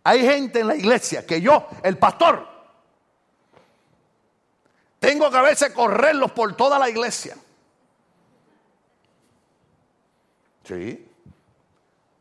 Hay 0.04 0.22
gente 0.22 0.62
en 0.62 0.68
la 0.68 0.76
iglesia 0.76 1.26
que 1.26 1.42
yo, 1.42 1.68
el 1.84 1.98
pastor, 1.98 2.48
tengo 5.00 5.30
que 5.30 5.38
a 5.38 5.42
veces 5.42 5.72
correrlos 5.72 6.32
por 6.32 6.56
toda 6.56 6.78
la 6.78 6.90
iglesia. 6.90 7.36
Sí. 10.64 11.08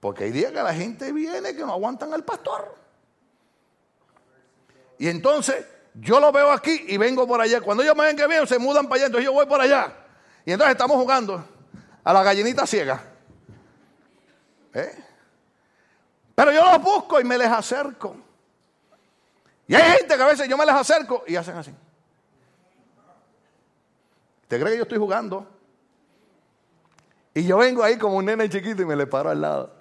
Porque 0.01 0.25
hay 0.25 0.31
días 0.31 0.51
que 0.53 0.63
la 0.63 0.75
gente 0.75 1.13
viene 1.13 1.55
que 1.55 1.61
no 1.61 1.73
aguantan 1.73 2.13
al 2.15 2.25
pastor. 2.25 2.75
Y 4.99 5.09
entonces 5.09 5.67
yo 5.95 6.21
lo 6.21 6.33
veo 6.33 6.51
aquí 6.51 6.85
y 6.89 6.97
vengo 6.97 7.27
por 7.27 7.41
allá. 7.41 7.61
Cuando 7.61 7.83
ellos 7.83 7.97
me 7.97 8.05
ven 8.05 8.17
que 8.17 8.27
vienen, 8.27 8.47
se 8.47 8.59
mudan 8.59 8.87
para 8.87 8.97
allá, 8.97 9.07
entonces 9.07 9.25
yo 9.27 9.33
voy 9.33 9.47
por 9.47 9.61
allá. 9.61 9.95
Y 10.45 10.53
entonces 10.53 10.73
estamos 10.73 10.97
jugando 10.97 11.47
a 12.03 12.13
la 12.13 12.23
gallinita 12.23 12.67
ciega. 12.67 13.03
¿Eh? 14.73 15.05
Pero 16.41 16.53
yo 16.53 16.65
los 16.65 16.83
busco 16.83 17.21
y 17.21 17.25
me 17.25 17.37
les 17.37 17.49
acerco. 17.49 18.17
Y 19.69 19.75
hay 19.75 19.99
gente 19.99 20.17
que 20.17 20.23
a 20.23 20.27
veces 20.27 20.49
yo 20.49 20.57
me 20.57 20.65
les 20.65 20.75
acerco 20.75 21.23
y 21.27 21.37
hacen 21.37 21.55
así. 21.55 21.71
¿Te 24.49 24.59
cree 24.59 24.71
que 24.73 24.79
yo 24.79 24.85
estoy 24.85 24.97
jugando? 24.97 25.47
Y 27.35 27.45
yo 27.45 27.59
vengo 27.59 27.83
ahí 27.83 27.99
como 27.99 28.17
un 28.17 28.25
nene 28.25 28.49
chiquito 28.49 28.81
y 28.81 28.87
me 28.87 28.97
le 28.97 29.07
paro 29.07 29.29
al 29.29 29.39
lado. 29.39 29.75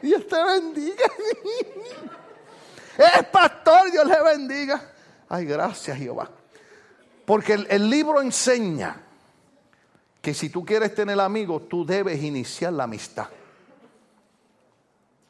Dios 0.00 0.28
te 0.28 0.44
bendiga. 0.44 1.06
Es 2.98 3.26
pastor, 3.32 3.90
Dios 3.90 4.06
le 4.06 4.22
bendiga. 4.22 4.80
Ay, 5.28 5.44
gracias 5.44 5.98
Jehová. 5.98 6.30
Porque 7.24 7.54
el 7.54 7.90
libro 7.90 8.22
enseña 8.22 9.05
que 10.26 10.34
si 10.34 10.50
tú 10.50 10.64
quieres 10.64 10.92
tener 10.92 11.20
amigos, 11.20 11.68
tú 11.68 11.86
debes 11.86 12.20
iniciar 12.20 12.72
la 12.72 12.82
amistad. 12.82 13.28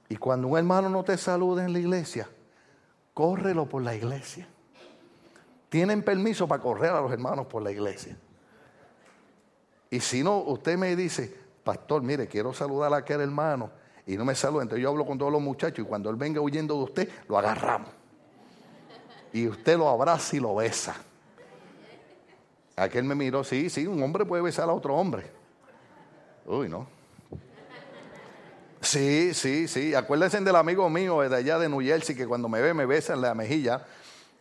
Y 0.09 0.17
cuando 0.17 0.49
un 0.49 0.57
hermano 0.57 0.89
no 0.89 1.05
te 1.05 1.19
saluda 1.19 1.67
en 1.67 1.75
la 1.75 1.81
iglesia, 1.81 2.27
córrelo 3.13 3.67
por 3.69 3.83
la 3.83 3.95
iglesia. 3.95 4.49
Tienen 5.69 6.03
permiso 6.03 6.49
para 6.49 6.63
correr 6.63 6.93
a 6.93 7.03
los 7.03 7.13
hermanos 7.13 7.47
por 7.47 7.63
la 7.63 7.71
iglesia. 7.71 8.17
Y 9.91 10.01
si 10.01 10.23
no, 10.23 10.39
usted 10.39 10.79
me 10.79 10.97
dice, 10.97 11.31
pastor, 11.63 12.01
mire, 12.01 12.27
quiero 12.27 12.55
saludar 12.55 12.95
a 12.95 12.97
aquel 12.97 13.21
hermano 13.21 13.71
y 14.07 14.17
no 14.17 14.25
me 14.25 14.35
saluda. 14.35 14.63
Entonces 14.63 14.83
yo 14.83 14.89
hablo 14.89 15.05
con 15.05 15.19
todos 15.19 15.31
los 15.31 15.43
muchachos 15.43 15.81
y 15.81 15.87
cuando 15.87 16.09
él 16.09 16.17
venga 16.17 16.41
huyendo 16.41 16.75
de 16.75 16.85
usted, 16.85 17.11
lo 17.29 17.37
agarramos. 17.37 17.91
Y 19.31 19.47
usted 19.47 19.77
lo 19.77 19.91
abraza 19.91 20.37
y 20.37 20.41
lo 20.41 20.55
besa. 20.55 20.97
Aquel 22.77 23.05
me 23.05 23.15
miró, 23.15 23.43
sí, 23.43 23.71
sí, 23.71 23.87
un 23.87 24.03
hombre 24.03 24.27
puede 24.27 24.43
besar 24.43 24.69
a 24.69 24.73
otro 24.73 24.95
hombre. 24.95 25.31
Uy, 26.45 26.69
no. 26.69 26.87
Sí, 28.83 29.33
sí, 29.33 29.67
sí. 29.67 29.95
Acuérdense 29.95 30.39
del 30.41 30.55
amigo 30.55 30.89
mío 30.91 31.21
de 31.21 31.35
allá 31.35 31.59
de 31.59 31.69
New 31.69 31.81
Jersey 31.81 32.15
que 32.15 32.27
cuando 32.27 32.49
me 32.49 32.61
ve 32.61 32.75
me 32.75 32.85
besa 32.85 33.15
en 33.15 33.23
la 33.23 33.35
mejilla. 33.35 33.85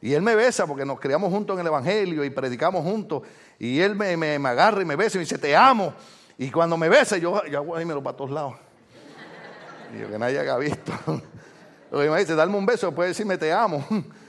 Y 0.01 0.13
él 0.13 0.21
me 0.21 0.35
besa 0.35 0.67
porque 0.67 0.85
nos 0.85 0.99
criamos 0.99 1.31
juntos 1.31 1.55
en 1.55 1.61
el 1.61 1.67
Evangelio 1.67 2.23
y 2.25 2.29
predicamos 2.29 2.83
juntos. 2.83 3.23
Y 3.57 3.79
él 3.79 3.95
me, 3.95 4.17
me, 4.17 4.35
agarra 4.47 4.81
y 4.81 4.85
me 4.85 4.97
besa 4.97 5.17
y 5.17 5.19
me 5.19 5.23
dice, 5.23 5.37
te 5.37 5.55
amo. 5.55 5.93
Y 6.37 6.51
cuando 6.51 6.75
me 6.77 6.89
besa, 6.89 7.17
yo, 7.17 7.43
yo 7.45 7.75
ahí 7.75 7.85
me 7.85 7.93
lo 7.93 8.03
para 8.03 8.17
todos 8.17 8.31
lados. 8.31 8.55
Y 9.95 10.01
yo 10.01 10.09
que 10.09 10.19
nadie 10.19 10.39
haya 10.39 10.57
visto. 10.57 10.91
Lo 11.91 12.01
que 12.01 12.09
me 12.09 12.19
dice, 12.19 12.35
darme 12.35 12.57
un 12.57 12.65
beso, 12.65 12.91
puede 12.93 13.09
decirme 13.09 13.37
te 13.37 13.53
amo. 13.53 13.85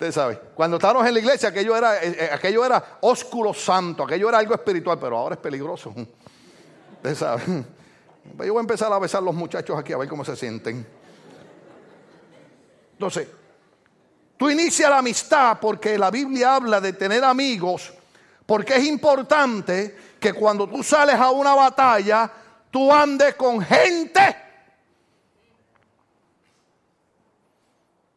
Usted 0.00 0.12
sabe, 0.12 0.40
cuando 0.54 0.78
estábamos 0.78 1.06
en 1.06 1.12
la 1.12 1.20
iglesia, 1.20 1.50
aquello 1.50 1.76
era, 1.76 2.02
eh, 2.02 2.16
eh, 2.18 2.30
aquello 2.32 2.64
era 2.64 2.96
ósculo 3.02 3.52
santo, 3.52 4.04
aquello 4.04 4.30
era 4.30 4.38
algo 4.38 4.54
espiritual, 4.54 4.98
pero 4.98 5.18
ahora 5.18 5.34
es 5.34 5.40
peligroso. 5.42 5.90
Usted 6.96 7.14
sabe. 7.14 7.42
Pues 8.34 8.46
yo 8.46 8.54
voy 8.54 8.60
a 8.60 8.62
empezar 8.62 8.90
a 8.90 8.98
besar 8.98 9.20
a 9.20 9.26
los 9.26 9.34
muchachos 9.34 9.78
aquí 9.78 9.92
a 9.92 9.98
ver 9.98 10.08
cómo 10.08 10.24
se 10.24 10.36
sienten. 10.36 10.86
Entonces, 12.92 13.28
tú 14.38 14.48
inicias 14.48 14.88
la 14.88 14.96
amistad 14.96 15.58
porque 15.60 15.98
la 15.98 16.10
Biblia 16.10 16.54
habla 16.54 16.80
de 16.80 16.94
tener 16.94 17.22
amigos, 17.22 17.92
porque 18.46 18.76
es 18.76 18.86
importante 18.86 19.98
que 20.18 20.32
cuando 20.32 20.66
tú 20.66 20.82
sales 20.82 21.16
a 21.16 21.30
una 21.30 21.54
batalla, 21.54 22.32
tú 22.70 22.90
andes 22.90 23.34
con 23.34 23.60
gente. 23.60 24.36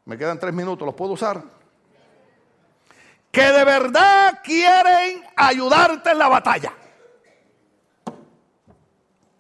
Me 0.05 0.17
quedan 0.17 0.39
tres 0.39 0.53
minutos, 0.53 0.85
¿los 0.85 0.95
puedo 0.95 1.11
usar? 1.11 1.43
Que 3.33 3.41
de 3.41 3.65
verdad 3.65 4.41
quieren 4.43 5.23
ayudarte 5.35 6.11
en 6.11 6.19
la 6.19 6.27
batalla. 6.27 6.71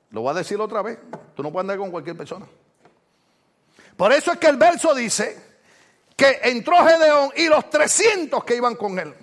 Lo 0.09 0.21
voy 0.21 0.31
a 0.31 0.33
decir 0.33 0.59
otra 0.59 0.81
vez. 0.81 0.97
Tú 1.35 1.43
no 1.43 1.51
puedes 1.51 1.65
andar 1.65 1.77
con 1.77 1.91
cualquier 1.91 2.17
persona. 2.17 2.47
Por 3.95 4.11
eso 4.11 4.31
es 4.31 4.39
que 4.39 4.47
el 4.47 4.57
verso 4.57 4.95
dice 4.95 5.39
que 6.15 6.39
entró 6.41 6.83
Gedeón 6.83 7.33
y 7.35 7.45
los 7.45 7.69
300 7.69 8.43
que 8.43 8.55
iban 8.55 8.75
con 8.77 8.97
él. 8.97 9.13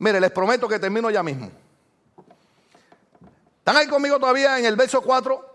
Mire, 0.00 0.20
les 0.20 0.30
prometo 0.32 0.68
que 0.68 0.78
termino 0.78 1.08
ya 1.08 1.22
mismo. 1.22 1.50
¿Están 3.56 3.78
ahí 3.78 3.86
conmigo 3.86 4.20
todavía 4.20 4.58
en 4.58 4.66
el 4.66 4.76
verso 4.76 5.00
4? 5.00 5.50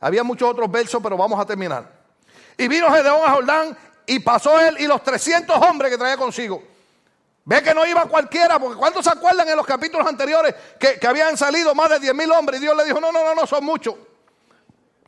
Había 0.00 0.22
muchos 0.22 0.50
otros 0.50 0.70
versos, 0.70 1.02
pero 1.02 1.16
vamos 1.16 1.40
a 1.40 1.46
terminar. 1.46 1.90
Y 2.58 2.68
vino 2.68 2.92
Gedeón 2.92 3.22
a 3.24 3.30
Jordán 3.30 3.78
y 4.04 4.18
pasó 4.18 4.60
él 4.60 4.76
y 4.78 4.86
los 4.86 5.02
300 5.02 5.56
hombres 5.56 5.90
que 5.90 5.96
traía 5.96 6.18
consigo. 6.18 6.62
Ve 7.44 7.62
que 7.62 7.74
no 7.74 7.86
iba 7.86 8.04
cualquiera, 8.06 8.58
porque 8.58 8.76
¿cuántos 8.76 9.04
se 9.04 9.10
acuerdan 9.10 9.48
en 9.48 9.56
los 9.56 9.66
capítulos 9.66 10.06
anteriores 10.06 10.54
que, 10.78 10.98
que 10.98 11.06
habían 11.06 11.36
salido 11.36 11.74
más 11.74 11.90
de 11.90 12.00
10 12.00 12.14
mil 12.14 12.30
hombres? 12.32 12.60
Y 12.60 12.62
Dios 12.62 12.76
le 12.76 12.84
dijo, 12.84 13.00
no, 13.00 13.10
no, 13.10 13.24
no, 13.24 13.34
no, 13.34 13.46
son 13.46 13.64
muchos. 13.64 13.94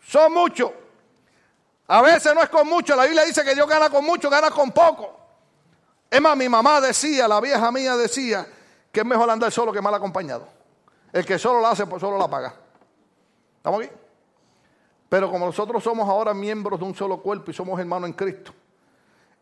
Son 0.06 0.32
muchos. 0.32 0.70
A 1.88 2.02
veces 2.02 2.34
no 2.34 2.42
es 2.42 2.48
con 2.48 2.66
mucho. 2.68 2.96
La 2.96 3.04
Biblia 3.04 3.24
dice 3.24 3.44
que 3.44 3.54
Dios 3.54 3.68
gana 3.68 3.90
con 3.90 4.04
mucho, 4.04 4.30
gana 4.30 4.50
con 4.50 4.72
poco. 4.72 5.18
Es 6.10 6.20
más, 6.20 6.36
mi 6.36 6.48
mamá 6.48 6.80
decía, 6.80 7.28
la 7.28 7.40
vieja 7.40 7.70
mía 7.70 7.96
decía, 7.96 8.46
que 8.90 9.00
es 9.00 9.06
mejor 9.06 9.28
andar 9.30 9.50
solo 9.50 9.72
que 9.72 9.80
mal 9.80 9.94
acompañado. 9.94 10.46
El 11.12 11.24
que 11.24 11.38
solo 11.38 11.60
la 11.60 11.70
hace, 11.70 11.86
pues 11.86 12.00
solo 12.00 12.18
la 12.18 12.28
paga. 12.28 12.54
¿Estamos 13.56 13.80
aquí? 13.84 13.92
Pero 15.08 15.30
como 15.30 15.46
nosotros 15.46 15.82
somos 15.82 16.08
ahora 16.08 16.32
miembros 16.32 16.80
de 16.80 16.86
un 16.86 16.94
solo 16.94 17.20
cuerpo 17.20 17.50
y 17.50 17.54
somos 17.54 17.78
hermanos 17.78 18.08
en 18.08 18.14
Cristo, 18.14 18.52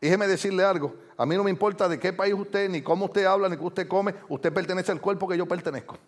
déjeme 0.01 0.27
decirle 0.27 0.65
algo. 0.65 0.95
A 1.17 1.27
mí 1.27 1.37
no 1.37 1.45
me 1.45 1.51
importa 1.51 1.89
de 1.89 1.99
qué 1.99 2.13
país 2.13 2.35
usted, 2.35 2.69
ni 2.69 2.83
cómo 2.83 3.07
usted 3.07 3.25
habla, 3.25 3.49
ni 3.49 3.57
qué 3.57 3.65
usted 3.65 3.89
come. 3.89 4.15
Usted 4.29 4.53
pertenece 4.53 4.91
al 4.93 5.01
cuerpo 5.01 5.29
que 5.29 5.37
yo 5.37 5.47
pertenezco. 5.47 5.99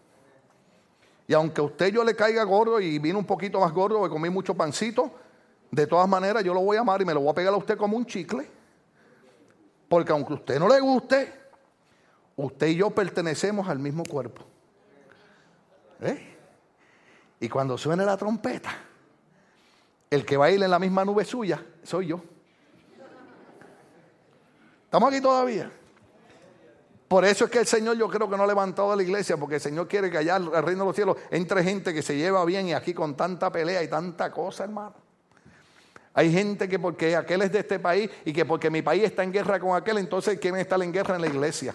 Y 1.27 1.35
aunque 1.35 1.61
a 1.61 1.65
usted 1.65 1.93
yo 1.93 2.03
le 2.05 2.17
caiga 2.17 2.43
gordo 2.45 2.81
y 2.81 2.99
vino 2.99 3.19
un 3.19 3.25
poquito 3.25 3.61
más 3.61 3.73
gordo, 3.73 3.99
porque 3.99 4.13
comí 4.13 4.31
mucho 4.31 4.55
pancito, 4.55 5.13
de 5.71 5.87
todas 5.87 6.09
maneras, 6.09 6.45
yo 6.45 6.53
lo 6.53 6.61
voy 6.61 6.77
a 6.77 6.81
amar 6.81 7.01
y 7.01 7.05
me 7.05 7.15
lo 7.15 7.21
voy 7.21 7.31
a 7.31 7.35
pegar 7.35 7.55
a 7.55 7.57
usted 7.57 7.77
como 7.77 7.97
un 7.97 8.05
chicle. 8.05 8.49
Porque 9.89 10.13
aunque 10.13 10.33
a 10.33 10.37
usted 10.37 10.59
no 10.59 10.69
le 10.69 10.81
guste, 10.81 11.33
usted 12.37 12.67
y 12.69 12.77
yo 12.77 12.91
pertenecemos 12.91 13.69
al 13.69 13.79
mismo 13.79 14.03
cuerpo. 14.05 14.43
¿Eh? 16.01 16.37
Y 17.41 17.49
cuando 17.49 17.77
suene 17.79 18.05
la 18.05 18.17
trompeta, 18.17 18.71
el 20.11 20.25
que 20.27 20.37
va 20.37 20.47
a 20.47 20.51
ir 20.51 20.63
en 20.63 20.71
la 20.71 20.79
misma 20.79 21.05
nube 21.05 21.25
suya 21.25 21.65
soy 21.83 22.09
yo. 22.09 22.23
¿Estamos 24.93 25.11
aquí 25.11 25.23
todavía? 25.23 25.71
Por 27.09 27.25
eso 27.25 27.47
es 27.47 27.51
que 27.51 27.61
el 27.61 27.67
Señor 27.67 27.97
yo 27.97 28.11
creo 28.11 28.29
que 28.29 28.37
no 28.37 28.43
ha 28.43 28.47
levantado 28.47 28.93
a 28.93 28.97
la 28.97 29.03
iglesia, 29.03 29.39
porque 29.39 29.55
el 29.55 29.61
Señor 29.63 29.89
quiere 29.89 30.11
que 30.11 30.19
allá 30.19 30.37
al 30.37 30.63
reino 30.63 30.83
de 30.83 30.89
los 30.89 30.95
cielos 30.95 31.17
entre 31.31 31.65
gente 31.65 31.95
que 31.95 32.03
se 32.03 32.15
lleva 32.15 32.45
bien 32.45 32.69
y 32.69 32.75
aquí 32.75 32.93
con 32.93 33.17
tanta 33.17 33.51
pelea 33.51 33.83
y 33.83 33.89
tanta 33.89 34.31
cosa, 34.31 34.65
hermano. 34.65 34.93
Hay 36.13 36.31
gente 36.31 36.69
que 36.69 36.79
porque 36.79 37.17
aquel 37.17 37.41
es 37.41 37.53
de 37.53 37.61
este 37.61 37.79
país 37.79 38.11
y 38.27 38.35
que 38.35 38.45
porque 38.45 38.69
mi 38.69 38.83
país 38.83 39.05
está 39.05 39.23
en 39.23 39.33
guerra 39.33 39.59
con 39.59 39.75
aquel, 39.75 39.97
entonces 39.97 40.39
quieren 40.39 40.61
estar 40.61 40.83
en 40.83 40.93
guerra 40.93 41.15
en 41.15 41.23
la 41.23 41.29
iglesia. 41.29 41.75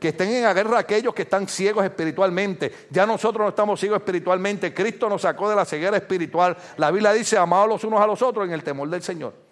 Que 0.00 0.08
estén 0.08 0.30
en 0.30 0.52
guerra 0.52 0.80
aquellos 0.80 1.14
que 1.14 1.22
están 1.22 1.46
ciegos 1.46 1.84
espiritualmente. 1.84 2.88
Ya 2.90 3.06
nosotros 3.06 3.44
no 3.44 3.50
estamos 3.50 3.78
ciegos 3.78 3.98
espiritualmente. 3.98 4.74
Cristo 4.74 5.08
nos 5.08 5.22
sacó 5.22 5.48
de 5.48 5.54
la 5.54 5.64
ceguera 5.64 5.96
espiritual. 5.96 6.56
La 6.78 6.90
Biblia 6.90 7.12
dice, 7.12 7.38
amados 7.38 7.68
los 7.68 7.84
unos 7.84 8.00
a 8.00 8.08
los 8.08 8.20
otros 8.20 8.44
en 8.44 8.52
el 8.52 8.64
temor 8.64 8.88
del 8.88 9.04
Señor. 9.04 9.49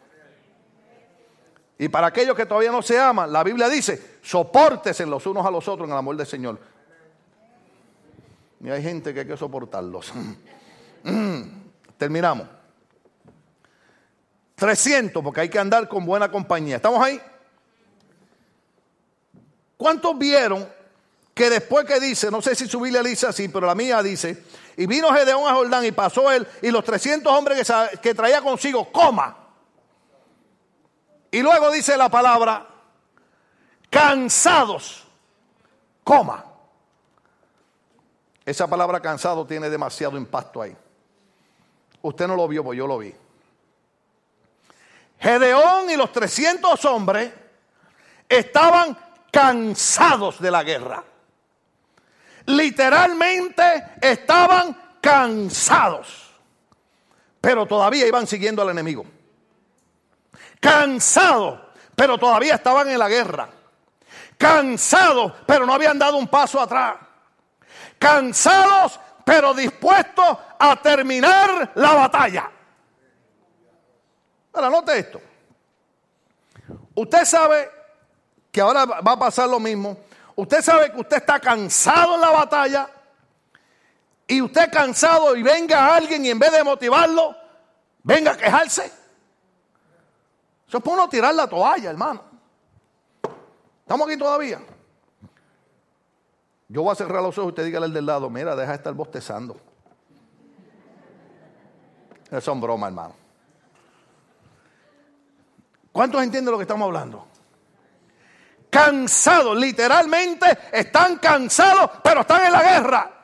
Y 1.79 1.89
para 1.89 2.09
aquellos 2.09 2.37
que 2.37 2.45
todavía 2.45 2.73
no 2.73 2.83
se 2.83 2.99
aman, 2.99 3.33
la 3.33 3.45
Biblia 3.45 3.69
dice, 3.69 4.19
soportes 4.21 4.99
los 5.01 5.25
unos 5.27 5.47
a 5.47 5.51
los 5.51 5.67
otros 5.69 5.87
en 5.87 5.93
el 5.93 5.99
amor 5.99 6.17
del 6.17 6.27
Señor. 6.27 6.59
Y 8.61 8.69
hay 8.69 8.83
gente 8.83 9.15
que 9.15 9.21
hay 9.21 9.27
que 9.27 9.37
soportarlos. 9.37 10.13
Terminamos. 11.99 12.49
300, 14.57 15.23
porque 15.23 15.43
hay 15.43 15.49
que 15.49 15.59
andar 15.61 15.89
con 15.89 16.05
buena 16.05 16.29
compañía. 16.29 16.77
¿Estamos 16.77 17.01
ahí? 17.01 17.21
¿Cuántos 19.77 20.19
vieron 20.19 20.69
que 21.33 21.49
después 21.49 21.85
que 21.87 22.01
dice, 22.01 22.33
no 22.33 22.43
sé 22.43 22.57
si 22.57 22.67
su 22.67 22.81
Biblia 22.81 23.01
dice 23.01 23.29
así, 23.29 23.49
pero 23.49 23.65
la 23.69 23.77
mía 23.77 24.03
dice, 24.03 24.43
y 24.77 24.87
vino 24.87 25.13
Gedeón 25.13 25.47
a 25.47 25.55
Jordán 25.55 25.85
y 25.85 25.93
pasó 25.93 26.33
él 26.33 26.45
y 26.61 26.73
los 26.73 26.83
300 26.83 27.33
hombres 27.33 27.65
que, 27.65 27.99
que 28.01 28.15
traía 28.15 28.43
consigo, 28.43 28.91
coma. 28.91 29.48
Y 31.39 31.41
luego 31.41 31.71
dice 31.71 31.97
la 31.97 32.09
palabra, 32.09 32.67
cansados, 33.89 35.07
coma. 36.03 36.45
Esa 38.45 38.67
palabra 38.67 38.99
cansado 38.99 39.47
tiene 39.47 39.71
demasiado 39.71 40.19
impacto 40.19 40.61
ahí. 40.61 40.77
Usted 42.03 42.27
no 42.27 42.35
lo 42.35 42.49
vio, 42.49 42.65
pues 42.65 42.77
yo 42.77 42.89
lo 42.89 42.99
vi. 42.99 43.15
Gedeón 45.21 45.89
y 45.89 45.97
los 45.97 46.11
300 46.11 46.85
hombres 46.87 47.33
estaban 48.29 48.99
cansados 49.31 50.41
de 50.41 50.51
la 50.51 50.65
guerra. 50.65 51.05
Literalmente 52.47 53.93
estaban 54.01 54.77
cansados. 55.01 56.33
Pero 57.41 57.65
todavía 57.65 58.09
iban 58.09 58.27
siguiendo 58.27 58.61
al 58.61 58.71
enemigo. 58.71 59.07
Cansados, 60.61 61.61
pero 61.95 62.19
todavía 62.19 62.55
estaban 62.55 62.89
en 62.89 62.99
la 62.99 63.09
guerra. 63.09 63.49
Cansados, 64.37 65.33
pero 65.47 65.67
no 65.67 65.75
habían 65.75 65.99
dado 65.99 66.17
un 66.17 66.29
paso 66.29 66.61
atrás. 66.61 66.97
Cansados, 67.99 68.99
pero 69.25 69.53
dispuestos 69.53 70.39
a 70.59 70.77
terminar 70.81 71.73
la 71.75 71.93
batalla. 71.95 72.51
Ahora, 74.53 74.71
note 74.71 74.99
esto. 74.99 75.21
Usted 76.95 77.25
sabe 77.25 77.71
que 78.51 78.61
ahora 78.61 78.85
va 78.85 79.13
a 79.13 79.19
pasar 79.19 79.49
lo 79.49 79.61
mismo. 79.61 79.99
Usted 80.35 80.63
sabe 80.63 80.93
que 80.93 81.01
usted 81.01 81.17
está 81.19 81.41
cansado 81.41 82.15
en 82.15 82.21
la 82.21 82.31
batalla 82.31 82.89
y 84.27 84.41
usted 84.41 84.71
cansado 84.71 85.35
y 85.35 85.43
venga 85.43 85.95
alguien 85.95 86.25
y 86.25 86.31
en 86.31 86.39
vez 86.39 86.53
de 86.53 86.63
motivarlo, 86.63 87.37
venga 88.03 88.33
a 88.33 88.37
quejarse. 88.37 88.93
Eso 90.69 90.77
es 90.77 90.85
para 90.85 90.97
uno 90.97 91.09
tirar 91.09 91.35
la 91.35 91.49
toalla, 91.49 91.89
hermano. 91.89 92.23
¿Estamos 93.81 94.07
aquí 94.07 94.19
todavía? 94.19 94.61
Yo 96.69 96.83
voy 96.83 96.93
a 96.93 96.95
cerrar 96.95 97.23
los 97.23 97.39
ojos 97.39 97.47
y 97.47 97.49
usted 97.49 97.65
dígale 97.65 97.87
al 97.87 97.95
del 97.95 98.05
lado, 98.05 98.29
mira, 98.29 98.55
deja 98.55 98.73
de 98.73 98.77
estar 98.77 98.93
bostezando. 98.93 99.57
Eso 102.27 102.41
son 102.43 102.61
bromas, 102.61 102.89
hermano. 102.89 103.15
¿Cuántos 105.91 106.23
entienden 106.23 106.53
lo 106.53 106.59
que 106.59 106.65
estamos 106.65 106.85
hablando? 106.85 107.27
Cansados, 108.69 109.57
literalmente 109.57 110.59
están 110.71 111.17
cansados, 111.17 111.93
pero 112.05 112.21
están 112.21 112.45
en 112.45 112.53
la 112.53 112.63
guerra. 112.63 113.18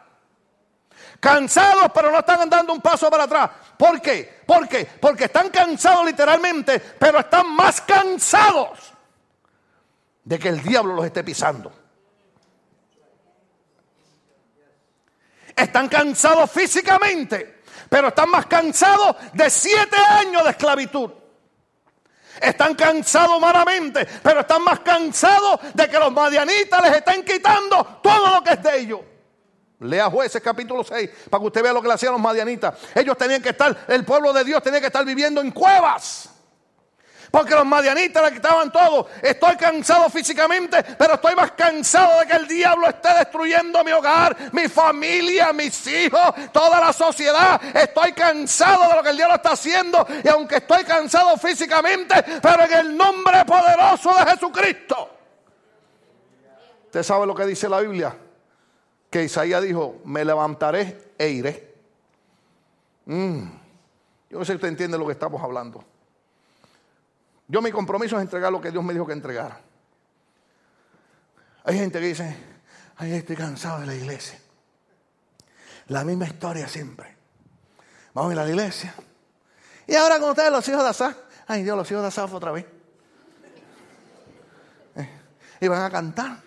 Cansados, 1.24 1.90
pero 1.94 2.10
no 2.10 2.18
están 2.18 2.50
dando 2.50 2.74
un 2.74 2.82
paso 2.82 3.08
para 3.08 3.24
atrás. 3.24 3.50
¿Por 3.78 3.98
qué? 4.02 4.42
¿Por 4.46 4.68
qué? 4.68 4.84
Porque 4.84 5.24
están 5.24 5.48
cansados 5.48 6.04
literalmente, 6.04 6.78
pero 6.78 7.20
están 7.20 7.48
más 7.48 7.80
cansados 7.80 8.92
de 10.22 10.38
que 10.38 10.50
el 10.50 10.62
diablo 10.62 10.94
los 10.94 11.06
esté 11.06 11.24
pisando. 11.24 11.72
Están 15.56 15.88
cansados 15.88 16.50
físicamente, 16.50 17.62
pero 17.88 18.08
están 18.08 18.28
más 18.28 18.44
cansados 18.44 19.16
de 19.32 19.48
siete 19.48 19.96
años 19.96 20.44
de 20.44 20.50
esclavitud. 20.50 21.10
Están 22.38 22.74
cansados 22.74 23.38
humanamente, 23.38 24.06
pero 24.22 24.40
están 24.40 24.62
más 24.62 24.80
cansados 24.80 25.58
de 25.72 25.88
que 25.88 25.98
los 25.98 26.12
madianitas 26.12 26.82
les 26.82 26.96
estén 26.96 27.24
quitando 27.24 27.82
todo 28.02 28.34
lo 28.34 28.44
que 28.44 28.50
es 28.50 28.62
de 28.62 28.78
ellos. 28.78 29.00
Lea 29.84 30.08
jueces 30.10 30.42
capítulo 30.42 30.82
6 30.82 31.10
para 31.28 31.40
que 31.40 31.46
usted 31.46 31.62
vea 31.62 31.72
lo 31.72 31.82
que 31.82 31.88
le 31.88 31.94
hacían 31.94 32.12
los 32.12 32.20
madianitas. 32.20 32.74
Ellos 32.94 33.16
tenían 33.18 33.42
que 33.42 33.50
estar, 33.50 33.84
el 33.88 34.04
pueblo 34.04 34.32
de 34.32 34.44
Dios 34.44 34.62
tenía 34.62 34.80
que 34.80 34.86
estar 34.86 35.04
viviendo 35.04 35.40
en 35.40 35.50
cuevas. 35.50 36.30
porque 37.30 37.52
los 37.52 37.66
madianitas 37.66 38.22
le 38.22 38.32
quitaban 38.32 38.70
todo. 38.70 39.08
Estoy 39.20 39.56
cansado 39.56 40.08
físicamente, 40.08 40.80
pero 40.96 41.14
estoy 41.14 41.34
más 41.34 41.50
cansado 41.50 42.20
de 42.20 42.26
que 42.26 42.36
el 42.36 42.46
diablo 42.46 42.88
esté 42.88 43.08
destruyendo 43.12 43.82
mi 43.82 43.90
hogar, 43.90 44.36
mi 44.52 44.68
familia, 44.68 45.52
mis 45.52 45.84
hijos, 45.88 46.32
toda 46.52 46.78
la 46.78 46.92
sociedad. 46.92 47.60
Estoy 47.74 48.12
cansado 48.12 48.88
de 48.88 48.94
lo 48.94 49.02
que 49.02 49.10
el 49.10 49.16
diablo 49.16 49.34
está 49.34 49.50
haciendo 49.50 50.06
y 50.22 50.28
aunque 50.28 50.56
estoy 50.58 50.84
cansado 50.84 51.36
físicamente, 51.36 52.14
pero 52.40 52.64
en 52.64 52.72
el 52.72 52.96
nombre 52.96 53.44
poderoso 53.44 54.14
de 54.14 54.30
Jesucristo. 54.30 55.10
¿Usted 56.86 57.02
sabe 57.02 57.26
lo 57.26 57.34
que 57.34 57.46
dice 57.46 57.68
la 57.68 57.80
Biblia? 57.80 58.14
Que 59.14 59.22
Isaías 59.22 59.62
dijo, 59.62 60.00
me 60.06 60.24
levantaré 60.24 61.12
e 61.16 61.28
iré. 61.28 61.72
Mm. 63.06 63.44
Yo 64.28 64.38
no 64.40 64.44
sé 64.44 64.50
si 64.50 64.56
usted 64.56 64.66
entiende 64.66 64.98
lo 64.98 65.06
que 65.06 65.12
estamos 65.12 65.40
hablando. 65.40 65.84
Yo 67.46 67.62
mi 67.62 67.70
compromiso 67.70 68.16
es 68.16 68.22
entregar 68.22 68.50
lo 68.50 68.60
que 68.60 68.72
Dios 68.72 68.82
me 68.82 68.92
dijo 68.92 69.06
que 69.06 69.12
entregara. 69.12 69.60
Hay 71.62 71.78
gente 71.78 72.00
que 72.00 72.06
dice, 72.06 72.36
ay, 72.96 73.12
estoy 73.12 73.36
cansado 73.36 73.82
de 73.82 73.86
la 73.86 73.94
iglesia. 73.94 74.36
La 75.86 76.02
misma 76.02 76.26
historia 76.26 76.66
siempre. 76.66 77.16
Vamos 78.14 78.30
a 78.30 78.34
ir 78.34 78.40
a 78.40 78.44
la 78.44 78.50
iglesia. 78.50 78.96
Y 79.86 79.94
ahora 79.94 80.18
con 80.18 80.30
ustedes 80.30 80.50
los 80.50 80.66
hijos 80.66 80.82
de 80.82 80.88
Asaf. 80.88 81.16
Ay 81.46 81.62
Dios, 81.62 81.76
los 81.76 81.88
hijos 81.88 82.02
de 82.02 82.08
Asaf 82.08 82.34
otra 82.34 82.50
vez. 82.50 82.66
Eh, 84.96 85.08
y 85.60 85.68
van 85.68 85.82
a 85.82 85.90
cantar. 85.90 86.42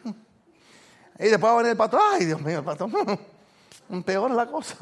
Y 1.20 1.24
después 1.24 1.44
va 1.44 1.54
a 1.54 1.58
venir 1.58 1.72
el 1.72 1.78
pastor. 1.78 2.00
Ay 2.14 2.26
Dios 2.26 2.42
mío, 2.42 2.60
el 2.60 2.66
pastor. 2.66 2.90
Peor 4.06 4.32
la 4.32 4.46
cosa. 4.46 4.76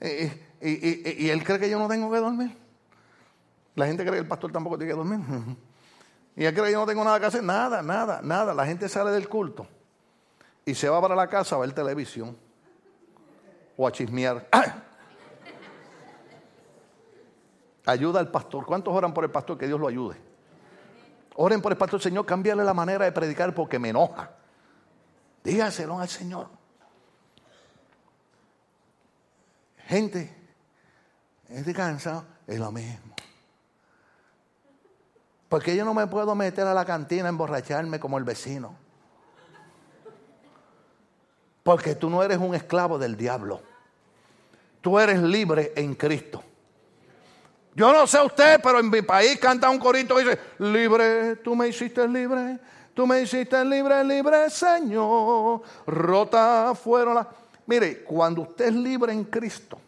Y, 0.00 1.28
él 1.28 1.44
cree 1.44 1.58
que 1.58 1.70
yo 1.70 1.78
no 1.78 1.88
tengo 1.88 2.10
que 2.10 2.18
dormir. 2.18 2.56
La 3.74 3.86
gente 3.86 4.02
cree 4.02 4.14
que 4.14 4.20
el 4.20 4.28
pastor 4.28 4.52
tampoco 4.52 4.78
tiene 4.78 4.92
que 4.92 4.96
dormir. 4.96 5.20
Y 6.36 6.44
él 6.44 6.52
cree 6.52 6.66
que 6.66 6.72
yo 6.72 6.80
no 6.80 6.86
tengo 6.86 7.04
nada 7.04 7.20
que 7.20 7.26
hacer. 7.26 7.44
Nada, 7.44 7.80
nada, 7.80 8.20
nada. 8.20 8.52
La 8.52 8.66
gente 8.66 8.88
sale 8.88 9.12
del 9.12 9.28
culto 9.28 9.68
y 10.64 10.74
se 10.74 10.88
va 10.88 11.00
para 11.00 11.14
la 11.14 11.28
casa 11.28 11.54
a 11.54 11.60
ver 11.60 11.70
televisión 11.72 12.36
o 13.76 13.86
a 13.86 13.92
chismear. 13.92 14.48
Ayuda 17.86 18.18
al 18.18 18.32
pastor. 18.32 18.66
¿Cuántos 18.66 18.92
oran 18.92 19.14
por 19.14 19.22
el 19.22 19.30
pastor? 19.30 19.56
Que 19.56 19.68
Dios 19.68 19.78
lo 19.78 19.86
ayude. 19.86 20.16
Oren 21.36 21.60
por 21.60 21.72
el 21.72 21.78
pastor, 21.78 22.00
Señor, 22.00 22.26
cámbiale 22.26 22.64
la 22.64 22.74
manera 22.74 23.04
de 23.04 23.12
predicar 23.12 23.54
porque 23.54 23.78
me 23.78 23.90
enoja. 23.90 24.30
Dígaselo 25.44 26.00
al 26.00 26.08
Señor. 26.08 26.48
Gente, 29.86 30.34
estoy 31.50 31.74
cansado, 31.74 32.24
es 32.46 32.58
lo 32.58 32.72
mismo. 32.72 33.14
Porque 35.50 35.76
yo 35.76 35.84
no 35.84 35.92
me 35.92 36.06
puedo 36.06 36.34
meter 36.34 36.66
a 36.66 36.72
la 36.74 36.86
cantina 36.86 37.26
a 37.26 37.28
emborracharme 37.28 38.00
como 38.00 38.16
el 38.16 38.24
vecino. 38.24 38.74
Porque 41.62 41.94
tú 41.94 42.08
no 42.08 42.22
eres 42.22 42.38
un 42.38 42.54
esclavo 42.54 42.98
del 42.98 43.16
diablo. 43.16 43.62
Tú 44.80 44.98
eres 44.98 45.22
libre 45.22 45.72
en 45.76 45.94
Cristo. 45.94 46.42
Yo 47.74 47.92
no 47.92 48.06
sé 48.06 48.20
usted, 48.20 48.60
pero 48.62 48.80
en 48.80 48.88
mi 48.88 49.02
país 49.02 49.38
canta 49.38 49.68
un 49.68 49.78
corito 49.78 50.14
que 50.16 50.24
dice, 50.24 50.40
libre, 50.58 51.36
tú 51.36 51.54
me 51.54 51.68
hiciste 51.68 52.06
libre, 52.08 52.58
tú 52.94 53.06
me 53.06 53.20
hiciste 53.20 53.62
libre, 53.64 54.02
libre 54.04 54.48
Señor. 54.50 55.62
Rota 55.86 56.72
fueron 56.74 57.16
las... 57.16 57.26
Mire, 57.66 58.04
cuando 58.04 58.42
usted 58.42 58.66
es 58.66 58.74
libre 58.74 59.12
en 59.12 59.24
Cristo, 59.24 59.78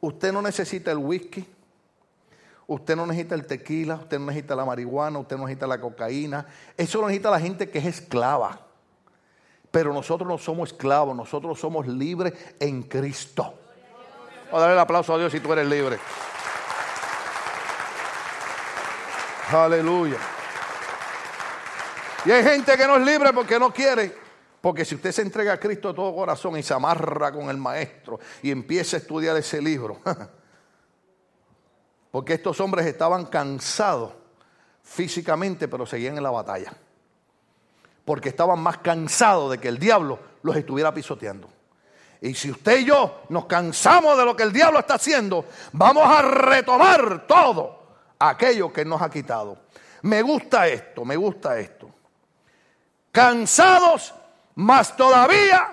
usted 0.00 0.32
no 0.32 0.42
necesita 0.42 0.90
el 0.90 0.98
whisky, 0.98 1.46
usted 2.66 2.96
no 2.96 3.06
necesita 3.06 3.34
el 3.34 3.46
tequila, 3.46 3.96
usted 3.96 4.18
no 4.18 4.26
necesita 4.26 4.56
la 4.56 4.64
marihuana, 4.64 5.18
usted 5.18 5.36
no 5.36 5.44
necesita 5.44 5.66
la 5.66 5.80
cocaína. 5.80 6.46
Eso 6.76 7.00
lo 7.00 7.06
necesita 7.06 7.30
la 7.30 7.40
gente 7.40 7.70
que 7.70 7.78
es 7.78 7.86
esclava. 7.86 8.58
Pero 9.70 9.92
nosotros 9.92 10.28
no 10.28 10.38
somos 10.38 10.72
esclavos, 10.72 11.14
nosotros 11.16 11.58
somos 11.58 11.86
libres 11.86 12.32
en 12.60 12.82
Cristo. 12.84 13.54
Voy 14.50 14.58
a 14.58 14.60
darle 14.60 14.74
el 14.74 14.80
aplauso 14.80 15.14
a 15.14 15.18
Dios 15.18 15.32
si 15.32 15.40
tú 15.40 15.52
eres 15.52 15.66
libre. 15.66 15.98
Aleluya. 19.50 20.33
Y 22.24 22.30
hay 22.30 22.42
gente 22.42 22.76
que 22.76 22.86
no 22.86 22.96
es 22.96 23.04
libre 23.04 23.32
porque 23.32 23.58
no 23.58 23.72
quiere. 23.72 24.14
Porque 24.60 24.84
si 24.84 24.94
usted 24.94 25.12
se 25.12 25.22
entrega 25.22 25.52
a 25.52 25.60
Cristo 25.60 25.88
de 25.88 25.94
todo 25.94 26.14
corazón 26.14 26.56
y 26.56 26.62
se 26.62 26.72
amarra 26.72 27.30
con 27.30 27.50
el 27.50 27.58
maestro 27.58 28.18
y 28.42 28.50
empieza 28.50 28.96
a 28.96 29.00
estudiar 29.00 29.36
ese 29.36 29.60
libro, 29.60 30.00
porque 32.10 32.32
estos 32.32 32.58
hombres 32.60 32.86
estaban 32.86 33.26
cansados 33.26 34.12
físicamente, 34.82 35.68
pero 35.68 35.84
seguían 35.84 36.16
en 36.16 36.22
la 36.22 36.30
batalla. 36.30 36.72
Porque 38.06 38.30
estaban 38.30 38.58
más 38.58 38.78
cansados 38.78 39.50
de 39.50 39.58
que 39.58 39.68
el 39.68 39.78
diablo 39.78 40.18
los 40.42 40.56
estuviera 40.56 40.94
pisoteando. 40.94 41.50
Y 42.22 42.34
si 42.34 42.50
usted 42.50 42.78
y 42.78 42.86
yo 42.86 43.20
nos 43.28 43.44
cansamos 43.44 44.16
de 44.16 44.24
lo 44.24 44.34
que 44.34 44.44
el 44.44 44.52
diablo 44.52 44.78
está 44.78 44.94
haciendo, 44.94 45.44
vamos 45.72 46.06
a 46.06 46.22
retomar 46.22 47.26
todo 47.26 47.86
aquello 48.18 48.72
que 48.72 48.86
nos 48.86 49.02
ha 49.02 49.10
quitado. 49.10 49.58
Me 50.00 50.22
gusta 50.22 50.68
esto, 50.68 51.04
me 51.04 51.16
gusta 51.16 51.58
esto. 51.58 51.93
Cansados 53.14 54.12
más 54.56 54.96
todavía 54.96 55.72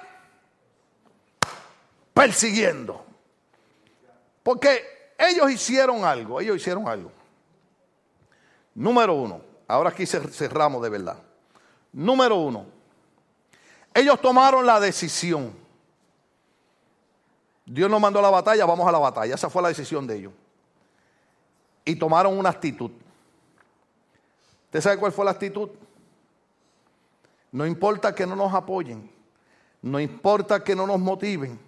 persiguiendo. 2.13 3.03
Porque 4.43 5.15
ellos 5.17 5.49
hicieron 5.49 6.05
algo, 6.05 6.39
ellos 6.39 6.57
hicieron 6.57 6.87
algo. 6.87 7.11
Número 8.75 9.15
uno, 9.15 9.41
ahora 9.67 9.89
aquí 9.89 10.05
cerramos 10.05 10.83
de 10.83 10.89
verdad. 10.89 11.17
Número 11.91 12.35
uno, 12.35 12.67
ellos 13.91 14.21
tomaron 14.21 14.63
la 14.63 14.79
decisión. 14.79 15.51
Dios 17.65 17.89
nos 17.89 17.99
mandó 17.99 18.19
a 18.19 18.21
la 18.21 18.29
batalla, 18.29 18.67
vamos 18.67 18.87
a 18.87 18.91
la 18.91 18.99
batalla. 18.99 19.33
Esa 19.33 19.49
fue 19.49 19.63
la 19.63 19.69
decisión 19.69 20.05
de 20.05 20.15
ellos. 20.15 20.33
Y 21.85 21.95
tomaron 21.95 22.37
una 22.37 22.49
actitud. 22.49 22.91
¿Usted 24.65 24.81
sabe 24.81 24.97
cuál 24.97 25.11
fue 25.11 25.25
la 25.25 25.31
actitud? 25.31 25.71
No 27.51 27.65
importa 27.65 28.15
que 28.15 28.25
no 28.25 28.35
nos 28.35 28.53
apoyen, 28.53 29.11
no 29.81 29.99
importa 29.99 30.63
que 30.63 30.75
no 30.75 30.87
nos 30.87 30.99
motiven, 30.99 31.59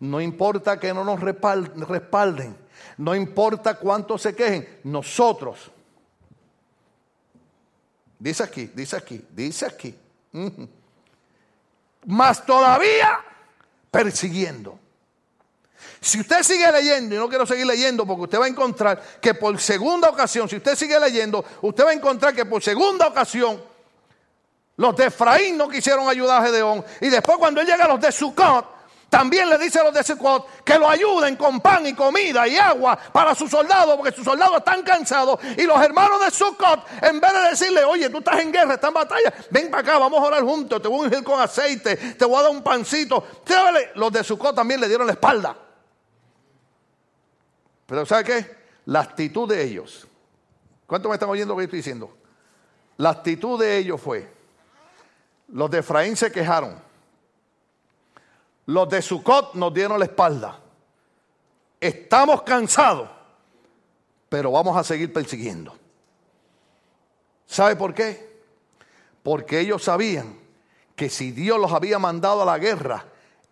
no 0.00 0.20
importa 0.20 0.78
que 0.78 0.94
no 0.94 1.04
nos 1.04 1.20
respalden, 1.20 2.56
no 2.98 3.14
importa 3.14 3.74
cuánto 3.74 4.16
se 4.16 4.34
quejen, 4.34 4.80
nosotros, 4.84 5.70
dice 8.18 8.42
aquí, 8.42 8.70
dice 8.74 8.96
aquí, 8.96 9.24
dice 9.30 9.66
aquí, 9.66 9.94
más 12.06 12.44
todavía 12.46 13.20
persiguiendo. 13.90 14.78
Si 16.00 16.20
usted 16.20 16.42
sigue 16.42 16.70
leyendo, 16.72 17.14
y 17.14 17.18
no 17.18 17.28
quiero 17.28 17.44
seguir 17.44 17.66
leyendo 17.66 18.06
porque 18.06 18.22
usted 18.22 18.40
va 18.40 18.46
a 18.46 18.48
encontrar 18.48 19.02
que 19.20 19.34
por 19.34 19.58
segunda 19.58 20.08
ocasión, 20.08 20.48
si 20.48 20.56
usted 20.56 20.76
sigue 20.76 20.98
leyendo, 20.98 21.44
usted 21.62 21.84
va 21.84 21.90
a 21.90 21.94
encontrar 21.94 22.34
que 22.34 22.46
por 22.46 22.62
segunda 22.62 23.06
ocasión 23.06 23.60
los 24.76 24.94
de 24.94 25.06
Efraín 25.06 25.56
no 25.56 25.68
quisieron 25.68 26.08
ayudar 26.08 26.42
a 26.42 26.46
Gedeón. 26.46 26.84
Y 27.00 27.08
después 27.08 27.38
cuando 27.38 27.60
él 27.60 27.66
llega 27.66 27.84
a 27.84 27.88
los 27.88 28.00
de 28.00 28.12
Sucot, 28.12 28.76
también 29.08 29.48
le 29.48 29.56
dice 29.56 29.78
a 29.78 29.84
los 29.84 29.94
de 29.94 30.02
Sucot 30.02 30.62
que 30.64 30.78
lo 30.78 30.88
ayuden 30.88 31.36
con 31.36 31.60
pan 31.60 31.86
y 31.86 31.94
comida 31.94 32.46
y 32.46 32.58
agua 32.58 32.98
para 33.12 33.34
sus 33.34 33.50
soldados, 33.50 33.96
porque 33.96 34.12
sus 34.12 34.24
soldados 34.24 34.58
están 34.58 34.82
cansados. 34.82 35.40
Y 35.56 35.62
los 35.62 35.80
hermanos 35.80 36.20
de 36.22 36.30
Sucot, 36.30 36.84
en 37.02 37.20
vez 37.20 37.32
de 37.32 37.50
decirle, 37.50 37.84
oye, 37.84 38.10
tú 38.10 38.18
estás 38.18 38.40
en 38.40 38.52
guerra, 38.52 38.74
estás 38.74 38.88
en 38.88 38.94
batalla, 38.94 39.32
ven 39.50 39.70
para 39.70 39.82
acá, 39.82 39.98
vamos 39.98 40.20
a 40.20 40.24
orar 40.24 40.42
juntos, 40.42 40.82
te 40.82 40.88
voy 40.88 41.04
a 41.04 41.08
ungir 41.08 41.24
con 41.24 41.40
aceite, 41.40 41.96
te 41.96 42.24
voy 42.24 42.38
a 42.38 42.42
dar 42.42 42.50
un 42.50 42.62
pancito. 42.62 43.24
Los 43.94 44.12
de 44.12 44.24
Sucot 44.24 44.54
también 44.54 44.80
le 44.80 44.88
dieron 44.88 45.06
la 45.06 45.14
espalda. 45.14 45.56
Pero 47.86 48.04
¿sabe 48.04 48.24
qué? 48.24 48.56
La 48.86 49.00
actitud 49.00 49.48
de 49.48 49.62
ellos. 49.62 50.06
¿Cuánto 50.86 51.08
me 51.08 51.14
están 51.14 51.30
oyendo 51.30 51.54
lo 51.54 51.58
que 51.58 51.64
estoy 51.64 51.78
diciendo? 51.78 52.14
La 52.98 53.10
actitud 53.10 53.58
de 53.58 53.78
ellos 53.78 54.00
fue, 54.00 54.35
los 55.48 55.70
de 55.70 55.78
Efraín 55.78 56.16
se 56.16 56.32
quejaron. 56.32 56.80
Los 58.66 58.88
de 58.88 59.00
Sucot 59.00 59.54
nos 59.54 59.72
dieron 59.72 59.98
la 59.98 60.06
espalda. 60.06 60.58
Estamos 61.80 62.42
cansados, 62.42 63.08
pero 64.28 64.50
vamos 64.50 64.76
a 64.76 64.82
seguir 64.82 65.12
persiguiendo. 65.12 65.76
¿Sabe 67.46 67.76
por 67.76 67.94
qué? 67.94 68.42
Porque 69.22 69.60
ellos 69.60 69.84
sabían 69.84 70.38
que 70.96 71.08
si 71.08 71.30
Dios 71.30 71.60
los 71.60 71.72
había 71.72 71.98
mandado 71.98 72.42
a 72.42 72.46
la 72.46 72.58
guerra, 72.58 73.04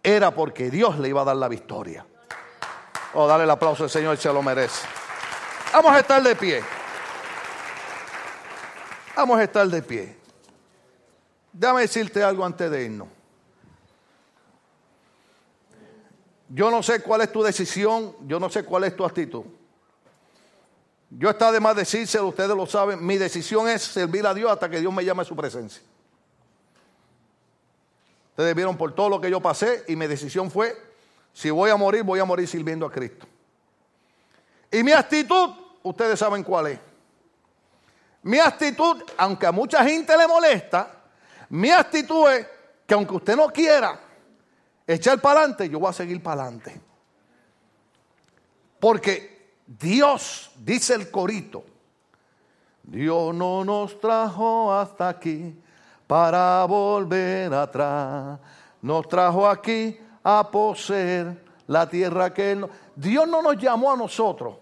era 0.02 0.34
porque 0.34 0.70
Dios 0.70 0.98
le 0.98 1.10
iba 1.10 1.22
a 1.22 1.24
dar 1.24 1.36
la 1.36 1.48
victoria. 1.48 2.04
Oh, 3.14 3.28
dale 3.28 3.44
el 3.44 3.50
aplauso 3.50 3.84
al 3.84 3.90
Señor, 3.90 4.16
se 4.16 4.32
lo 4.32 4.42
merece. 4.42 4.86
Vamos 5.72 5.92
a 5.92 6.00
estar 6.00 6.22
de 6.22 6.34
pie. 6.34 6.62
Vamos 9.16 9.38
a 9.38 9.44
estar 9.44 9.66
de 9.68 9.82
pie. 9.82 10.23
Déjame 11.54 11.82
decirte 11.82 12.20
algo 12.20 12.44
antes 12.44 12.68
de 12.68 12.84
irnos. 12.84 13.08
Yo 16.48 16.68
no 16.68 16.82
sé 16.82 17.00
cuál 17.00 17.20
es 17.20 17.32
tu 17.32 17.44
decisión, 17.44 18.14
yo 18.26 18.40
no 18.40 18.50
sé 18.50 18.64
cuál 18.64 18.84
es 18.84 18.96
tu 18.96 19.04
actitud. 19.04 19.44
Yo 21.10 21.30
está 21.30 21.52
de 21.52 21.60
más 21.60 21.76
decírselo, 21.76 22.26
ustedes 22.26 22.56
lo 22.56 22.66
saben, 22.66 23.06
mi 23.06 23.16
decisión 23.16 23.68
es 23.68 23.82
servir 23.82 24.26
a 24.26 24.34
Dios 24.34 24.50
hasta 24.50 24.68
que 24.68 24.80
Dios 24.80 24.92
me 24.92 25.04
llame 25.04 25.22
a 25.22 25.24
su 25.24 25.36
presencia. 25.36 25.80
Ustedes 28.30 28.54
vieron 28.56 28.76
por 28.76 28.92
todo 28.92 29.08
lo 29.08 29.20
que 29.20 29.30
yo 29.30 29.40
pasé 29.40 29.84
y 29.86 29.94
mi 29.94 30.08
decisión 30.08 30.50
fue, 30.50 30.76
si 31.32 31.50
voy 31.50 31.70
a 31.70 31.76
morir, 31.76 32.02
voy 32.02 32.18
a 32.18 32.24
morir 32.24 32.48
sirviendo 32.48 32.84
a 32.84 32.90
Cristo. 32.90 33.28
Y 34.72 34.82
mi 34.82 34.90
actitud, 34.90 35.50
ustedes 35.84 36.18
saben 36.18 36.42
cuál 36.42 36.66
es. 36.66 36.80
Mi 38.24 38.40
actitud, 38.40 39.04
aunque 39.16 39.46
a 39.46 39.52
mucha 39.52 39.84
gente 39.84 40.16
le 40.16 40.26
molesta, 40.26 41.03
mi 41.50 41.70
actitud 41.70 42.30
es 42.30 42.46
que 42.86 42.94
aunque 42.94 43.14
usted 43.14 43.36
no 43.36 43.48
quiera 43.48 43.98
echar 44.86 45.20
para 45.20 45.40
adelante, 45.40 45.68
yo 45.68 45.78
voy 45.78 45.90
a 45.90 45.92
seguir 45.92 46.22
para 46.22 46.42
adelante. 46.42 46.80
Porque 48.78 49.56
Dios, 49.66 50.50
dice 50.58 50.94
el 50.94 51.10
corito, 51.10 51.64
Dios 52.82 53.34
no 53.34 53.64
nos 53.64 53.98
trajo 53.98 54.72
hasta 54.72 55.08
aquí 55.08 55.58
para 56.06 56.64
volver 56.66 57.52
atrás. 57.54 58.38
Nos 58.82 59.08
trajo 59.08 59.48
aquí 59.48 59.98
a 60.22 60.50
poseer 60.50 61.42
la 61.66 61.88
tierra 61.88 62.32
que 62.32 62.52
Él... 62.52 62.68
Dios 62.94 63.26
no 63.26 63.40
nos 63.40 63.56
llamó 63.56 63.92
a 63.92 63.96
nosotros 63.96 64.56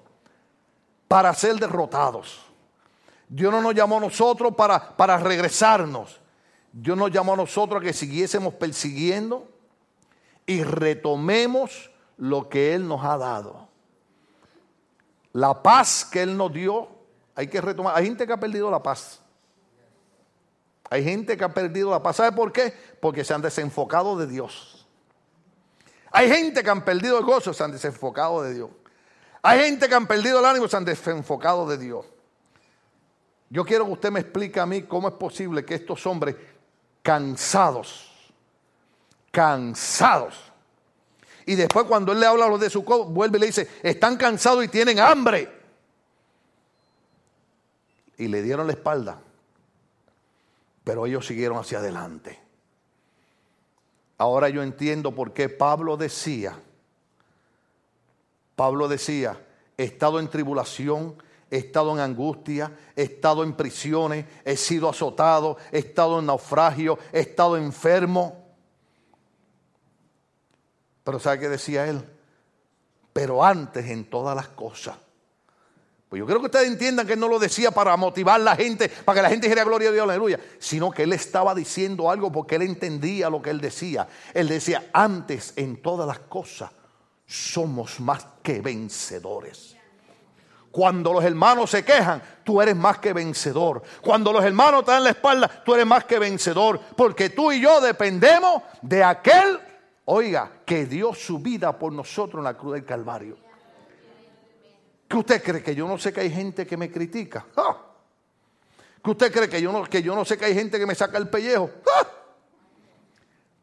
para 1.09 1.35
ser 1.35 1.57
derrotados. 1.57 2.41
Dios 3.29 3.53
no 3.53 3.61
nos 3.61 3.75
llamó 3.75 3.97
a 3.97 4.01
nosotros 4.01 4.55
para, 4.55 4.97
para 4.97 5.19
regresarnos. 5.19 6.22
Dios 6.73 6.97
nos 6.97 7.11
llamó 7.11 7.35
a 7.35 7.37
nosotros 7.37 7.81
a 7.81 7.85
que 7.85 7.93
siguiésemos 7.93 8.55
persiguiendo 8.55 9.49
y 10.47 10.63
retomemos 10.63 11.91
lo 12.17 12.49
que 12.49 12.75
Él 12.75 12.89
nos 12.89 13.05
ha 13.05 13.19
dado. 13.19 13.69
La 15.33 15.63
paz 15.63 16.05
que 16.05 16.23
Él 16.23 16.37
nos 16.37 16.53
dio, 16.53 16.89
hay 17.35 17.49
que 17.49 17.61
retomar. 17.61 17.97
Hay 17.97 18.07
gente 18.07 18.27
que 18.27 18.33
ha 18.33 18.41
perdido 18.41 18.71
la 18.71 18.83
paz. 18.83 19.21
Hay 20.91 21.05
gente 21.05 21.37
que 21.37 21.45
ha 21.45 21.53
perdido 21.53 21.91
la 21.91 22.03
paz. 22.03 22.17
¿Sabe 22.17 22.33
por 22.33 22.53
qué? 22.53 22.75
Porque 23.01 23.25
se 23.25 23.33
han 23.33 23.43
desenfocado 23.43 24.17
de 24.17 24.27
Dios. 24.27 24.87
Hay 26.11 26.29
gente 26.29 26.63
que 26.63 26.69
han 26.69 26.85
perdido 26.85 27.19
el 27.19 27.25
gozo, 27.25 27.55
se 27.55 27.65
han 27.65 27.73
desenfocado 27.73 28.43
de 28.43 28.55
Dios. 28.55 28.71
Hay 29.43 29.61
gente 29.61 29.89
que 29.89 29.95
han 29.95 30.07
perdido 30.07 30.39
el 30.39 30.45
ánimo, 30.45 30.69
se 30.69 30.77
han 30.77 30.85
desenfocado 30.85 31.67
de 31.67 31.79
Dios. 31.79 32.07
Yo 33.49 33.65
quiero 33.65 33.87
que 33.87 33.93
usted 33.93 34.11
me 34.11 34.21
explique 34.21 34.61
a 34.61 34.67
mí 34.67 34.83
cómo 34.83 35.09
es 35.09 35.15
posible 35.15 35.65
que 35.65 35.75
estos 35.75 36.07
hombres 36.07 36.37
cansados, 37.03 38.11
cansados, 39.31 40.53
y 41.47 41.55
después 41.55 41.87
cuando 41.87 42.13
él 42.13 42.21
le 42.21 42.27
habla 42.27 42.47
a 42.47 42.49
los 42.49 42.61
de 42.61 42.71
su 42.71 42.83
vuelve 42.83 43.39
y 43.39 43.41
le 43.41 43.47
dice, 43.47 43.69
están 43.83 44.17
cansados 44.17 44.65
y 44.65 44.69
tienen 44.69 45.01
hambre. 45.01 45.61
Y 48.17 48.29
le 48.29 48.43
dieron 48.43 48.67
la 48.67 48.75
espalda, 48.75 49.21
pero 50.85 51.07
ellos 51.07 51.27
siguieron 51.27 51.59
hacia 51.59 51.79
adelante. 51.79 52.39
Ahora 54.19 54.49
yo 54.49 54.63
entiendo 54.63 55.13
por 55.13 55.33
qué 55.33 55.49
Pablo 55.49 55.97
decía, 55.97 56.57
Pablo 58.55 58.87
decía, 58.87 59.45
he 59.77 59.85
estado 59.85 60.21
en 60.21 60.29
tribulación, 60.29 61.21
he 61.53 61.59
estado 61.59 61.93
en 61.93 62.01
angustia, 62.01 62.73
he 62.97 63.03
estado 63.03 63.45
en 63.45 63.53
prisiones, 63.53 64.25
he 64.43 64.57
sido 64.57 64.89
azotado, 64.89 65.59
he 65.71 65.81
estado 65.81 66.19
en 66.19 66.25
naufragio, 66.25 66.99
he 67.13 67.21
estado 67.21 67.59
enfermo. 67.59 68.55
Pero 71.05 71.19
¿sabe 71.19 71.41
qué 71.41 71.49
decía 71.51 71.87
él? 71.87 72.03
Pero 73.13 73.45
antes 73.45 73.85
en 73.91 74.09
todas 74.09 74.35
las 74.35 74.49
cosas. 74.49 74.97
Pues 76.09 76.21
yo 76.21 76.27
creo 76.27 76.41
que 76.41 76.47
ustedes 76.47 76.69
entiendan 76.69 77.07
que 77.07 77.13
él 77.13 77.21
no 77.21 77.29
lo 77.29 77.39
decía 77.39 77.71
para 77.71 77.95
motivar 77.99 78.41
a 78.41 78.45
la 78.45 78.57
gente, 78.57 78.89
para 78.89 79.17
que 79.17 79.23
la 79.23 79.29
gente 79.29 79.47
dijera 79.47 79.65
gloria 79.65 79.91
a 79.91 79.93
Dios, 79.93 80.05
aleluya, 80.05 80.41
sino 80.59 80.91
que 80.91 81.03
él 81.03 81.13
estaba 81.13 81.55
diciendo 81.55 82.11
algo 82.11 82.33
porque 82.33 82.55
él 82.55 82.63
entendía 82.63 83.29
lo 83.29 83.43
que 83.43 83.51
él 83.51 83.61
decía. 83.61 84.09
Él 84.33 84.49
decía, 84.49 84.89
antes 84.95 85.53
en 85.57 85.83
todas 85.83 86.07
las 86.07 86.21
cosas 86.21 86.71
somos 87.27 88.01
más 88.01 88.25
que 88.43 88.63
vencedores. 88.63 89.82
Cuando 90.73 91.13
los 91.13 91.23
hermanos 91.23 91.71
se 91.71 91.85
quejan, 91.85 92.23
tú 92.43 92.63
eres 92.63 92.75
más 92.75 92.99
que 92.99 93.13
vencedor. 93.13 93.83
Cuando 94.01 94.33
los 94.33 94.43
hermanos 94.43 94.87
te 94.87 94.91
dan 94.91 95.05
la 95.05 95.11
espalda, 95.11 95.63
tú 95.63 95.75
eres 95.75 95.87
más 95.87 96.05
que 96.07 96.19
vencedor. 96.19 96.81
Porque 96.97 97.29
tú 97.29 97.53
y 97.53 97.61
yo 97.61 97.79
dependemos 97.83 98.63
de 98.81 99.05
aquel, 99.05 99.61
oiga, 100.07 100.51
que 100.65 100.87
dio 100.87 101.15
su 101.15 101.41
vida 101.41 101.79
por 101.79 101.93
nosotros 101.93 102.41
en 102.41 102.45
la 102.45 102.55
cruz 102.55 102.73
del 102.73 102.87
Calvario. 102.87 103.37
¿Qué 105.07 105.17
usted 105.19 105.43
cree? 105.43 105.63
¿Que 105.63 105.75
yo 105.75 105.87
no 105.87 105.99
sé 105.99 106.11
que 106.11 106.21
hay 106.21 106.31
gente 106.31 106.67
que 106.67 106.79
me 106.79 106.91
critica? 106.91 107.45
¿Que 109.05 109.11
usted 109.11 109.31
cree 109.31 109.51
que 109.51 109.61
yo, 109.61 109.73
no, 109.73 109.85
que 109.85 110.03
yo 110.03 110.17
no 110.17 110.25
sé 110.25 110.39
que 110.39 110.47
hay 110.47 110.55
gente 110.55 110.79
que 110.79 110.87
me 110.87 110.95
saca 110.95 111.19
el 111.19 111.29
pellejo? 111.29 111.69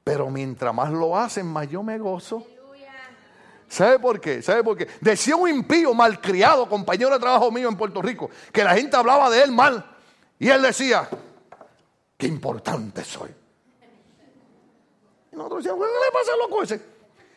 Pero 0.04 0.30
mientras 0.30 0.76
más 0.76 0.92
lo 0.92 1.18
hacen, 1.18 1.48
más 1.48 1.68
yo 1.68 1.82
me 1.82 1.98
gozo. 1.98 2.46
¿Sabe 3.70 4.00
por 4.00 4.20
qué? 4.20 4.42
¿Sabe 4.42 4.64
por 4.64 4.76
qué? 4.76 4.88
Decía 5.00 5.36
un 5.36 5.48
impío 5.48 5.94
malcriado, 5.94 6.68
compañero 6.68 7.12
de 7.12 7.20
trabajo 7.20 7.52
mío 7.52 7.70
en 7.70 7.78
Puerto 7.78 8.02
Rico, 8.02 8.30
que 8.52 8.64
la 8.64 8.74
gente 8.74 8.98
hablaba 8.98 9.30
de 9.30 9.44
él 9.44 9.52
mal. 9.52 9.86
Y 10.40 10.50
él 10.50 10.64
decía, 10.64 11.08
qué 12.18 12.26
importante 12.26 13.04
soy. 13.04 13.30
Y 15.32 15.36
nosotros 15.36 15.64
decíamos, 15.64 15.88
¿qué 15.88 15.94
le 16.06 16.12
pasa 16.12 16.38
loco 16.38 16.64
ese? 16.64 16.82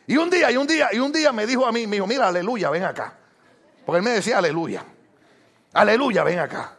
Y 0.07 0.17
un 0.17 0.29
día, 0.31 0.51
y 0.51 0.57
un 0.57 0.65
día, 0.65 0.89
y 0.91 0.97
un 0.97 1.11
día 1.11 1.31
me 1.31 1.45
dijo 1.45 1.67
a 1.67 1.71
mí, 1.71 1.85
me 1.85 1.97
dijo, 1.97 2.07
mira, 2.07 2.27
aleluya, 2.27 2.71
ven 2.71 2.83
acá. 2.83 3.15
Porque 3.85 3.97
él 3.99 4.03
me 4.03 4.11
decía, 4.11 4.39
aleluya. 4.39 4.83
Aleluya, 5.73 6.23
ven 6.23 6.39
acá. 6.39 6.75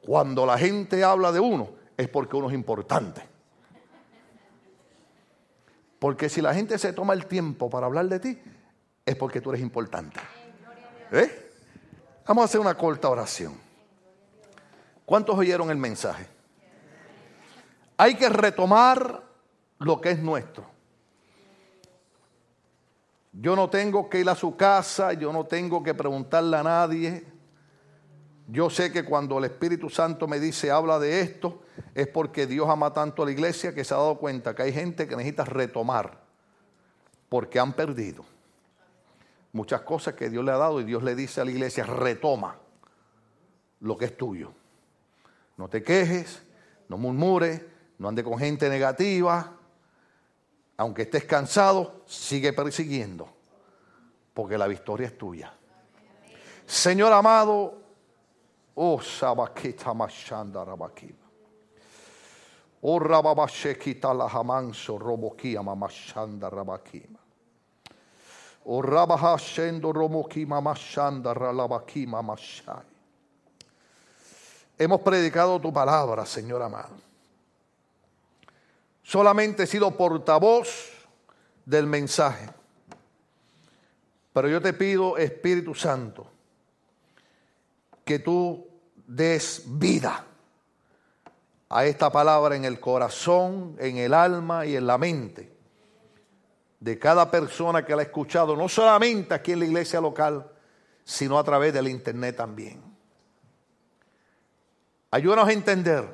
Cuando 0.00 0.44
la 0.44 0.58
gente 0.58 1.04
habla 1.04 1.30
de 1.30 1.38
uno, 1.38 1.70
es 1.96 2.08
porque 2.08 2.34
uno 2.34 2.48
es 2.48 2.54
importante. 2.54 3.22
Porque 6.02 6.28
si 6.28 6.42
la 6.42 6.52
gente 6.52 6.80
se 6.80 6.92
toma 6.92 7.12
el 7.12 7.26
tiempo 7.26 7.70
para 7.70 7.86
hablar 7.86 8.08
de 8.08 8.18
ti, 8.18 8.36
es 9.06 9.14
porque 9.14 9.40
tú 9.40 9.50
eres 9.50 9.62
importante. 9.62 10.18
¿Eh? 11.12 11.52
Vamos 12.26 12.42
a 12.42 12.44
hacer 12.46 12.60
una 12.60 12.76
corta 12.76 13.08
oración. 13.08 13.54
¿Cuántos 15.06 15.38
oyeron 15.38 15.70
el 15.70 15.76
mensaje? 15.76 16.26
Hay 17.96 18.16
que 18.16 18.28
retomar 18.28 19.22
lo 19.78 20.00
que 20.00 20.10
es 20.10 20.18
nuestro. 20.18 20.66
Yo 23.30 23.54
no 23.54 23.70
tengo 23.70 24.10
que 24.10 24.18
ir 24.18 24.28
a 24.28 24.34
su 24.34 24.56
casa, 24.56 25.12
yo 25.12 25.32
no 25.32 25.46
tengo 25.46 25.84
que 25.84 25.94
preguntarle 25.94 26.56
a 26.56 26.64
nadie. 26.64 27.31
Yo 28.48 28.70
sé 28.70 28.92
que 28.92 29.04
cuando 29.04 29.38
el 29.38 29.44
Espíritu 29.44 29.88
Santo 29.88 30.26
me 30.26 30.40
dice 30.40 30.70
habla 30.70 30.98
de 30.98 31.20
esto, 31.20 31.62
es 31.94 32.08
porque 32.08 32.46
Dios 32.46 32.68
ama 32.68 32.92
tanto 32.92 33.22
a 33.22 33.26
la 33.26 33.32
iglesia 33.32 33.74
que 33.74 33.84
se 33.84 33.94
ha 33.94 33.98
dado 33.98 34.18
cuenta 34.18 34.54
que 34.54 34.62
hay 34.62 34.72
gente 34.72 35.06
que 35.06 35.16
necesita 35.16 35.44
retomar 35.44 36.20
porque 37.28 37.58
han 37.58 37.72
perdido 37.72 38.24
muchas 39.52 39.82
cosas 39.82 40.14
que 40.14 40.30
Dios 40.30 40.44
le 40.44 40.50
ha 40.50 40.56
dado 40.56 40.80
y 40.80 40.84
Dios 40.84 41.02
le 41.02 41.14
dice 41.14 41.40
a 41.40 41.44
la 41.44 41.50
iglesia, 41.50 41.84
retoma 41.84 42.56
lo 43.80 43.96
que 43.96 44.06
es 44.06 44.16
tuyo. 44.16 44.52
No 45.56 45.68
te 45.68 45.82
quejes, 45.82 46.42
no 46.88 46.96
murmures, 46.96 47.62
no 47.98 48.08
ande 48.08 48.24
con 48.24 48.38
gente 48.38 48.68
negativa. 48.68 49.52
Aunque 50.76 51.02
estés 51.02 51.24
cansado, 51.24 52.02
sigue 52.06 52.52
persiguiendo, 52.52 53.28
porque 54.34 54.58
la 54.58 54.66
victoria 54.66 55.06
es 55.06 55.16
tuya. 55.16 55.54
Señor 56.66 57.12
amado, 57.12 57.81
oh 58.76 58.98
Sabakita 58.98 59.94
Mashanda 59.94 60.64
Rabakima. 60.64 61.22
O 62.84 62.98
rababashekita 62.98 64.12
la 64.12 64.28
hamanso 64.28 64.98
robokia 64.98 65.62
mamashanda 65.62 66.50
rabakima. 66.50 67.18
O 68.66 68.82
rabahashendo 68.82 69.92
romokima 69.92 70.60
mashanda 70.60 71.32
ralabakima 71.32 72.22
mashai. 72.22 72.82
Hemos 74.78 75.00
predicado 75.00 75.60
tu 75.60 75.72
palabra, 75.72 76.26
Señor 76.26 76.62
amado. 76.62 76.96
Solamente 79.04 79.62
he 79.62 79.66
sido 79.66 79.96
portavoz 79.96 80.90
del 81.64 81.86
mensaje. 81.86 82.48
Pero 84.32 84.48
yo 84.48 84.60
te 84.60 84.72
pido, 84.72 85.18
Espíritu 85.18 85.74
Santo, 85.74 86.26
que 88.04 88.18
tú 88.18 88.66
des 89.06 89.62
vida 89.66 90.24
a 91.68 91.84
esta 91.86 92.10
palabra 92.10 92.56
en 92.56 92.64
el 92.64 92.80
corazón, 92.80 93.76
en 93.78 93.96
el 93.96 94.12
alma 94.12 94.66
y 94.66 94.76
en 94.76 94.86
la 94.86 94.98
mente 94.98 95.52
de 96.80 96.98
cada 96.98 97.30
persona 97.30 97.84
que 97.84 97.94
la 97.94 98.02
ha 98.02 98.04
escuchado, 98.04 98.56
no 98.56 98.68
solamente 98.68 99.34
aquí 99.34 99.52
en 99.52 99.60
la 99.60 99.66
iglesia 99.66 100.00
local, 100.00 100.50
sino 101.04 101.38
a 101.38 101.44
través 101.44 101.72
del 101.72 101.86
internet 101.86 102.36
también. 102.36 102.82
Ayúdanos 105.12 105.46
a 105.46 105.52
entender 105.52 106.08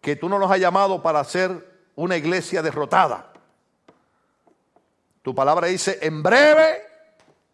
que 0.00 0.14
tú 0.14 0.28
no 0.28 0.38
nos 0.38 0.48
has 0.48 0.60
llamado 0.60 1.02
para 1.02 1.24
ser 1.24 1.90
una 1.96 2.16
iglesia 2.16 2.62
derrotada. 2.62 3.32
Tu 5.22 5.34
palabra 5.34 5.66
dice, 5.66 5.98
en 6.00 6.22
breve 6.22 6.82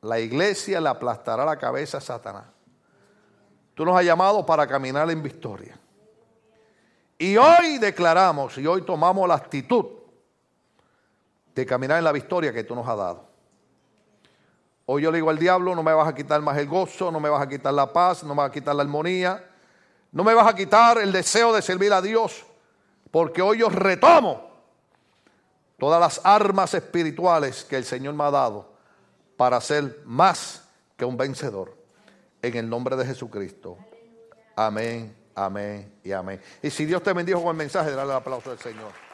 la 0.03 0.19
iglesia 0.21 0.79
le 0.81 0.91
aplastará 0.91 1.45
la 1.47 1.57
cabeza 1.57 1.99
a 1.99 2.01
Satanás. 2.03 2.47
Tú 3.81 3.87
nos 3.87 3.97
has 3.97 4.05
llamado 4.05 4.45
para 4.45 4.67
caminar 4.67 5.11
en 5.11 5.23
victoria. 5.23 5.75
Y 7.17 7.39
hoy 7.39 7.79
declaramos 7.79 8.59
y 8.59 8.67
hoy 8.67 8.83
tomamos 8.83 9.27
la 9.27 9.37
actitud 9.37 9.87
de 11.55 11.65
caminar 11.65 11.97
en 11.97 12.05
la 12.05 12.13
victoria 12.13 12.53
que 12.53 12.63
tú 12.63 12.75
nos 12.75 12.87
has 12.87 12.99
dado. 12.99 13.25
Hoy 14.85 15.01
yo 15.01 15.11
le 15.11 15.17
digo 15.17 15.31
al 15.31 15.39
diablo, 15.39 15.75
no 15.75 15.83
me 15.83 15.95
vas 15.95 16.07
a 16.07 16.15
quitar 16.15 16.43
más 16.43 16.59
el 16.59 16.69
gozo, 16.69 17.11
no 17.11 17.21
me 17.21 17.31
vas 17.31 17.41
a 17.41 17.49
quitar 17.49 17.73
la 17.73 17.91
paz, 17.91 18.23
no 18.23 18.35
me 18.35 18.43
vas 18.43 18.51
a 18.51 18.53
quitar 18.53 18.77
la 18.77 18.83
armonía, 18.83 19.49
no 20.13 20.25
me 20.25 20.35
vas 20.35 20.47
a 20.47 20.55
quitar 20.55 20.99
el 20.99 21.11
deseo 21.11 21.55
de 21.55 21.63
servir 21.63 21.91
a 21.95 22.03
Dios, 22.03 22.45
porque 23.11 23.41
hoy 23.41 23.61
yo 23.61 23.71
retomo 23.71 24.47
todas 25.79 25.99
las 25.99 26.21
armas 26.23 26.75
espirituales 26.75 27.65
que 27.65 27.77
el 27.77 27.87
Señor 27.87 28.13
me 28.13 28.25
ha 28.25 28.31
dado 28.31 28.75
para 29.39 29.59
ser 29.63 30.03
más 30.05 30.69
que 30.99 31.07
un 31.07 31.17
vencedor. 31.17 31.80
En 32.43 32.57
el 32.57 32.69
nombre 32.69 32.97
de 32.97 33.05
Jesucristo. 33.05 33.77
Amén, 34.57 35.15
amén 35.35 35.93
y 36.03 36.13
amén. 36.13 36.41
Y 36.63 36.71
si 36.71 36.87
Dios 36.87 37.03
te 37.03 37.13
bendijo 37.13 37.43
con 37.43 37.51
el 37.51 37.57
mensaje, 37.57 37.91
dale 37.91 38.11
el 38.11 38.17
aplauso 38.17 38.51
al 38.51 38.59
Señor. 38.59 39.10